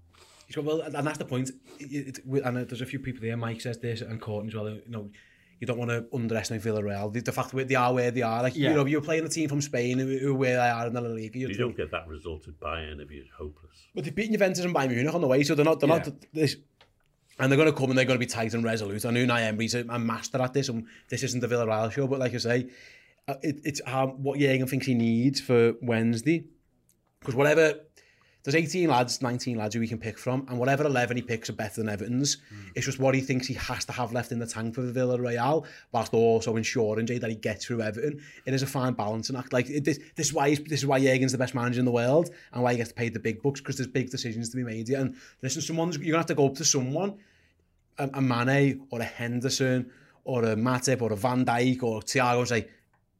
He's 0.50 0.56
got, 0.56 0.64
well, 0.64 0.80
and 0.80 1.06
that's 1.06 1.18
the 1.18 1.24
point. 1.24 1.50
It, 1.78 2.18
it, 2.18 2.42
and 2.44 2.56
there's 2.56 2.80
a 2.80 2.86
few 2.86 2.98
people 2.98 3.20
there. 3.22 3.36
Mike 3.36 3.60
says 3.60 3.78
this, 3.78 4.00
and 4.00 4.20
Courtney 4.20 4.48
as 4.48 4.54
well. 4.56 4.68
You 4.68 4.82
know, 4.88 5.08
you 5.60 5.66
don't 5.68 5.78
want 5.78 5.90
to 5.92 6.06
underestimate 6.12 6.60
Villarreal. 6.62 7.12
The, 7.12 7.20
the 7.20 7.30
fact 7.30 7.52
that 7.52 7.68
they 7.68 7.76
are 7.76 7.92
where 7.94 8.10
they 8.10 8.22
are, 8.22 8.42
like 8.42 8.56
Yeah. 8.56 8.70
you 8.70 8.74
know, 8.76 8.84
you're 8.84 9.00
playing 9.00 9.24
a 9.24 9.28
team 9.28 9.48
from 9.48 9.60
Spain 9.60 9.98
who, 9.98 10.18
who 10.18 10.34
where 10.34 10.56
they 10.56 10.68
are 10.68 10.86
in 10.88 10.92
the 10.92 11.00
La 11.00 11.08
Liga. 11.10 11.38
You 11.38 11.48
You'd 11.48 11.58
don't 11.58 11.76
get 11.76 11.92
that 11.92 12.08
result 12.08 12.48
at 12.48 12.58
Bayern 12.58 13.00
if 13.00 13.10
you're 13.12 13.24
hopeless. 13.38 13.86
but 13.94 14.02
they've 14.04 14.14
beaten 14.14 14.32
Juventus 14.32 14.64
and 14.64 14.74
Bayern 14.74 14.88
Munich 14.90 15.14
on 15.14 15.20
the 15.20 15.28
way, 15.28 15.42
so 15.44 15.54
they're 15.54 15.64
not. 15.64 15.78
They're 15.78 15.88
Yeah. 15.88 15.98
not 15.98 16.12
this. 16.32 16.56
And 17.38 17.50
they're 17.50 17.56
going 17.56 17.72
to 17.72 17.78
come 17.78 17.88
and 17.90 17.96
they're 17.96 18.04
going 18.04 18.18
to 18.18 18.26
be 18.26 18.30
tight 18.30 18.52
and 18.52 18.64
resolute. 18.64 19.04
I 19.06 19.10
know 19.12 19.24
Unai 19.24 19.42
Emery's 19.42 19.74
a, 19.74 19.84
a 19.88 19.98
master 19.98 20.42
at 20.42 20.52
this, 20.52 20.68
and 20.68 20.86
this 21.08 21.22
isn't 21.22 21.40
the 21.40 21.46
Villarreal 21.48 21.90
show, 21.92 22.06
but 22.06 22.18
like 22.18 22.34
I 22.34 22.38
say, 22.38 22.66
uh, 23.28 23.34
it, 23.42 23.60
it's 23.64 23.80
how, 23.86 24.08
what 24.08 24.38
Jurgen 24.38 24.66
thinks 24.66 24.86
he 24.86 24.94
needs 24.94 25.40
for 25.40 25.74
Wednesday. 25.80 26.44
Because 27.20 27.34
whatever, 27.34 27.74
there's 28.42 28.54
18 28.54 28.88
lads, 28.88 29.20
19 29.20 29.58
lads 29.58 29.74
who 29.74 29.82
he 29.82 29.88
can 29.88 29.98
pick 29.98 30.16
from, 30.16 30.46
and 30.48 30.58
whatever 30.58 30.84
11 30.84 31.16
he 31.16 31.22
picks 31.22 31.50
are 31.50 31.54
better 31.54 31.82
than 31.82 31.90
Everton's. 31.90 32.36
Mm. 32.36 32.70
It's 32.74 32.86
just 32.86 32.98
what 32.98 33.14
he 33.14 33.20
thinks 33.20 33.46
he 33.46 33.54
has 33.54 33.84
to 33.84 33.92
have 33.92 34.12
left 34.12 34.32
in 34.32 34.38
the 34.38 34.46
tank 34.46 34.74
for 34.74 34.80
the 34.80 34.98
Villarreal, 34.98 35.66
whilst 35.92 36.14
also 36.14 36.56
ensuring 36.56 37.06
Jay, 37.06 37.18
that 37.18 37.28
he 37.28 37.36
gets 37.36 37.66
through 37.66 37.82
Everton. 37.82 38.22
It 38.46 38.54
is 38.54 38.62
a 38.62 38.66
fine 38.66 38.94
balancing 38.94 39.36
act. 39.36 39.52
Like 39.52 39.68
it, 39.68 39.84
this, 39.84 39.98
this 40.16 40.28
is 40.28 40.32
why 40.32 40.54
this 40.54 40.80
is 40.80 40.86
why 40.86 41.00
Jurgen's 41.00 41.32
the 41.32 41.38
best 41.38 41.54
manager 41.54 41.80
in 41.80 41.84
the 41.84 41.92
world, 41.92 42.30
and 42.52 42.62
why 42.62 42.72
he 42.72 42.78
gets 42.78 42.92
paid 42.92 43.12
the 43.12 43.20
big 43.20 43.42
bucks 43.42 43.60
because 43.60 43.76
there's 43.76 43.88
big 43.88 44.10
decisions 44.10 44.48
to 44.50 44.56
be 44.56 44.64
made 44.64 44.88
here. 44.88 45.00
And 45.00 45.16
listen, 45.42 45.60
someone's 45.60 45.98
you're 45.98 46.06
gonna 46.06 46.18
have 46.18 46.26
to 46.26 46.34
go 46.34 46.46
up 46.46 46.54
to 46.54 46.64
someone, 46.64 47.18
a, 47.98 48.08
a 48.14 48.20
Mane 48.22 48.86
or 48.90 49.00
a 49.00 49.04
Henderson 49.04 49.90
or 50.24 50.44
a 50.44 50.56
Matip 50.56 51.02
or 51.02 51.12
a 51.12 51.16
Van 51.16 51.44
Dijk 51.44 51.82
or 51.82 52.00
Thiago 52.00 52.38
and 52.38 52.48
say 52.48 52.68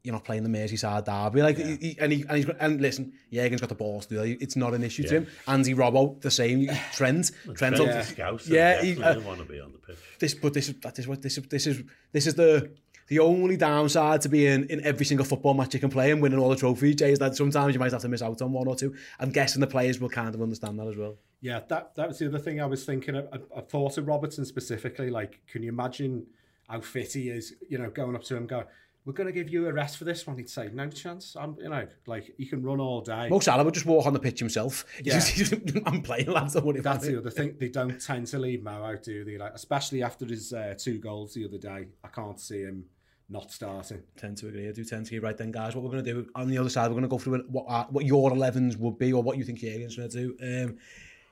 you're 0.03 0.13
not 0.13 0.23
playing 0.23 0.43
the 0.43 0.49
Merseyside 0.49 1.05
derby. 1.05 1.41
Like, 1.41 1.57
yeah. 1.57 1.75
he, 1.79 1.97
and, 1.99 2.11
he, 2.11 2.25
and, 2.27 2.37
he's, 2.37 2.49
and 2.59 2.81
listen, 2.81 3.13
Jürgen's 3.31 3.61
got 3.61 3.69
the 3.69 3.75
balls 3.75 4.07
to 4.07 4.15
do 4.15 4.21
that. 4.21 4.41
It's 4.41 4.55
not 4.55 4.73
an 4.73 4.83
issue 4.83 5.03
yeah. 5.03 5.09
to 5.09 5.15
him. 5.15 5.27
Andy 5.47 5.73
Robbo, 5.73 6.19
the 6.21 6.31
same. 6.31 6.67
Trent, 6.93 7.31
Trent, 7.55 7.75
Trent 7.75 7.79
yeah. 7.79 8.01
Scouse, 8.01 8.47
yeah, 8.47 8.81
he 8.81 9.01
uh, 9.01 9.19
want 9.21 9.39
to 9.39 9.45
be 9.45 9.59
on 9.59 9.71
the 9.71 9.77
pitch. 9.77 9.97
This, 10.19 10.33
but 10.33 10.53
this 10.53 10.67
that 10.67 10.97
is 10.97 11.07
what 11.07 11.21
this 11.21 11.37
is 11.37 11.43
this 11.47 11.67
is 11.67 11.83
this 12.11 12.27
is 12.27 12.35
the 12.35 12.71
the 13.07 13.19
only 13.19 13.57
downside 13.57 14.21
to 14.21 14.29
being 14.29 14.65
in 14.69 14.83
every 14.85 15.05
single 15.05 15.25
football 15.25 15.53
match 15.53 15.73
you 15.73 15.79
can 15.79 15.89
play 15.89 16.11
and 16.11 16.21
winning 16.21 16.39
all 16.39 16.49
the 16.49 16.55
trophies, 16.55 16.95
Jay, 16.95 17.11
is 17.11 17.19
that 17.19 17.35
sometimes 17.35 17.73
you 17.73 17.79
might 17.79 17.91
have 17.91 18.01
to 18.01 18.07
miss 18.07 18.21
out 18.21 18.41
on 18.41 18.53
one 18.53 18.67
or 18.67 18.75
two. 18.75 18.95
I'm 19.19 19.31
guessing 19.31 19.59
the 19.59 19.67
players 19.67 19.99
will 19.99 20.09
kind 20.09 20.33
of 20.33 20.41
understand 20.41 20.79
that 20.79 20.87
as 20.87 20.95
well. 20.95 21.17
Yeah, 21.41 21.59
that 21.67 21.95
that 21.95 22.07
was 22.07 22.19
the 22.19 22.27
other 22.27 22.39
thing 22.39 22.59
I 22.59 22.65
was 22.65 22.85
thinking. 22.85 23.17
I, 23.17 23.23
I 23.55 23.61
thought 23.61 23.97
of 23.97 24.07
Robertson 24.07 24.45
specifically. 24.45 25.09
Like, 25.09 25.41
can 25.47 25.61
you 25.61 25.69
imagine? 25.69 26.25
how 26.71 26.79
fit 26.79 27.11
he 27.13 27.29
is, 27.29 27.53
you 27.67 27.77
know, 27.77 27.89
going 27.89 28.15
up 28.15 28.23
to 28.23 28.35
him, 28.35 28.47
going, 28.47 28.63
we're 29.05 29.13
going 29.13 29.27
to 29.27 29.33
give 29.33 29.49
you 29.49 29.67
a 29.67 29.73
rest 29.73 29.97
for 29.97 30.03
this 30.03 30.27
one. 30.27 30.37
He'd 30.37 30.49
say, 30.49 30.69
no 30.71 30.87
chance. 30.89 31.35
I'm, 31.39 31.55
you 31.59 31.69
know, 31.69 31.87
like, 32.05 32.33
he 32.37 32.45
can 32.45 32.61
run 32.61 32.79
all 32.79 33.01
day. 33.01 33.29
Mo 33.29 33.39
Salah 33.39 33.63
would 33.63 33.73
just 33.73 33.85
walk 33.85 34.05
on 34.05 34.13
the 34.13 34.19
pitch 34.19 34.39
himself. 34.39 34.85
Yeah. 35.03 35.19
Just, 35.19 35.53
I'm 35.85 36.01
playing, 36.01 36.31
lads. 36.31 36.55
I'm 36.55 36.71
That's 36.81 37.07
the 37.07 37.17
other 37.17 37.31
thing. 37.31 37.55
They 37.59 37.69
don't 37.69 37.99
tend 37.99 38.27
to 38.27 38.39
leave 38.39 38.61
Mo 38.61 38.83
out, 38.83 39.01
do 39.01 39.23
they? 39.23 39.37
Like, 39.37 39.53
especially 39.55 40.03
after 40.03 40.25
his 40.25 40.53
uh, 40.53 40.75
two 40.77 40.99
goals 40.99 41.33
the 41.33 41.45
other 41.45 41.57
day. 41.57 41.87
I 42.03 42.07
can't 42.09 42.39
see 42.39 42.61
him 42.61 42.85
not 43.27 43.51
starting. 43.51 44.03
Tend 44.17 44.37
to 44.37 44.49
agree. 44.49 44.69
I 44.69 44.71
do 44.71 44.83
tend 44.83 45.07
to 45.07 45.15
agree. 45.15 45.27
Right 45.27 45.37
then, 45.37 45.51
guys, 45.51 45.75
what 45.75 45.83
we're 45.83 45.91
going 45.91 46.03
to 46.03 46.13
do 46.13 46.29
on 46.35 46.47
the 46.47 46.57
other 46.59 46.69
side, 46.69 46.87
we're 46.87 46.99
going 46.99 47.03
to 47.03 47.07
go 47.07 47.17
through 47.17 47.43
what, 47.47 47.65
uh, 47.67 47.85
what 47.89 48.05
your 48.05 48.29
11s 48.31 48.77
would 48.77 48.99
be 48.99 49.13
or 49.13 49.23
what 49.23 49.37
you 49.37 49.43
think 49.43 49.59
Jürgen's 49.59 49.95
going 49.95 50.09
to 50.09 50.17
do. 50.17 50.65
Um, 50.67 50.77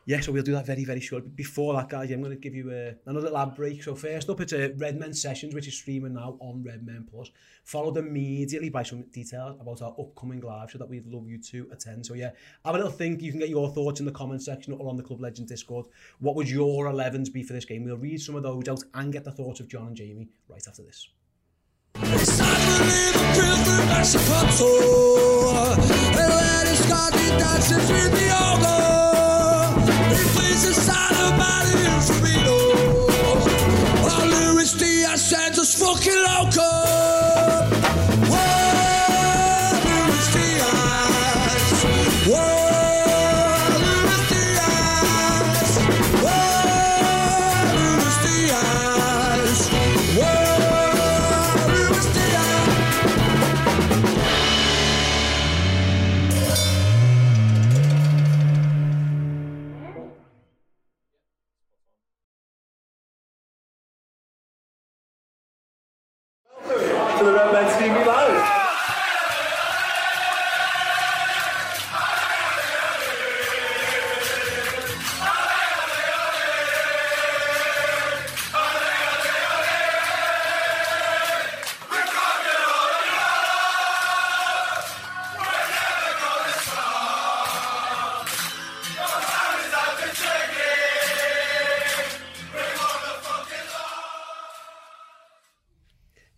yeah, 0.10 0.20
so 0.22 0.32
we'll 0.32 0.42
do 0.42 0.54
that 0.54 0.66
very, 0.66 0.86
very 0.86 1.02
short. 1.02 1.24
But 1.24 1.36
Before 1.36 1.76
that, 1.76 1.88
guys, 1.88 2.10
I'm 2.10 2.24
going 2.24 2.32
to 2.34 2.42
give 2.42 2.56
you 2.56 2.72
a, 2.72 2.96
another 3.06 3.30
lab 3.30 3.56
break. 3.56 3.84
So 3.84 3.94
first 3.94 4.28
up, 4.28 4.42
it's 4.42 4.54
uh, 4.54 4.72
a 4.72 4.74
Redmen 4.74 5.14
Sessions, 5.14 5.54
which 5.54 5.68
is 5.68 5.76
streaming 5.76 6.16
now 6.16 6.36
on 6.40 6.64
Redmen 6.64 7.06
Plus. 7.12 7.30
Followed 7.64 7.96
immediately 7.96 8.70
by 8.70 8.82
some 8.82 9.04
details 9.12 9.56
about 9.62 9.84
our 9.84 9.94
upcoming 10.00 10.40
live 10.40 10.72
show 10.72 10.80
that 10.80 10.90
we'd 10.90 11.06
love 11.06 11.28
you 11.28 11.38
to 11.52 11.68
attend. 11.72 12.08
So 12.08 12.16
yeah, 12.16 12.32
have 12.66 12.74
a 12.74 12.78
little 12.80 12.92
think. 12.92 13.22
You 13.22 13.30
can 13.30 13.40
get 13.40 13.50
your 13.50 13.70
thoughts 13.70 14.00
in 14.00 14.08
the 14.08 14.12
comment 14.12 14.42
section 14.42 14.74
or 14.74 14.90
on 14.90 14.98
the 14.98 15.04
Club 15.04 15.22
Legend 15.22 15.48
Discord. 15.48 15.86
What 16.18 16.36
would 16.36 16.50
your 16.50 16.86
11s 16.86 17.32
be 17.32 17.44
for 17.44 17.54
this 17.54 17.66
game? 17.66 17.84
We'll 17.84 17.96
read 17.96 18.20
some 18.20 18.34
of 18.34 18.42
those 18.42 18.68
out 18.68 18.84
and 18.96 19.14
get 19.14 19.26
the 19.26 19.32
thoughts 19.32 19.60
of 19.60 19.68
John 19.68 19.90
and 19.90 19.96
Jamie 19.96 20.30
right 20.48 20.66
after 20.68 20.82
this. 20.82 21.08
Fucking 35.80 36.14
loco. 36.24 36.90
so 38.30 38.69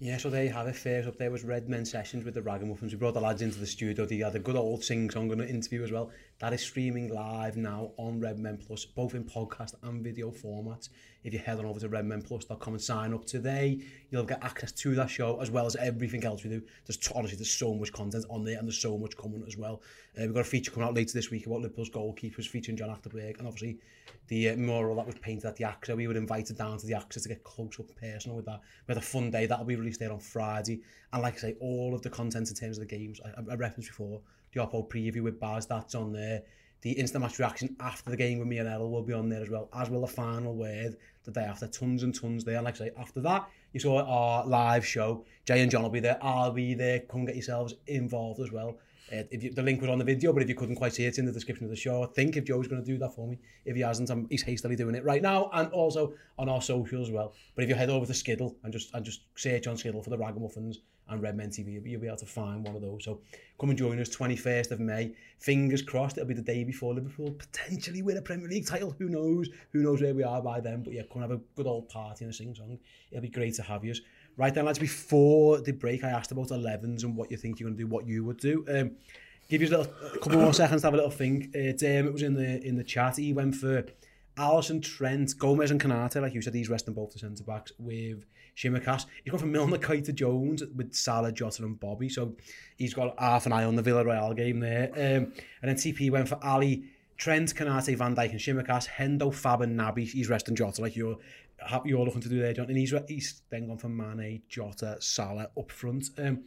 Yeah, 0.03 0.17
so 0.17 0.31
have 0.47 0.65
it. 0.65 0.75
First 0.75 1.07
up 1.07 1.19
there. 1.19 1.29
was 1.29 1.43
Red 1.43 1.69
Men 1.69 1.85
Sessions 1.85 2.25
with 2.25 2.33
the 2.33 2.41
Ragamuffins. 2.41 2.91
We 2.91 2.97
brought 2.97 3.13
the 3.13 3.21
lads 3.21 3.43
into 3.43 3.59
the 3.59 3.67
studio. 3.67 4.03
They 4.03 4.17
had 4.17 4.33
a 4.33 4.39
good 4.39 4.55
old 4.55 4.83
sing-song 4.83 5.29
to 5.29 5.47
interview 5.47 5.83
as 5.83 5.91
well. 5.91 6.09
That 6.41 6.53
is 6.53 6.61
streaming 6.61 7.13
live 7.13 7.55
now 7.55 7.91
on 7.97 8.19
Redmen 8.19 8.57
Plus, 8.57 8.83
both 8.83 9.13
in 9.13 9.23
podcast 9.23 9.75
and 9.83 10.03
video 10.03 10.31
format. 10.31 10.89
If 11.23 11.33
you 11.33 11.39
head 11.39 11.59
on 11.59 11.67
over 11.67 11.79
to 11.79 11.87
redmenplus.com 11.87 12.73
and 12.73 12.81
sign 12.81 13.13
up 13.13 13.25
today, 13.25 13.79
you'll 14.09 14.23
get 14.23 14.43
access 14.43 14.71
to 14.71 14.95
that 14.95 15.11
show 15.11 15.39
as 15.39 15.51
well 15.51 15.67
as 15.67 15.75
everything 15.75 16.25
else 16.25 16.43
we 16.43 16.49
do. 16.49 16.63
There's 16.87 16.97
honestly 17.13 17.37
there's 17.37 17.53
so 17.53 17.75
much 17.75 17.93
content 17.93 18.25
on 18.27 18.43
there 18.43 18.57
and 18.57 18.67
there's 18.67 18.79
so 18.79 18.97
much 18.97 19.15
coming 19.17 19.43
as 19.45 19.55
well. 19.55 19.83
Uh, 20.17 20.23
we've 20.23 20.33
got 20.33 20.39
a 20.39 20.43
feature 20.43 20.71
coming 20.71 20.89
out 20.89 20.95
later 20.95 21.13
this 21.13 21.29
week 21.29 21.45
about 21.45 21.61
Liverpool's 21.61 21.91
goalkeepers 21.91 22.47
featuring 22.47 22.75
John 22.75 22.89
Achterberg 22.89 23.37
and 23.37 23.45
obviously 23.45 23.77
the 24.27 24.49
uh, 24.49 24.55
mural 24.55 24.95
that 24.95 25.05
was 25.05 25.19
painted 25.21 25.45
at 25.45 25.57
the 25.57 25.65
AXA. 25.65 25.95
We 25.95 26.07
were 26.07 26.17
invited 26.17 26.57
down 26.57 26.79
to 26.79 26.87
the 26.87 26.93
AXA 26.93 27.21
to 27.21 27.29
get 27.29 27.43
close 27.43 27.79
up 27.79 27.85
personal 28.01 28.37
with 28.37 28.45
that. 28.45 28.61
We 28.87 28.93
had 28.95 28.97
a 28.97 29.05
fun 29.05 29.29
day. 29.29 29.45
That'll 29.45 29.63
be 29.63 29.75
released 29.75 29.99
there 29.99 30.11
on 30.11 30.19
Friday. 30.19 30.81
And 31.13 31.21
like 31.21 31.35
I 31.35 31.37
say, 31.37 31.55
all 31.59 31.93
of 31.93 32.01
the 32.01 32.09
content 32.09 32.49
in 32.49 32.55
terms 32.55 32.79
of 32.79 32.87
the 32.87 32.97
games, 32.97 33.19
I, 33.23 33.41
I 33.51 33.53
referenced 33.53 33.91
before, 33.91 34.21
the 34.53 34.59
Oppo 34.59 34.87
preview 34.89 35.23
with 35.23 35.39
Baz, 35.39 35.65
that's 35.65 35.95
on 35.95 36.11
there. 36.11 36.43
The 36.81 36.91
instant 36.91 37.23
match 37.23 37.37
reaction 37.37 37.75
after 37.79 38.09
the 38.09 38.17
game 38.17 38.39
with 38.39 38.47
me 38.47 38.57
and 38.57 38.67
Errol 38.67 38.89
will 38.89 39.03
be 39.03 39.13
on 39.13 39.29
there 39.29 39.43
as 39.43 39.49
well, 39.49 39.69
as 39.73 39.89
will 39.89 40.01
the 40.01 40.07
final 40.07 40.55
word 40.55 40.97
the 41.23 41.31
day 41.31 41.43
after. 41.43 41.67
Tons 41.67 42.01
and 42.01 42.13
tons 42.13 42.43
there. 42.43 42.55
And 42.55 42.65
like 42.65 42.75
I 42.75 42.85
say, 42.85 42.91
after 42.97 43.21
that, 43.21 43.47
you 43.71 43.79
saw 43.79 44.03
our 44.03 44.45
live 44.47 44.85
show. 44.85 45.23
Jay 45.45 45.61
and 45.61 45.69
John 45.69 45.83
will 45.83 45.91
be 45.91 45.99
there. 45.99 46.17
I'll 46.23 46.51
be 46.51 46.73
there. 46.73 47.01
Come 47.01 47.25
get 47.25 47.35
yourselves 47.35 47.75
involved 47.85 48.39
as 48.39 48.51
well. 48.51 48.79
Uh, 49.11 49.23
if 49.29 49.43
you, 49.43 49.51
the 49.51 49.61
link 49.61 49.81
was 49.81 49.89
on 49.89 49.99
the 49.99 50.05
video, 50.05 50.31
but 50.31 50.41
if 50.41 50.47
you 50.47 50.55
couldn't 50.55 50.75
quite 50.75 50.93
see 50.93 51.03
it, 51.03 51.17
in 51.19 51.25
the 51.25 51.31
description 51.31 51.65
of 51.65 51.69
the 51.69 51.75
show. 51.75 52.03
I 52.03 52.07
think 52.07 52.37
if 52.37 52.45
Joe's 52.45 52.67
going 52.67 52.81
to 52.81 52.91
do 52.91 52.97
that 52.99 53.13
for 53.13 53.27
me, 53.27 53.37
if 53.65 53.75
he 53.75 53.81
hasn't, 53.81 54.09
I'm, 54.09 54.25
he's 54.29 54.41
hastily 54.41 54.77
doing 54.77 54.95
it 54.95 55.03
right 55.03 55.21
now, 55.21 55.49
and 55.53 55.69
also 55.73 56.13
on 56.39 56.47
our 56.47 56.61
socials 56.61 57.09
as 57.09 57.13
well. 57.13 57.33
But 57.53 57.63
if 57.63 57.69
you 57.69 57.75
head 57.75 57.89
over 57.89 58.05
to 58.05 58.13
Skiddle 58.13 58.55
and 58.63 58.71
just 58.71 58.93
and 58.93 59.03
just 59.03 59.21
search 59.35 59.67
on 59.67 59.75
Skiddle 59.75 60.01
for 60.01 60.11
the 60.11 60.17
Ragamuffins, 60.17 60.77
and 61.09 61.21
Redmen 61.21 61.49
TV. 61.49 61.81
You'll 61.85 62.01
be 62.01 62.07
able 62.07 62.17
to 62.17 62.25
find 62.25 62.65
one 62.65 62.75
of 62.75 62.81
those. 62.81 63.03
So 63.03 63.21
come 63.59 63.69
and 63.69 63.77
join 63.77 63.99
us 63.99 64.09
21st 64.15 64.71
of 64.71 64.79
May. 64.79 65.13
Fingers 65.39 65.81
crossed 65.81 66.17
it'll 66.17 66.27
be 66.27 66.33
the 66.33 66.41
day 66.41 66.63
before 66.63 66.93
Liverpool 66.93 67.31
potentially 67.31 68.01
win 68.01 68.17
a 68.17 68.21
Premier 68.21 68.47
League 68.47 68.67
title. 68.67 68.95
Who 68.97 69.09
knows? 69.09 69.49
Who 69.71 69.81
knows 69.81 70.01
where 70.01 70.13
we 70.13 70.23
are 70.23 70.41
by 70.41 70.59
then? 70.59 70.83
But 70.83 70.93
yeah, 70.93 71.03
come 71.11 71.21
and 71.21 71.31
have 71.31 71.39
a 71.39 71.43
good 71.55 71.67
old 71.67 71.89
party 71.89 72.25
and 72.25 72.33
a 72.33 72.35
sing 72.35 72.55
song. 72.55 72.79
It'll 73.11 73.21
be 73.21 73.29
great 73.29 73.55
to 73.55 73.63
have 73.63 73.83
you. 73.83 73.93
Right 74.37 74.53
then, 74.53 74.65
lads, 74.65 74.79
before 74.79 75.59
the 75.59 75.73
break, 75.73 76.03
I 76.03 76.09
asked 76.09 76.31
about 76.31 76.47
11s 76.47 77.03
and 77.03 77.17
what 77.17 77.29
you 77.29 77.37
think 77.37 77.59
you're 77.59 77.67
going 77.67 77.77
to 77.77 77.83
do, 77.83 77.87
what 77.87 78.07
you 78.07 78.23
would 78.23 78.37
do. 78.37 78.65
Um, 78.69 78.91
give 79.49 79.61
you 79.61 79.67
a, 79.67 79.77
little, 79.77 79.93
a 80.13 80.19
couple 80.19 80.39
more 80.39 80.53
seconds 80.53 80.81
to 80.81 80.87
have 80.87 80.93
a 80.93 80.97
little 80.97 81.11
think. 81.11 81.55
Uh, 81.55 81.75
it 81.75 82.13
was 82.13 82.23
in 82.23 82.35
the 82.35 82.65
in 82.65 82.77
the 82.77 82.83
chat. 82.83 83.17
He 83.17 83.33
went 83.33 83.55
for 83.55 83.83
Alisson, 84.37 84.81
Trent, 84.81 85.37
Gomez 85.37 85.71
and 85.71 85.81
Canata, 85.81 86.21
like 86.21 86.33
you 86.33 86.41
said, 86.41 86.53
he's 86.53 86.69
resting 86.69 86.93
both 86.93 87.11
the 87.11 87.19
centre-backs 87.19 87.73
with 87.77 88.25
Shimmer 88.53 88.79
Cass. 88.79 89.05
He's 89.23 89.31
gone 89.31 89.39
from 89.39 89.51
Milner 89.51 89.77
Kite 89.77 90.05
to 90.05 90.13
Jones 90.13 90.63
with 90.75 90.93
Salah, 90.93 91.31
Jota 91.31 91.63
and 91.63 91.79
Bobby. 91.79 92.09
So 92.09 92.35
he's 92.77 92.93
got 92.93 93.19
half 93.19 93.45
an 93.45 93.53
eye 93.53 93.63
on 93.63 93.75
the 93.75 93.83
Villarreal 93.83 94.35
game 94.35 94.59
there. 94.59 94.89
Um, 94.93 95.33
and 95.61 95.69
then 95.69 95.75
TP 95.75 96.11
went 96.11 96.27
for 96.27 96.39
Ali, 96.43 96.85
Trent, 97.17 97.53
Kanate, 97.55 97.95
Van 97.97 98.15
Dijk 98.15 98.31
and 98.31 98.41
Shimmer 98.41 98.63
Cass, 98.63 98.87
Hendo, 98.87 99.33
Fab 99.33 99.61
and 99.61 99.79
Naby. 99.79 100.09
He's 100.09 100.29
resting 100.29 100.55
Jota 100.55 100.81
like 100.81 100.95
you're, 100.95 101.17
you're 101.85 102.05
looking 102.05 102.21
to 102.21 102.29
do 102.29 102.39
there, 102.39 102.53
John. 102.53 102.67
And 102.67 102.77
he's, 102.77 102.93
he's 103.07 103.41
then 103.49 103.67
gone 103.67 103.77
for 103.77 103.89
Mane, 103.89 104.41
Jota, 104.49 104.97
Salah 104.99 105.49
up 105.57 105.71
front. 105.71 106.09
Um, 106.17 106.43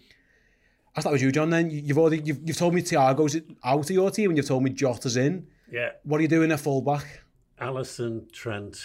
I 0.96 1.00
thought 1.00 1.10
it 1.10 1.12
was 1.14 1.22
you, 1.22 1.32
John, 1.32 1.50
then 1.50 1.70
you've 1.70 1.98
already 1.98 2.22
you've, 2.24 2.40
you've 2.44 2.56
told 2.56 2.72
me 2.72 2.80
Thiago's 2.80 3.40
out 3.64 3.80
of 3.80 3.90
your 3.90 4.10
team 4.10 4.30
and 4.30 4.36
you've 4.36 4.46
told 4.46 4.62
me 4.62 4.70
Jota's 4.70 5.16
in. 5.16 5.46
Yeah. 5.70 5.90
What 6.04 6.18
are 6.18 6.22
you 6.22 6.28
doing 6.28 6.52
at 6.52 6.60
fullback? 6.60 7.22
Allison, 7.58 8.28
Trent, 8.32 8.76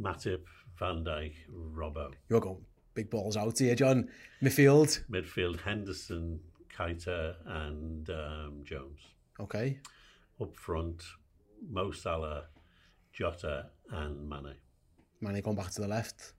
Matip, 0.00 0.40
Van 0.80 1.04
Dijk, 1.04 1.34
Robbo. 1.74 2.10
You're 2.30 2.40
going 2.40 2.64
big 2.94 3.10
balls 3.10 3.36
out 3.36 3.58
here, 3.58 3.74
John. 3.74 4.08
Midfield. 4.42 5.04
Midfield: 5.10 5.60
Henderson, 5.60 6.40
Keita 6.76 7.34
and 7.46 8.08
um, 8.08 8.62
Jones. 8.64 9.00
Okay. 9.38 9.78
Up 10.40 10.56
front, 10.56 11.02
Mo 11.70 11.90
Salah, 11.90 12.44
Jota, 13.12 13.66
and 13.90 14.26
Mane. 14.28 14.54
Mane 15.20 15.42
going 15.42 15.56
back 15.56 15.70
to 15.72 15.82
the 15.82 15.88
left. 15.88 16.32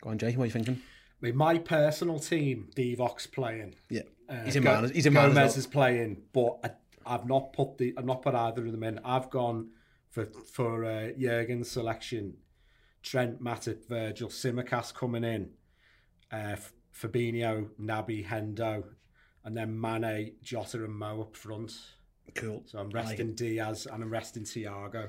Go 0.00 0.08
on, 0.10 0.18
Jay. 0.18 0.32
What 0.34 0.44
are 0.44 0.46
you 0.46 0.52
thinking? 0.52 0.80
I 1.22 1.26
mean, 1.26 1.36
my 1.36 1.58
personal 1.58 2.18
team, 2.18 2.70
Divock's 2.74 3.26
playing. 3.26 3.74
Yeah. 3.90 4.02
Uh, 4.28 4.44
He's 4.44 4.56
in 4.56 4.62
Go- 4.62 4.80
man. 4.80 4.90
He's 4.92 5.04
in 5.06 5.12
man. 5.12 5.26
as 5.26 5.34
Gomez 5.34 5.50
well. 5.52 5.58
is 5.58 5.66
playing, 5.66 6.22
but 6.32 6.58
I, 6.64 6.70
I've 7.14 7.26
not 7.26 7.52
put 7.52 7.76
the 7.76 7.92
I've 7.98 8.06
not 8.06 8.22
put 8.22 8.34
either 8.34 8.64
of 8.64 8.72
them 8.72 8.82
in. 8.82 8.98
I've 9.04 9.28
gone 9.28 9.68
for 10.10 10.24
for 10.50 10.86
uh, 10.86 11.10
Jürgen's 11.18 11.70
selection. 11.70 12.38
Trent, 13.02 13.42
Matip, 13.42 13.86
Virgil, 13.88 14.28
Tsimikas 14.28 14.94
coming 14.94 15.24
in. 15.24 15.50
Uh, 16.30 16.56
Fabinho, 16.98 17.68
Naby, 17.80 18.26
Hendo, 18.26 18.84
and 19.44 19.56
then 19.56 19.78
Mane, 19.78 20.32
Jota, 20.42 20.84
and 20.84 20.94
Mo 20.94 21.22
up 21.22 21.36
front. 21.36 21.72
Cool. 22.34 22.62
So 22.66 22.78
I'm 22.78 22.90
resting 22.90 23.34
Diaz 23.34 23.86
and 23.90 24.02
I'm 24.02 24.10
resting 24.10 24.44
Thiago. 24.44 25.08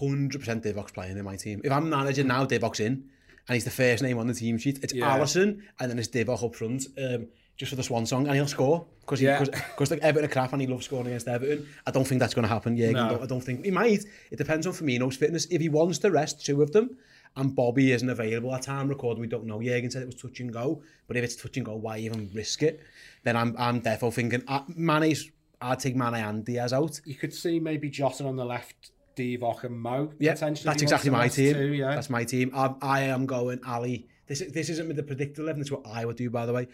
100% 0.00 0.62
Divock's 0.62 0.92
playing 0.92 1.16
in 1.18 1.24
my 1.24 1.36
team. 1.36 1.60
If 1.64 1.72
I'm 1.72 1.88
managing 1.88 2.26
now, 2.28 2.44
Divock's 2.44 2.80
in, 2.80 3.04
and 3.48 3.54
he's 3.54 3.64
the 3.64 3.70
first 3.70 4.02
name 4.02 4.18
on 4.18 4.26
the 4.26 4.34
team 4.34 4.58
sheet. 4.58 4.80
It's 4.82 4.94
Yeah. 4.94 5.16
Alisson, 5.18 5.62
and 5.80 5.90
then 5.90 5.98
it's 5.98 6.08
Divock 6.08 6.44
up 6.44 6.54
front, 6.54 6.86
um, 6.98 7.28
just 7.56 7.70
for 7.70 7.76
the 7.76 7.82
swan 7.82 8.06
song, 8.06 8.26
and 8.26 8.36
he'll 8.36 8.46
score 8.46 8.86
because 9.00 9.20
he, 9.20 9.26
Yeah. 9.26 9.38
cause, 9.38 9.50
cause 9.76 9.90
like 9.90 10.00
Everton 10.00 10.30
are 10.30 10.32
crap 10.32 10.52
and 10.52 10.60
he 10.62 10.68
loves 10.68 10.84
scoring 10.86 11.06
against 11.08 11.26
Everton. 11.28 11.66
I 11.86 11.90
don't 11.90 12.06
think 12.06 12.20
that's 12.20 12.34
going 12.34 12.44
to 12.44 12.48
happen. 12.48 12.76
Yeah, 12.76 12.90
No. 12.92 13.20
I 13.22 13.26
don't 13.26 13.40
think 13.42 13.64
he 13.64 13.70
might. 13.70 14.04
It 14.30 14.36
depends 14.36 14.66
on 14.66 14.72
Firmino's 14.72 15.16
fitness. 15.16 15.46
If 15.50 15.60
he 15.60 15.68
wants 15.68 15.98
to 15.98 16.10
rest 16.10 16.44
two 16.46 16.62
of 16.62 16.72
them, 16.72 16.96
and 17.36 17.54
Bobby 17.54 17.92
isn't 17.92 18.08
available 18.08 18.54
at 18.54 18.62
time 18.62 18.88
recording, 18.88 19.20
we 19.20 19.26
don't 19.26 19.46
know. 19.46 19.58
Jürgen 19.58 19.90
said 19.90 20.02
it 20.02 20.06
was 20.06 20.16
touch 20.16 20.40
and 20.40 20.52
go, 20.52 20.82
but 21.06 21.16
if 21.16 21.24
it's 21.24 21.36
touch 21.36 21.56
and 21.56 21.64
go, 21.66 21.76
why 21.76 21.98
even 21.98 22.30
risk 22.34 22.62
it? 22.62 22.80
Then 23.24 23.36
I'm 23.36 23.54
I'm 23.58 23.80
therefore 23.80 24.12
thinking 24.12 24.42
uh, 24.48 24.62
Mane's. 24.68 25.30
I'd 25.60 25.78
take 25.78 25.94
Mane 25.94 26.14
and 26.14 26.44
Diaz 26.44 26.72
out. 26.72 27.00
You 27.04 27.14
could 27.14 27.32
see 27.32 27.60
maybe 27.60 27.88
Jota 27.88 28.24
on 28.26 28.34
the 28.34 28.44
left, 28.44 28.90
Divock 29.16 29.62
and 29.62 29.80
Mo. 29.80 30.12
Yeah, 30.18 30.32
potentially 30.32 30.64
that's 30.64 30.82
exactly 30.82 31.10
my 31.10 31.28
team. 31.28 31.54
Two, 31.54 31.72
yeah, 31.72 31.94
That's 31.94 32.10
my 32.10 32.24
team. 32.24 32.50
I, 32.54 32.74
I 32.82 33.00
am 33.02 33.26
going 33.26 33.60
Ali. 33.64 34.08
This 34.26 34.42
this 34.52 34.68
isn't 34.68 34.94
the 34.94 35.02
predicted 35.02 35.38
eleven. 35.38 35.60
It's 35.60 35.70
what 35.70 35.86
I 35.86 36.04
would 36.04 36.16
do, 36.16 36.30
by 36.30 36.46
the 36.46 36.52
way. 36.52 36.66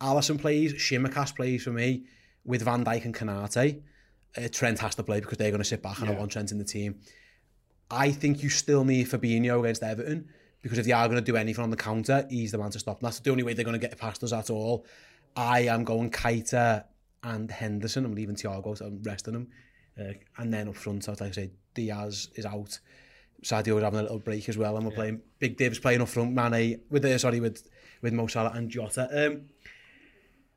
Alisson 0.00 0.38
plays. 0.40 0.74
Tsimikas 0.74 1.34
plays 1.34 1.64
for 1.64 1.70
me 1.70 2.04
with 2.44 2.62
Van 2.62 2.84
Dijk 2.84 3.04
and 3.04 3.14
Konaté. 3.14 3.82
Uh, 4.36 4.48
Trent 4.52 4.78
has 4.78 4.94
to 4.94 5.02
play 5.02 5.20
because 5.20 5.38
they're 5.38 5.50
going 5.50 5.62
to 5.62 5.64
sit 5.64 5.82
back, 5.82 6.00
and 6.00 6.08
I 6.08 6.12
want 6.12 6.30
Trent 6.30 6.52
in 6.52 6.58
the 6.58 6.64
team. 6.64 7.00
I 7.90 8.10
think 8.10 8.42
you 8.42 8.48
still 8.48 8.84
need 8.84 9.08
Fabinho 9.08 9.60
against 9.60 9.82
Everton 9.82 10.28
because 10.62 10.78
if 10.78 10.86
they 10.86 10.92
are 10.92 11.06
going 11.06 11.18
to 11.18 11.24
do 11.24 11.36
anything 11.36 11.62
on 11.62 11.70
the 11.70 11.76
counter, 11.76 12.26
he's 12.28 12.52
the 12.52 12.58
man 12.58 12.70
to 12.70 12.78
stop. 12.78 12.98
And 12.98 13.06
that's 13.06 13.20
the 13.20 13.30
only 13.30 13.42
way 13.42 13.54
they're 13.54 13.64
going 13.64 13.78
to 13.78 13.86
get 13.86 13.96
past 13.98 14.24
us 14.24 14.32
at 14.32 14.50
all. 14.50 14.84
I 15.36 15.60
am 15.60 15.84
going 15.84 16.10
Keita 16.10 16.84
and 17.22 17.50
Henderson. 17.50 18.04
I'm 18.04 18.14
leaving 18.14 18.36
Thiago, 18.36 18.76
so 18.76 18.86
I'm 18.86 19.02
resting 19.02 19.34
him. 19.34 19.48
Uh, 19.98 20.12
and 20.38 20.52
then 20.52 20.68
up 20.68 20.76
front, 20.76 21.06
like 21.06 21.22
I 21.22 21.30
say, 21.30 21.50
Diaz 21.74 22.30
is 22.34 22.46
out. 22.46 22.78
Sadio's 23.42 23.82
having 23.82 24.00
a 24.00 24.02
little 24.02 24.18
break 24.18 24.48
as 24.48 24.58
well, 24.58 24.76
and 24.76 24.84
we're 24.84 24.92
yeah. 24.92 24.96
playing, 24.96 25.20
Big 25.38 25.56
Dave's 25.56 25.78
playing 25.78 26.00
up 26.00 26.08
front, 26.08 26.32
Mane, 26.32 26.80
with, 26.90 27.04
uh, 27.04 27.18
sorry, 27.18 27.40
with, 27.40 27.68
with 28.02 28.12
Mo 28.12 28.26
Salah 28.26 28.52
and 28.54 28.70
Jota. 28.70 29.08
Um, 29.12 29.42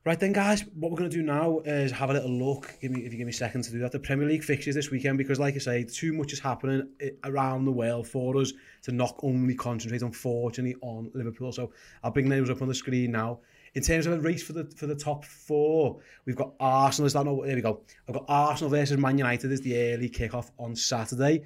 Right 0.06 0.18
then, 0.18 0.32
guys, 0.32 0.64
what 0.76 0.92
we're 0.92 0.98
going 0.98 1.10
to 1.10 1.16
do 1.16 1.22
now 1.22 1.60
is 1.66 1.92
have 1.92 2.10
a 2.10 2.14
little 2.14 2.32
look. 2.32 2.74
Give 2.82 2.90
me, 2.90 3.02
if 3.02 3.12
you 3.12 3.18
give 3.18 3.28
me 3.28 3.32
a 3.32 3.34
second 3.34 3.64
to 3.64 3.72
do 3.72 3.80
that, 3.80 3.92
the 3.92 4.00
Premier 4.00 4.26
League 4.26 4.46
fixtures 4.46 4.74
this 4.74 4.90
weekend 4.90 5.18
because, 5.18 5.42
like 5.42 5.56
I 5.56 5.58
say, 5.58 5.84
too 5.84 6.14
much 6.14 6.32
is 6.32 6.40
happening 6.40 6.88
around 7.26 7.66
the 7.66 7.72
world 7.72 8.08
for 8.08 8.38
us 8.38 8.54
to 8.84 8.94
not 8.94 9.20
only 9.24 9.56
concentrate, 9.56 10.02
unfortunately, 10.02 10.80
on 10.82 11.12
Liverpool. 11.14 11.52
So 11.52 11.74
I'll 12.02 12.12
bring 12.12 12.30
names 12.30 12.50
up 12.50 12.62
on 12.62 12.70
the 12.70 12.74
screen 12.74 13.12
now. 13.12 13.40
In 13.76 13.84
terms 13.84 14.06
of 14.06 14.14
a 14.14 14.20
race 14.22 14.42
for 14.42 14.54
the 14.54 14.64
for 14.78 14.88
the 14.88 14.96
top 14.96 15.26
four, 15.26 16.00
we've 16.26 16.36
got 16.36 16.54
Arsenal. 16.62 17.06
Is 17.06 17.14
that 17.14 17.26
not? 17.26 17.44
There 17.44 17.56
we 17.56 17.62
go. 17.62 17.82
I've 18.08 18.16
got 18.16 18.26
Arsenal 18.30 18.72
versus 18.72 18.98
Man 18.98 19.18
United 19.18 19.52
is 19.52 19.60
the 19.60 19.94
early 19.94 20.10
kickoff 20.10 20.50
on 20.58 20.78
Saturday. 20.78 21.44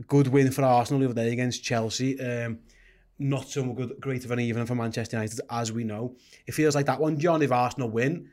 A 0.00 0.02
good 0.02 0.26
win 0.26 0.50
for 0.50 0.64
Arsenal 0.64 0.98
the 1.00 1.06
other 1.06 1.22
day 1.22 1.32
against 1.32 1.62
Chelsea. 1.62 2.20
Um, 2.20 2.58
not 3.22 3.48
so 3.48 3.64
good, 3.72 3.94
great 4.00 4.24
of 4.24 4.30
an 4.30 4.40
evening 4.40 4.66
for 4.66 4.74
Manchester 4.74 5.16
United, 5.16 5.40
as 5.50 5.72
we 5.72 5.84
know. 5.84 6.16
It 6.46 6.52
feels 6.52 6.74
like 6.74 6.86
that 6.86 7.00
one, 7.00 7.18
John. 7.18 7.42
If 7.42 7.52
Arsenal 7.52 7.90
win, 7.90 8.28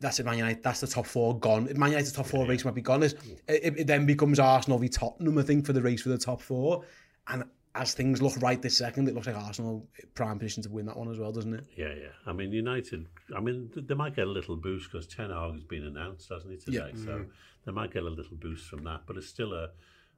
that's 0.00 0.20
it. 0.20 0.26
Man 0.26 0.38
United. 0.38 0.62
That's 0.62 0.80
the 0.80 0.86
top 0.86 1.06
four 1.06 1.38
gone. 1.38 1.68
If 1.68 1.76
Man 1.76 1.90
United's 1.90 2.12
top 2.12 2.26
four 2.26 2.46
race 2.46 2.64
might 2.64 2.74
be 2.74 2.82
gone. 2.82 3.02
It, 3.02 3.14
it, 3.48 3.86
then 3.86 4.06
becomes 4.06 4.38
Arsenal 4.38 4.78
v 4.78 4.88
Tottenham, 4.88 5.38
I 5.38 5.42
think, 5.42 5.66
for 5.66 5.72
the 5.72 5.82
race 5.82 6.02
for 6.02 6.08
the 6.08 6.18
top 6.18 6.40
four. 6.40 6.84
And 7.28 7.44
as 7.74 7.94
things 7.94 8.22
look 8.22 8.40
right 8.40 8.60
this 8.60 8.78
second, 8.78 9.08
it 9.08 9.14
looks 9.14 9.26
like 9.26 9.36
Arsenal 9.36 9.86
prime 10.14 10.38
position 10.38 10.62
to 10.64 10.70
win 10.70 10.86
that 10.86 10.96
one 10.96 11.10
as 11.10 11.18
well, 11.18 11.32
doesn't 11.32 11.54
it? 11.54 11.64
Yeah, 11.76 11.94
yeah. 11.94 12.08
I 12.26 12.32
mean, 12.32 12.52
United. 12.52 13.06
I 13.36 13.40
mean, 13.40 13.70
th- 13.72 13.86
they 13.86 13.94
might 13.94 14.16
get 14.16 14.26
a 14.26 14.30
little 14.30 14.56
boost 14.56 14.90
because 14.90 15.06
Ten 15.06 15.30
Hag 15.30 15.52
has 15.52 15.64
been 15.64 15.84
announced, 15.84 16.28
hasn't 16.30 16.52
he, 16.52 16.58
today? 16.58 16.92
Yeah. 16.94 17.04
So 17.04 17.24
they 17.66 17.72
might 17.72 17.92
get 17.92 18.04
a 18.04 18.10
little 18.10 18.36
boost 18.36 18.68
from 18.68 18.84
that. 18.84 19.02
But 19.06 19.16
it's 19.16 19.28
still 19.28 19.52
a, 19.52 19.70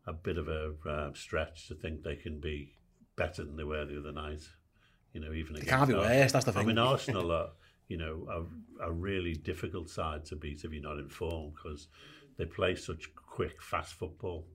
a 0.06 0.12
bit 0.12 0.38
of 0.38 0.48
a 0.48 0.74
uh, 0.88 1.10
stretch 1.14 1.68
to 1.68 1.74
think 1.74 2.02
they 2.02 2.16
can 2.16 2.38
be 2.38 2.72
better 3.20 3.44
than 3.44 3.56
they 3.56 3.64
were 3.64 3.84
the 3.84 3.98
other 3.98 4.12
night. 4.12 4.42
You 5.12 5.20
know, 5.20 5.32
even 5.32 5.54
they 5.54 5.60
against 5.60 5.76
can't 5.76 5.88
be 5.88 5.94
worse. 5.94 6.32
That's 6.32 6.44
the 6.44 6.52
thing. 6.52 6.62
I 6.62 6.64
mean, 6.64 6.78
Arsenal 6.78 7.30
are 7.32 7.50
you 7.88 7.98
know 7.98 8.26
a, 8.80 8.86
a 8.88 8.92
really 8.92 9.34
difficult 9.34 9.90
side 9.90 10.24
to 10.26 10.36
beat 10.36 10.64
if 10.64 10.72
you're 10.72 10.82
not 10.82 10.98
in 10.98 11.08
form 11.08 11.52
because 11.54 11.88
they 12.38 12.46
play 12.46 12.74
such 12.74 13.14
quick, 13.14 13.60
fast 13.60 13.94
football. 13.94 14.46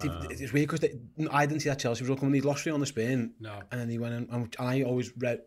Um, 0.00 0.26
it's 0.30 0.52
weird 0.52 0.68
because 0.68 0.90
I 1.30 1.46
didn't 1.46 1.60
see 1.60 1.68
that 1.68 1.78
Chelsea 1.78 2.02
result 2.02 2.18
coming. 2.18 2.34
He'd 2.34 2.44
lost 2.44 2.64
three 2.64 2.72
on 2.72 2.80
the 2.80 2.86
spin, 2.86 3.34
no. 3.38 3.60
and 3.70 3.80
then 3.80 3.88
he 3.88 3.98
went 3.98 4.14
and, 4.14 4.28
and 4.30 4.56
I 4.58 4.82
always 4.82 5.12
read 5.16 5.42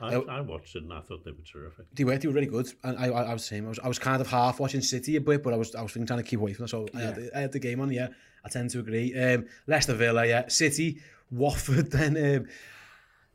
I, 0.00 0.14
I 0.14 0.40
watched 0.40 0.76
it 0.76 0.82
and 0.82 0.92
I 0.92 1.00
thought 1.00 1.24
they 1.24 1.30
were 1.30 1.38
terrific. 1.50 1.86
They 1.94 2.04
were, 2.04 2.16
they 2.16 2.28
were 2.28 2.34
really 2.34 2.46
good. 2.46 2.68
And 2.84 2.98
I, 2.98 3.06
I, 3.06 3.22
I 3.22 3.32
was 3.32 3.42
the 3.42 3.48
same. 3.48 3.66
I 3.66 3.68
was, 3.68 3.78
I 3.78 3.88
was 3.88 3.98
kind 3.98 4.20
of 4.20 4.28
half 4.28 4.60
watching 4.60 4.82
City 4.82 5.16
a 5.16 5.20
bit, 5.20 5.42
but 5.42 5.52
I 5.52 5.56
was, 5.56 5.74
I 5.74 5.82
was 5.82 5.92
thinking, 5.92 6.06
trying 6.06 6.22
to 6.22 6.28
keep 6.28 6.40
away 6.40 6.52
from 6.52 6.66
it. 6.66 6.68
So 6.68 6.86
yeah. 6.92 7.00
I, 7.00 7.02
had, 7.02 7.14
the, 7.16 7.36
I 7.36 7.40
had 7.40 7.52
the 7.52 7.58
game 7.58 7.80
on, 7.80 7.90
yeah. 7.90 8.08
I 8.44 8.48
tend 8.48 8.70
to 8.70 8.80
agree. 8.80 9.18
Um, 9.18 9.46
Leicester 9.66 9.94
Villa, 9.94 10.26
yeah. 10.26 10.48
City, 10.48 11.00
Watford, 11.30 11.90
then 11.90 12.36
um, 12.36 12.46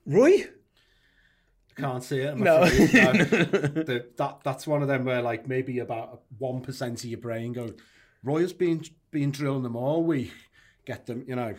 Roy. 0.05 0.45
Can't 1.78 2.03
see 2.03 2.20
it. 2.20 2.38
No. 2.38 2.62
Afraid, 2.62 2.93
no. 2.93 3.14
the, 3.24 4.09
that, 4.18 4.39
that's 4.43 4.68
one 4.68 4.82
of 4.82 4.88
them 4.88 5.05
where 5.05 5.22
like 5.22 5.47
maybe 5.47 5.80
about 5.80 6.22
1% 6.39 6.93
of 6.93 7.05
your 7.05 7.20
brain 7.20 7.53
goes, 7.53 7.74
Roy 8.24 8.41
has 8.41 8.53
been, 8.53 8.84
been 9.09 9.32
drilling 9.32 9.64
them 9.64 9.76
all 9.76 10.03
week 10.03 10.32
get 10.86 11.05
them, 11.05 11.23
you 11.27 11.36
know, 11.36 11.53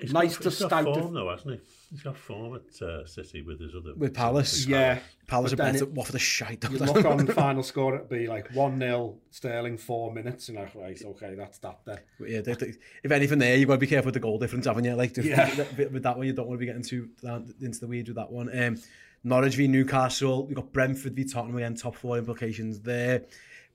he's 0.00 0.12
nice 0.12 0.36
got, 0.36 0.42
to 0.44 0.50
stout. 0.50 0.86
He's 0.86 0.94
got 0.94 1.02
form 1.02 1.14
though, 1.14 1.30
hasn't 1.30 1.54
he? 1.54 1.60
He's 1.90 2.02
got 2.02 2.16
form 2.16 2.56
at 2.56 2.82
uh, 2.82 3.06
City 3.06 3.42
with 3.42 3.60
his 3.60 3.74
other... 3.74 3.94
With 3.96 4.14
Palace. 4.14 4.66
Yeah. 4.66 4.98
Palace 5.28 5.52
are 5.52 5.56
better, 5.56 5.86
Watford 5.86 6.16
are 6.16 6.18
shite. 6.18 6.64
You 6.70 6.78
look 6.78 7.04
on 7.04 7.24
the 7.24 7.32
final 7.34 7.62
score, 7.62 7.94
it'd 7.94 8.08
be 8.08 8.26
like 8.26 8.48
1-0, 8.52 9.16
Sterling, 9.30 9.78
four 9.78 10.12
minutes, 10.12 10.48
and 10.48 10.58
you 10.58 10.64
like, 10.64 10.74
right, 10.74 11.02
okay, 11.04 11.34
that's 11.34 11.58
that 11.58 11.78
then. 11.84 11.98
Yeah, 12.26 12.40
they, 12.40 12.54
they, 12.54 12.74
if 13.02 13.10
anything 13.12 13.38
there, 13.38 13.56
you've 13.56 13.68
got 13.68 13.74
to 13.74 13.80
be 13.80 13.86
careful 13.86 14.06
with 14.06 14.14
the 14.14 14.20
goal 14.20 14.38
difference, 14.38 14.66
haven't 14.66 14.84
you? 14.84 14.94
Like, 14.94 15.16
yeah. 15.16 15.54
with 15.76 16.02
that 16.02 16.16
one, 16.16 16.26
you 16.26 16.32
don't 16.32 16.48
want 16.48 16.58
to 16.58 16.60
be 16.60 16.66
getting 16.66 16.82
too 16.82 17.10
down 17.22 17.54
into 17.60 17.80
the 17.80 17.86
weeds 17.86 18.08
with 18.08 18.16
that 18.16 18.30
one. 18.30 18.50
Um, 18.58 18.78
Norwich 19.22 19.54
v 19.54 19.68
Newcastle, 19.68 20.46
you've 20.48 20.56
got 20.56 20.72
Brentford 20.72 21.14
v 21.14 21.24
Tottenham 21.24 21.56
again, 21.56 21.74
top 21.74 21.94
four 21.94 22.18
implications 22.18 22.80
there. 22.80 23.22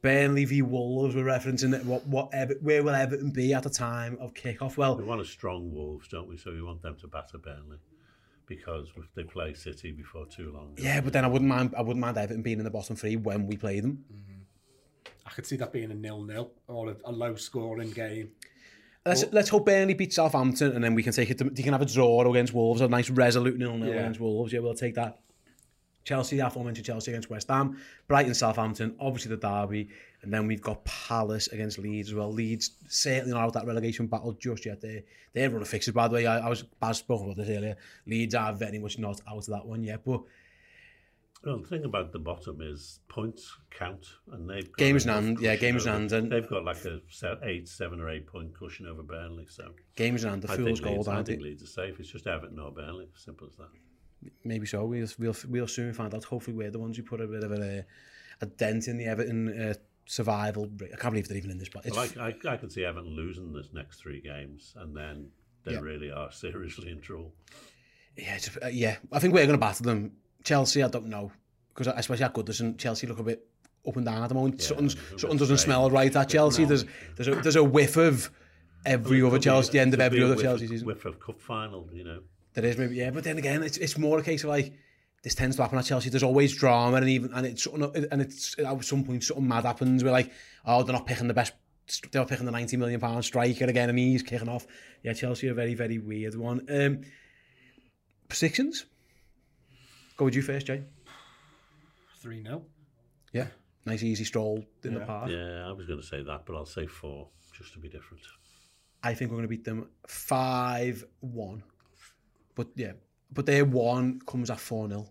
Burnley 0.01 0.45
v 0.45 0.61
Wolves 0.61 1.15
were 1.15 1.23
referencing 1.23 1.73
it. 1.73 1.85
what, 1.85 2.05
what 2.07 2.29
Ever 2.33 2.55
where 2.61 2.83
will 2.83 2.95
Everton 2.95 3.31
be 3.31 3.53
at 3.53 3.63
the 3.63 3.69
time 3.69 4.17
of 4.19 4.33
kick-off? 4.33 4.77
Well, 4.77 4.95
we 4.95 5.03
want 5.03 5.21
a 5.21 5.25
strong 5.25 5.73
Wolves, 5.73 6.07
don't 6.07 6.27
we? 6.27 6.37
So 6.37 6.51
we 6.51 6.61
want 6.61 6.81
them 6.81 6.95
to 7.01 7.07
batter 7.07 7.37
Burnley 7.37 7.77
because 8.47 8.87
they 9.15 9.23
play 9.23 9.53
City 9.53 9.91
before 9.91 10.25
too 10.25 10.51
long. 10.51 10.75
Yeah, 10.77 11.01
but 11.01 11.13
then 11.13 11.25
I 11.25 11.27
wouldn't 11.27 11.49
mind 11.49 11.73
I 11.77 11.81
wouldn't 11.81 11.99
mind 11.99 12.17
Everton 12.17 12.41
being 12.41 12.59
in 12.59 12.63
the 12.63 12.71
bottom 12.71 12.95
three 12.95 13.15
when 13.17 13.45
we 13.45 13.57
play 13.57 13.81
them. 13.81 14.05
Mm 14.11 14.17
-hmm. 14.17 14.39
I 15.25 15.31
could 15.31 15.45
see 15.45 15.57
that 15.57 15.71
being 15.71 15.91
a 15.91 15.95
nil-nil 15.95 16.51
or 16.67 16.89
a, 16.89 16.95
a 17.05 17.11
low-scoring 17.11 17.93
game. 17.93 18.31
Let's, 19.05 19.23
well, 19.23 19.31
let's 19.33 19.49
hope 19.49 19.65
Burnley 19.65 19.93
beat 19.93 20.13
Southampton 20.13 20.71
and 20.75 20.83
then 20.83 20.95
we 20.95 21.03
can 21.03 21.13
take 21.13 21.29
it 21.29 21.37
to, 21.37 21.45
you 21.45 21.63
can 21.63 21.73
have 21.73 21.81
a 21.81 21.85
draw 21.85 22.29
against 22.29 22.53
Wolves, 22.53 22.81
a 22.81 22.87
nice 22.87 23.09
resolute 23.09 23.57
nil-nil 23.57 23.87
yeah. 23.87 23.99
against 23.99 24.19
Wolves. 24.19 24.51
Yeah, 24.51 24.61
we'll 24.61 24.73
take 24.73 24.95
that. 24.95 25.19
Chelsea, 26.09 26.39
aforementioned 26.39 26.87
Chelsea 26.87 27.11
against 27.11 27.29
West 27.29 27.49
Ham, 27.49 27.77
Brighton, 28.07 28.33
Southampton, 28.33 28.95
obviously 28.99 29.29
the 29.29 29.37
derby, 29.37 29.89
and 30.23 30.33
then 30.33 30.47
we've 30.47 30.59
got 30.61 30.83
Palace 30.83 31.47
against 31.49 31.77
Leeds 31.77 32.09
as 32.09 32.15
well. 32.15 32.31
Leeds 32.33 32.71
certainly 32.87 33.31
not 33.31 33.41
out 33.43 33.47
of 33.49 33.53
that 33.53 33.67
relegation 33.67 34.07
battle 34.07 34.33
just 34.33 34.65
yet. 34.65 34.81
They 34.81 35.03
they're 35.33 35.51
running 35.51 35.65
fixes, 35.65 35.93
by 35.93 36.07
the 36.07 36.15
way. 36.15 36.25
I, 36.25 36.39
I 36.39 36.49
was 36.49 36.63
Baz 36.63 36.97
spoke 36.97 37.21
about 37.21 37.37
this 37.37 37.49
earlier. 37.49 37.77
Leeds 38.07 38.33
are 38.33 38.53
very 38.53 38.79
much 38.79 38.97
not 38.97 39.21
out 39.29 39.37
of 39.37 39.45
that 39.45 39.67
one 39.67 39.83
yet, 39.83 40.03
but 40.03 40.21
Well, 41.45 41.59
the 41.59 41.67
thing 41.67 41.85
about 41.85 42.11
the 42.11 42.17
bottom 42.17 42.59
is 42.59 43.01
points 43.07 43.55
count, 43.69 44.07
and 44.31 44.49
they've 44.49 44.65
got 44.65 44.77
Game 44.79 44.95
is 44.95 45.05
in 45.05 45.11
hand, 45.13 45.37
yeah, 45.39 45.51
cushion 45.57 45.61
game 45.67 45.75
is 45.75 45.85
in 45.85 45.89
over- 45.91 45.99
hand, 45.99 46.11
and- 46.13 46.31
they've 46.31 46.49
got 46.49 46.63
like 46.65 46.83
a 46.85 47.01
eight, 47.43 47.67
seven 47.67 47.99
or 48.01 48.09
eight 48.09 48.25
point 48.25 48.55
cushion 48.57 48.87
over 48.87 49.03
Burnley. 49.03 49.45
So 49.47 49.73
games 49.95 50.23
in 50.23 50.31
hand, 50.31 50.41
the 50.41 50.51
I 50.51 50.55
fool's 50.57 50.79
gold, 50.79 51.07
I 51.07 51.21
think? 51.21 51.43
Leeds 51.43 51.61
are 51.61 51.67
safe. 51.67 51.99
It's 51.99 52.09
just 52.09 52.25
Everton 52.25 52.57
or 52.57 52.71
Burnley. 52.71 53.09
Simple 53.13 53.45
as 53.47 53.55
that. 53.57 53.69
maybe 54.43 54.65
so. 54.65 54.85
We'll, 54.85 55.07
we'll, 55.17 55.35
we'll 55.47 55.67
soon 55.67 55.93
find 55.93 56.13
out. 56.13 56.23
Hopefully 56.23 56.55
we're 56.55 56.71
the 56.71 56.79
ones 56.79 56.97
who 56.97 57.03
put 57.03 57.21
a 57.21 57.27
bit 57.27 57.43
of 57.43 57.51
a, 57.51 57.85
a 58.41 58.45
dent 58.45 58.87
in 58.87 58.97
the 58.97 59.05
Everton 59.05 59.61
uh, 59.61 59.73
survival. 60.05 60.69
I 60.81 60.95
can't 60.97 61.13
believe 61.13 61.27
they're 61.27 61.37
even 61.37 61.51
in 61.51 61.57
this. 61.57 61.69
But 61.69 61.85
well, 61.91 62.07
I, 62.19 62.27
I, 62.27 62.53
I 62.53 62.57
can 62.57 62.69
see 62.69 62.83
Everton 62.83 63.15
losing 63.15 63.53
this 63.53 63.69
next 63.73 63.99
three 64.01 64.21
games 64.21 64.73
and 64.77 64.95
then 64.95 65.29
they 65.63 65.73
yeah. 65.73 65.79
really 65.79 66.11
are 66.11 66.31
seriously 66.31 66.91
in 66.91 67.01
trouble. 67.01 67.33
Yeah, 68.17 68.35
it's, 68.35 68.57
uh, 68.57 68.67
yeah. 68.67 68.97
I 69.11 69.19
think 69.19 69.33
we're 69.33 69.45
going 69.45 69.59
to 69.59 69.65
battle 69.65 69.85
them. 69.85 70.13
Chelsea, 70.43 70.83
I 70.83 70.87
don't 70.87 71.07
know. 71.07 71.31
Because 71.73 71.93
especially 71.95 72.25
at 72.25 72.33
Goodison, 72.33 72.77
Chelsea 72.77 73.07
look 73.07 73.19
a 73.19 73.23
bit 73.23 73.45
up 73.87 73.95
and 73.95 74.05
down 74.05 74.23
at 74.23 74.27
the 74.27 74.35
moment. 74.35 74.59
Yeah, 74.59 74.67
something, 74.67 74.89
something 75.17 75.37
doesn't 75.37 75.57
smell 75.57 75.89
right 75.89 76.13
at 76.13 76.29
Chelsea. 76.29 76.65
There's, 76.65 76.85
there's, 77.15 77.27
a, 77.27 77.35
there's 77.35 77.55
a 77.55 77.63
whiff 77.63 77.95
of 77.95 78.29
every 78.85 79.17
I 79.17 79.21
mean, 79.21 79.29
other 79.29 79.39
Chelsea, 79.39 79.73
the 79.73 79.79
end 79.79 79.93
of 79.93 79.99
every 79.99 80.21
other 80.23 80.35
whiff, 80.35 80.43
Chelsea 80.43 80.67
season. 80.67 80.87
Whiff 80.87 81.05
of 81.05 81.19
cup 81.19 81.39
final, 81.39 81.87
you 81.93 82.03
know. 82.03 82.21
There 82.53 82.65
is 82.65 82.77
maybe 82.77 82.95
yeah, 82.95 83.11
but 83.11 83.23
then 83.23 83.37
again, 83.37 83.63
it's 83.63 83.77
it's 83.77 83.97
more 83.97 84.19
a 84.19 84.23
case 84.23 84.43
of 84.43 84.49
like 84.49 84.73
this 85.23 85.35
tends 85.35 85.55
to 85.57 85.61
happen 85.61 85.77
at 85.77 85.85
Chelsea. 85.85 86.09
There's 86.09 86.23
always 86.23 86.55
drama, 86.55 86.97
and 86.97 87.09
even 87.09 87.33
and 87.33 87.45
it's 87.45 87.63
something- 87.63 88.07
and 88.11 88.21
it's 88.21 88.57
at 88.59 88.83
some 88.85 89.03
point 89.03 89.23
something 89.23 89.47
mad 89.47 89.65
happens. 89.65 90.03
We're 90.03 90.11
like, 90.11 90.31
oh, 90.65 90.81
they're 90.83 90.93
not 90.93 91.05
picking 91.05 91.27
the 91.27 91.33
best. 91.33 91.53
They're 92.11 92.23
picking 92.25 92.45
the 92.45 92.51
90 92.51 92.77
million 92.77 92.99
pound 92.99 93.25
striker 93.25 93.65
again, 93.65 93.89
and 93.89 93.97
he's 93.97 94.23
kicking 94.23 94.47
off. 94.49 94.65
Yeah, 95.03 95.13
Chelsea 95.13 95.47
are 95.47 95.51
a 95.51 95.55
very 95.55 95.73
very 95.73 95.97
weird 95.97 96.35
one. 96.35 96.65
Um, 96.69 97.01
predictions. 98.27 98.85
Go 100.17 100.25
with 100.25 100.35
you 100.35 100.41
first, 100.41 100.67
Jay. 100.67 100.83
3 102.21 102.43
0. 102.43 102.63
Yeah, 103.33 103.47
nice 103.85 104.03
easy 104.03 104.23
stroll 104.25 104.65
in 104.83 104.93
the 104.95 104.99
park. 105.01 105.29
Yeah, 105.29 105.67
I 105.67 105.71
was 105.71 105.85
going 105.87 106.01
to 106.01 106.05
say 106.05 106.21
that, 106.23 106.45
but 106.45 106.55
I'll 106.55 106.65
say 106.65 106.87
four, 106.87 107.29
just 107.57 107.73
to 107.73 107.79
be 107.79 107.87
different. 107.89 108.23
I 109.01 109.13
think 109.13 109.31
we're 109.31 109.37
going 109.37 109.47
to 109.47 109.55
beat 109.55 109.63
them 109.63 109.87
five 110.07 111.03
one. 111.21 111.63
But 112.55 112.67
yeah, 112.75 112.93
but 113.31 113.45
their 113.45 113.65
one 113.65 114.21
comes 114.25 114.49
at 114.49 114.57
4-0. 114.57 115.07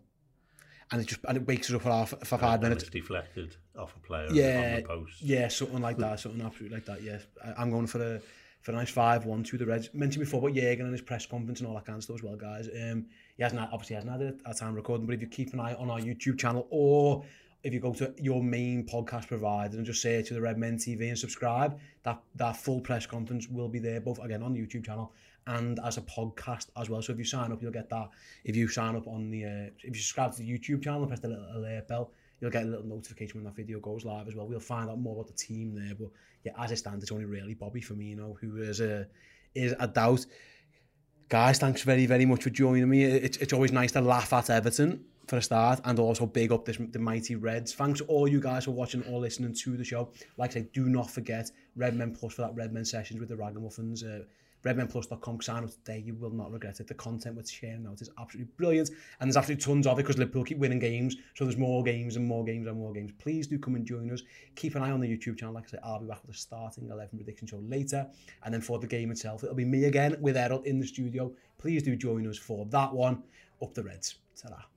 And 0.91 1.03
it 1.03 1.07
just 1.07 1.21
and 1.29 1.37
it 1.37 1.47
wakes 1.47 1.69
us 1.69 1.77
up 1.77 1.83
for 1.83 1.91
half 1.91 2.15
for 2.25 2.39
five 2.39 2.55
and 2.55 2.63
minutes. 2.63 2.85
It's 2.85 2.91
deflected 2.91 3.57
off 3.77 3.95
a 3.95 4.01
player 4.01 4.29
yeah, 4.33 4.73
on 4.77 4.77
the 4.77 4.89
post. 4.89 5.21
Yeah, 5.21 5.49
something 5.49 5.83
like 5.83 5.99
that, 5.99 6.19
something 6.19 6.41
absolutely 6.41 6.77
like 6.77 6.87
that. 6.87 7.03
Yes, 7.03 7.27
yeah. 7.45 7.53
I'm 7.59 7.71
going 7.71 7.87
for 7.87 8.03
a 8.03 8.21
for 8.63 8.73
a 8.73 8.75
nice 8.75 8.93
5-1 8.93 9.47
to 9.47 9.59
the 9.59 9.67
Reds. 9.67 9.89
Mentioned 9.95 10.25
before 10.25 10.41
about 10.41 10.55
Jürgen 10.57 10.81
and 10.81 10.93
his 10.93 11.01
press 11.01 11.27
conference 11.27 11.61
and 11.61 11.69
all 11.69 11.75
that 11.75 11.87
kind 11.87 11.97
of 11.97 12.05
stuff 12.05 12.17
as 12.17 12.23
well, 12.23 12.37
guys. 12.37 12.69
Um, 12.69 13.07
he 13.37 13.43
hasn't 13.43 13.61
had, 13.61 13.71
obviously 13.73 13.95
hasn't 13.95 14.13
had 14.13 14.21
it 14.21 14.41
at 14.45 14.59
time 14.59 14.75
recording, 14.75 15.07
but 15.07 15.15
if 15.15 15.21
you 15.21 15.29
keep 15.29 15.53
an 15.53 15.61
eye 15.61 15.75
on 15.75 15.91
our 15.91 16.01
YouTube 16.01 16.39
channel 16.39 16.67
or 16.71 17.25
if 17.63 17.73
you 17.73 17.81
go 17.81 17.93
to 17.95 18.13
your 18.19 18.43
main 18.43 18.87
podcast 18.87 19.29
provider 19.29 19.77
and 19.77 19.87
just 19.87 20.03
search 20.03 20.29
to 20.29 20.35
the 20.35 20.41
Red 20.41 20.59
Men 20.59 20.77
TV 20.77 21.09
and 21.09 21.19
subscribe, 21.19 21.79
that, 22.03 22.21
that 22.37 22.57
full 22.57 22.81
press 22.81 23.07
conference 23.07 23.49
will 23.49 23.69
be 23.69 23.79
there, 23.79 24.01
both 24.01 24.19
again 24.19 24.43
on 24.43 24.53
the 24.53 24.61
YouTube 24.61 24.85
channel 24.85 25.13
and 25.49 25.81
as 25.85 25.97
a 25.97 26.03
podcast 26.03 26.67
as 26.77 26.89
well. 26.89 27.03
So 27.03 27.13
if 27.13 27.19
you 27.19 27.25
sign 27.25 27.53
up, 27.53 27.63
you'll 27.63 27.73
get 27.73 27.89
that. 27.91 28.11
If 28.45 28.55
you 28.55 28.69
sign 28.69 28.97
up 28.97 29.07
on 29.09 29.31
the, 29.31 29.45
uh, 29.45 29.71
if 29.79 29.85
you 29.85 29.95
subscribe 29.95 30.33
to 30.33 30.39
the 30.39 30.49
YouTube 30.49 30.83
channel 30.83 31.01
and 31.01 31.09
press 31.09 31.21
the 31.21 31.29
little 31.29 31.49
alert 31.57 31.89
bell, 31.89 32.13
you'll 32.41 32.51
get 32.51 32.65
a 32.65 32.67
little 32.67 32.87
notification 32.87 33.37
when 33.37 33.45
that 33.45 33.57
video 33.57 33.81
goes 33.81 34.05
live 34.05 34.29
as 34.29 34.35
well. 34.35 34.47
We'll 34.47 34.61
find 34.61 34.89
out 34.91 34.99
more 34.99 35.15
about 35.15 35.27
the 35.27 35.33
team 35.33 35.75
there, 35.75 35.95
but 35.95 36.09
yeah, 36.45 36.53
as 36.59 36.71
it 36.71 36.77
stands, 36.77 37.03
it's 37.03 37.13
only 37.13 37.25
really 37.25 37.55
Bobby 37.55 37.81
Firmino 37.81 38.37
who 38.41 38.59
is 38.63 38.81
a 38.81 39.07
is 39.55 39.75
a 39.81 39.89
doubt. 39.89 40.25
Guys, 41.29 41.59
thanks 41.59 41.83
very 41.83 42.07
very 42.07 42.27
much 42.27 42.43
for 42.43 42.51
joining 42.51 42.89
me. 42.89 43.05
It's 43.05 43.39
it's 43.39 43.53
always 43.53 43.73
nice 43.73 43.93
to 43.93 44.01
laugh 44.01 44.33
at 44.33 44.51
Everton 44.51 45.05
for 45.27 45.37
a 45.37 45.43
start, 45.43 45.81
and 45.85 45.99
also 45.99 46.27
big 46.27 46.53
up 46.53 46.65
this 46.65 46.79
the 46.79 46.99
mighty 46.99 47.37
Reds. 47.37 47.75
Thanks 47.75 48.01
to 48.01 48.07
all 48.07 48.29
you 48.29 48.41
guys 48.41 48.67
for 48.67 48.71
watching 48.71 49.03
or 49.05 49.19
listening 49.19 49.55
to 49.55 49.77
the 49.77 49.85
show. 49.85 50.11
Like 50.37 50.51
I 50.51 50.55
say, 50.55 50.69
do 50.73 50.89
not 50.89 51.11
forget 51.11 51.51
Redmen 51.77 52.15
Plus 52.15 52.35
for 52.35 52.43
that 52.43 52.55
Redmen 52.55 52.85
sessions 52.85 53.21
with 53.21 53.29
the 53.29 53.37
Ragamuffins. 53.37 54.05
Uh, 54.05 54.25
redmenplus.com 54.65 55.37
because 55.37 55.49
I 55.49 55.61
know 55.61 55.69
today 55.69 56.03
you 56.05 56.15
will 56.15 56.31
not 56.31 56.53
regret 56.53 56.81
it. 56.81 56.87
The 56.87 56.95
content 56.95 57.37
we're 57.37 57.45
sharing 57.47 57.87
out 57.87 58.01
is 58.01 58.11
absolutely 58.19 58.53
brilliant 58.57 58.91
and 59.21 59.29
there's 59.29 59.37
absolutely 59.37 59.65
tons 59.65 59.87
of 59.87 59.99
it 59.99 60.03
because 60.03 60.19
Liverpool 60.19 60.45
keep 60.45 60.59
winning 60.59 60.79
games. 60.79 61.17
So 61.35 61.45
there's 61.45 61.57
more 61.57 61.83
games 61.83 62.17
and 62.17 62.27
more 62.27 62.45
games 62.45 62.67
and 62.67 62.79
more 62.79 62.93
games. 62.93 63.13
Please 63.19 63.47
do 63.47 63.59
come 63.59 63.75
and 63.75 63.87
join 63.87 64.11
us. 64.11 64.23
Keep 64.57 64.75
an 64.75 64.83
eye 64.83 64.91
on 64.91 65.01
the 65.01 65.09
YouTube 65.09 65.39
channel. 65.39 65.55
Like 65.55 65.65
I 65.65 65.71
said, 65.71 65.81
I'll 65.85 66.01
be 66.01 66.07
back 66.07 66.23
with 66.27 66.37
a 66.37 66.39
starting 66.39 66.89
11 66.91 67.17
prediction 67.19 67.47
show 67.47 67.59
later. 67.59 68.07
And 68.45 68.53
then 68.53 68.61
for 68.61 68.79
the 68.79 68.87
game 68.87 69.11
itself, 69.11 69.45
it'll 69.45 69.55
be 69.55 69.65
me 69.65 69.85
again 69.85 70.17
with 70.21 70.37
Errol 70.37 70.63
in 70.63 70.79
the 70.79 70.87
studio. 70.87 71.33
Please 71.59 71.83
do 71.83 71.97
join 71.97 72.27
us 72.29 72.39
for 72.39 72.67
that 72.67 72.93
one. 72.93 73.23
Up 73.63 73.75
the 73.75 73.83
Reds. 73.83 74.17
ta 74.37 74.69